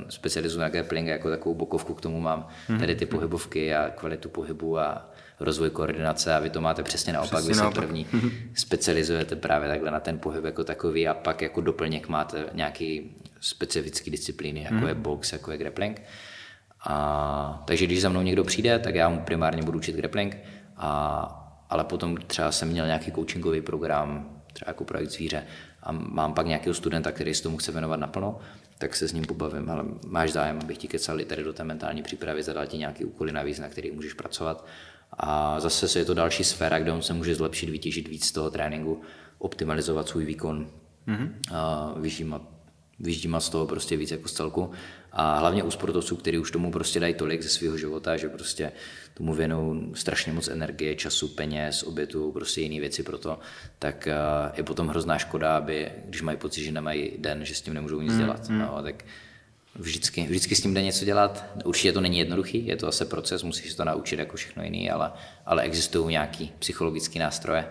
specializuji 0.08 0.60
na, 0.60 0.68
grappling 0.68 1.08
jako 1.08 1.30
takovou 1.30 1.54
bokovku, 1.54 1.94
k 1.94 2.00
tomu 2.00 2.20
mám 2.20 2.48
hmm. 2.68 2.78
tady 2.78 2.94
ty 2.94 3.06
pohybovky 3.06 3.74
a 3.74 3.90
kvalitu 3.90 4.28
pohybu 4.28 4.78
a 4.78 5.10
rozvoj 5.40 5.70
koordinace 5.70 6.34
a 6.34 6.38
vy 6.38 6.50
to 6.50 6.60
máte 6.60 6.82
přesně 6.82 7.12
naopak, 7.12 7.30
přesně 7.30 7.48
vy 7.48 7.54
se 7.54 7.62
naopak. 7.62 7.84
první 7.84 8.06
mhm. 8.12 8.30
specializujete 8.54 9.36
právě 9.36 9.68
takhle 9.68 9.90
na 9.90 10.00
ten 10.00 10.18
pohyb 10.18 10.44
jako 10.44 10.64
takový 10.64 11.08
a 11.08 11.14
pak 11.14 11.42
jako 11.42 11.60
doplněk 11.60 12.08
máte 12.08 12.44
nějaký 12.52 13.16
specifické 13.42 14.10
disciplíny, 14.10 14.62
jako 14.62 14.74
hmm. 14.74 14.88
je 14.88 14.94
box, 14.94 15.32
jako 15.32 15.52
je 15.52 15.58
grappling. 15.58 16.02
A, 16.86 17.62
takže 17.66 17.86
když 17.86 18.00
za 18.00 18.08
mnou 18.08 18.22
někdo 18.22 18.44
přijde, 18.44 18.78
tak 18.78 18.94
já 18.94 19.08
mu 19.08 19.20
primárně 19.20 19.62
budu 19.62 19.78
učit 19.78 19.96
grappling, 19.96 20.36
a, 20.76 21.66
ale 21.70 21.84
potom 21.84 22.16
třeba 22.16 22.52
jsem 22.52 22.68
měl 22.68 22.86
nějaký 22.86 23.12
coachingový 23.12 23.60
program, 23.60 24.40
třeba 24.52 24.70
jako 24.70 24.84
projekt 24.84 25.10
zvíře, 25.10 25.44
a 25.82 25.92
mám 25.92 26.34
pak 26.34 26.46
nějakého 26.46 26.74
studenta, 26.74 27.12
který 27.12 27.34
se 27.34 27.42
tomu 27.42 27.56
chce 27.56 27.72
věnovat 27.72 28.00
naplno, 28.00 28.38
tak 28.78 28.96
se 28.96 29.08
s 29.08 29.12
ním 29.12 29.24
pobavím, 29.24 29.70
ale 29.70 29.84
máš 30.06 30.32
zájem, 30.32 30.58
abych 30.62 30.78
ti 30.78 30.88
kecal 30.88 31.18
tady 31.18 31.42
do 31.42 31.52
té 31.52 31.64
mentální 31.64 32.02
přípravy, 32.02 32.42
zadal 32.42 32.66
ti 32.66 32.78
nějaký 32.78 33.04
úkoly 33.04 33.32
navíc, 33.32 33.58
na 33.58 33.68
který 33.68 33.90
můžeš 33.90 34.12
pracovat. 34.12 34.66
A 35.18 35.60
zase 35.60 35.98
je 35.98 36.04
to 36.04 36.14
další 36.14 36.44
sféra, 36.44 36.78
kde 36.78 36.92
on 36.92 37.02
se 37.02 37.12
může 37.12 37.34
zlepšit, 37.34 37.70
vytěžit 37.70 38.08
víc 38.08 38.26
z 38.26 38.32
toho 38.32 38.50
tréninku, 38.50 39.00
optimalizovat 39.38 40.08
svůj 40.08 40.24
výkon, 40.24 40.70
mm-hmm. 41.08 41.30
a 41.52 41.92
vyžímat 41.96 42.42
vyždímat 43.02 43.40
z 43.42 43.48
toho 43.48 43.66
prostě 43.66 43.96
víc 43.96 44.10
jako 44.10 44.28
z 44.28 44.32
celku. 44.32 44.70
A 45.12 45.38
hlavně 45.38 45.62
u 45.62 45.70
sportovců, 45.70 46.16
kteří 46.16 46.38
už 46.38 46.50
tomu 46.50 46.72
prostě 46.72 47.00
dají 47.00 47.14
tolik 47.14 47.42
ze 47.42 47.48
svého 47.48 47.78
života, 47.78 48.16
že 48.16 48.28
prostě 48.28 48.72
tomu 49.14 49.34
věnou 49.34 49.82
strašně 49.94 50.32
moc 50.32 50.48
energie, 50.48 50.94
času, 50.94 51.28
peněz, 51.28 51.82
obětu, 51.82 52.32
prostě 52.32 52.60
jiné 52.60 52.80
věci 52.80 53.02
pro 53.02 53.18
to, 53.18 53.38
tak 53.78 54.08
uh, 54.08 54.56
je 54.56 54.62
potom 54.62 54.88
hrozná 54.88 55.18
škoda, 55.18 55.56
aby, 55.56 55.88
když 56.04 56.22
mají 56.22 56.38
pocit, 56.38 56.64
že 56.64 56.72
nemají 56.72 57.12
den, 57.18 57.44
že 57.44 57.54
s 57.54 57.60
tím 57.60 57.74
nemůžou 57.74 58.00
nic 58.00 58.12
mm, 58.12 58.18
dělat. 58.18 58.48
Mm. 58.48 58.58
No, 58.58 58.82
tak 58.82 59.04
vždycky, 59.74 60.22
vždycky 60.22 60.54
s 60.54 60.62
tím 60.62 60.74
jde 60.74 60.82
něco 60.82 61.04
dělat. 61.04 61.44
Určitě 61.64 61.92
to 61.92 62.00
není 62.00 62.18
jednoduchý, 62.18 62.66
je 62.66 62.76
to 62.76 62.86
zase 62.86 63.04
proces, 63.04 63.42
musíš 63.42 63.70
se 63.70 63.76
to 63.76 63.84
naučit 63.84 64.18
jako 64.18 64.36
všechno 64.36 64.64
jiný, 64.64 64.90
ale, 64.90 65.12
ale 65.46 65.62
existují 65.62 66.10
nějaký 66.10 66.52
psychologické 66.58 67.18
nástroje 67.18 67.66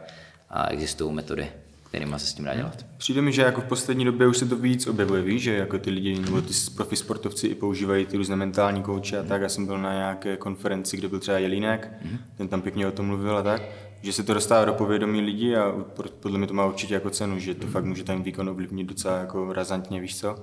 a 0.49 0.67
existují 0.67 1.13
metody, 1.13 1.51
kterými 1.91 2.15
se 2.17 2.25
s 2.25 2.33
tím 2.33 2.45
dá 2.45 2.55
dělat. 2.55 2.85
Přijde 2.97 3.21
mi, 3.21 3.31
že 3.31 3.41
jako 3.41 3.61
v 3.61 3.65
poslední 3.65 4.05
době 4.05 4.27
už 4.27 4.37
se 4.37 4.45
to 4.45 4.55
víc 4.55 4.87
objevuje, 4.87 5.21
víš, 5.21 5.41
že 5.41 5.55
jako 5.55 5.79
ty 5.79 5.89
lidi 5.89 6.19
nebo 6.19 6.41
ty 6.41 6.53
profi 6.75 6.95
sportovci 6.95 7.47
i 7.47 7.55
používají 7.55 8.05
ty 8.05 8.17
různé 8.17 8.35
mentální 8.35 8.83
kouče 8.83 9.19
a 9.19 9.23
tak. 9.23 9.41
Já 9.41 9.49
jsem 9.49 9.65
byl 9.65 9.77
na 9.77 9.93
nějaké 9.93 10.37
konferenci, 10.37 10.97
kde 10.97 11.07
byl 11.07 11.19
třeba 11.19 11.37
Jelínek, 11.37 11.91
mm-hmm. 12.05 12.17
ten 12.37 12.47
tam 12.47 12.61
pěkně 12.61 12.87
o 12.87 12.91
tom 12.91 13.05
mluvil 13.05 13.37
a 13.37 13.43
tak, 13.43 13.61
že 14.01 14.13
se 14.13 14.23
to 14.23 14.33
dostává 14.33 14.65
do 14.65 14.73
povědomí 14.73 15.21
lidí 15.21 15.55
a 15.55 15.75
podle 16.19 16.37
mě 16.37 16.47
to 16.47 16.53
má 16.53 16.65
určitě 16.65 16.93
jako 16.93 17.09
cenu, 17.09 17.39
že 17.39 17.53
to 17.53 17.67
mm-hmm. 17.67 17.71
fakt 17.71 17.85
může 17.85 18.03
ten 18.03 18.23
výkon 18.23 18.49
ovlivnit 18.49 18.87
docela 18.87 19.17
jako 19.17 19.53
razantně, 19.53 20.01
víš 20.01 20.19
co? 20.19 20.35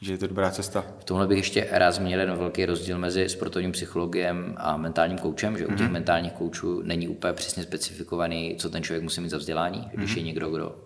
Že 0.00 0.12
je 0.12 0.18
to 0.18 0.26
dobrá 0.26 0.50
cesta. 0.50 0.84
V 0.98 1.04
tomhle 1.04 1.26
bych 1.26 1.38
ještě 1.38 1.68
rád 1.70 1.92
zmínil 1.92 2.20
jeden 2.20 2.36
velký 2.36 2.66
rozdíl 2.66 2.98
mezi 2.98 3.28
sportovním 3.28 3.72
psychologem 3.72 4.54
a 4.56 4.76
mentálním 4.76 5.18
koučem, 5.18 5.58
že 5.58 5.64
mm-hmm. 5.64 5.74
u 5.74 5.76
těch 5.76 5.86
mhm. 5.86 5.92
mentálních 5.92 6.32
koučů 6.32 6.82
není 6.82 7.08
úplně 7.08 7.32
přesně 7.32 7.62
specifikovaný, 7.62 8.56
co 8.58 8.70
ten 8.70 8.82
člověk 8.82 9.02
musí 9.02 9.20
mít 9.20 9.28
za 9.28 9.38
vzdělání. 9.38 9.78
Mm-hmm. 9.80 9.98
Když 9.98 10.16
je 10.16 10.22
někdo, 10.22 10.50
kdo 10.50 10.76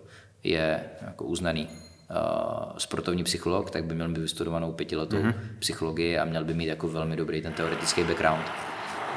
je 0.43 0.83
jako 1.01 1.25
uznaný 1.25 1.67
uh, 1.67 2.77
sportovní 2.77 3.23
psycholog, 3.23 3.71
tak 3.71 3.85
by 3.85 3.95
měl 3.95 4.09
být 4.09 4.21
vystudovanou 4.21 4.71
pětiletou 4.71 5.17
mm-hmm. 5.17 5.33
psychologii 5.59 6.17
a 6.17 6.25
měl 6.25 6.45
by 6.45 6.53
mít 6.53 6.67
jako 6.67 6.87
velmi 6.87 7.15
dobrý 7.15 7.41
ten 7.41 7.53
teoretický 7.53 8.03
background, 8.03 8.45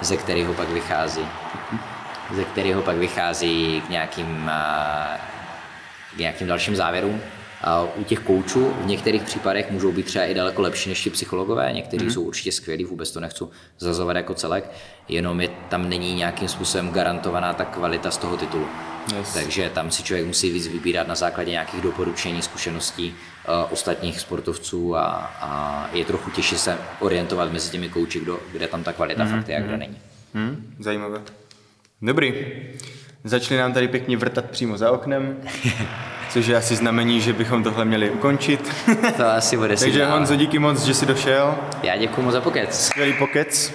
ze 0.02 0.16
kterého 0.16 0.54
pak 0.54 0.68
vychází, 0.68 1.22
mm-hmm. 1.22 1.78
ze 2.36 2.44
kterého 2.44 2.82
pak 2.82 2.96
vychází 2.96 3.82
k 3.86 3.90
nějakým, 3.90 4.44
uh, 4.44 5.16
k 6.14 6.18
nějakým 6.18 6.46
dalším 6.46 6.76
závěrům 6.76 7.20
u 7.96 8.04
těch 8.04 8.18
koučů 8.18 8.74
v 8.80 8.86
některých 8.86 9.22
případech 9.22 9.70
můžou 9.70 9.92
být 9.92 10.06
třeba 10.06 10.24
i 10.24 10.34
daleko 10.34 10.62
lepší 10.62 10.88
než 10.88 11.02
ti 11.02 11.10
psychologové, 11.10 11.72
někteří 11.72 12.04
mm. 12.04 12.10
jsou 12.10 12.22
určitě 12.22 12.52
skvělí, 12.52 12.84
vůbec 12.84 13.10
to 13.10 13.20
nechci 13.20 13.44
zazovat 13.78 14.16
jako 14.16 14.34
celek, 14.34 14.70
jenom 15.08 15.40
je, 15.40 15.48
tam 15.68 15.88
není 15.88 16.14
nějakým 16.14 16.48
způsobem 16.48 16.90
garantovaná 16.90 17.54
ta 17.54 17.64
kvalita 17.64 18.10
z 18.10 18.18
toho 18.18 18.36
titulu. 18.36 18.66
Yes. 19.16 19.34
Takže 19.34 19.70
tam 19.74 19.90
si 19.90 20.02
člověk 20.02 20.26
musí 20.26 20.52
víc 20.52 20.68
vybírat 20.68 21.08
na 21.08 21.14
základě 21.14 21.50
nějakých 21.50 21.80
doporučení, 21.80 22.42
zkušeností 22.42 23.08
uh, 23.08 23.72
ostatních 23.72 24.20
sportovců 24.20 24.96
a, 24.96 25.06
a 25.40 25.90
je 25.92 26.04
trochu 26.04 26.30
těžší 26.30 26.58
se 26.58 26.78
orientovat 27.00 27.52
mezi 27.52 27.70
těmi 27.70 27.88
kouči, 27.88 28.20
kdo, 28.20 28.40
kde 28.52 28.66
tam 28.66 28.84
ta 28.84 28.92
kvalita 28.92 29.24
mm. 29.24 29.30
fakt 29.30 29.48
je 29.48 29.56
a 29.56 29.60
kde 29.60 29.76
není. 29.76 29.98
Mm. 30.34 30.74
Zajímavé. 30.78 31.22
Dobrý. 32.02 32.46
Začali 33.24 33.60
nám 33.60 33.72
tady 33.72 33.88
pěkně 33.88 34.16
vrtat 34.16 34.50
přímo 34.50 34.78
za 34.78 34.90
oknem. 34.90 35.36
což 36.34 36.46
je 36.46 36.56
asi 36.56 36.76
znamení, 36.76 37.20
že 37.20 37.32
bychom 37.32 37.62
tohle 37.62 37.84
měli 37.84 38.10
ukončit. 38.10 38.74
To 39.16 39.26
asi 39.26 39.56
bude 39.56 39.76
Takže 39.76 40.06
Honzo, 40.06 40.36
díky 40.36 40.58
moc, 40.58 40.84
že 40.84 40.94
jsi 40.94 41.06
došel. 41.06 41.54
Já 41.82 41.96
děkuji 41.96 42.22
moc 42.22 42.32
za 42.32 42.40
pokec. 42.40 42.86
Skvělý 42.86 43.12
pokec. 43.12 43.74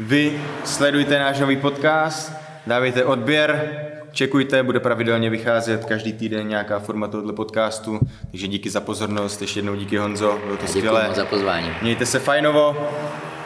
Vy 0.00 0.42
sledujte 0.64 1.18
náš 1.18 1.40
nový 1.40 1.56
podcast, 1.56 2.32
dávejte 2.66 3.04
odběr, 3.04 3.70
čekujte, 4.12 4.62
bude 4.62 4.80
pravidelně 4.80 5.30
vycházet 5.30 5.84
každý 5.84 6.12
týden 6.12 6.48
nějaká 6.48 6.78
forma 6.78 7.08
tohoto 7.08 7.32
podcastu, 7.32 8.00
takže 8.30 8.46
díky 8.46 8.70
za 8.70 8.80
pozornost, 8.80 9.40
ještě 9.40 9.58
jednou 9.58 9.74
díky 9.74 9.96
Honzo, 9.96 10.38
bylo 10.44 10.56
to 10.56 10.66
skvělé. 10.66 11.00
Děkuji 11.02 11.16
za 11.16 11.24
pozvání. 11.24 11.70
Mějte 11.82 12.06
se 12.06 12.18
fajnovo, 12.18 12.88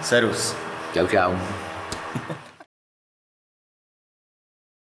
serus. 0.01 0.57
Čau, 0.95 1.07
čau. 1.07 1.33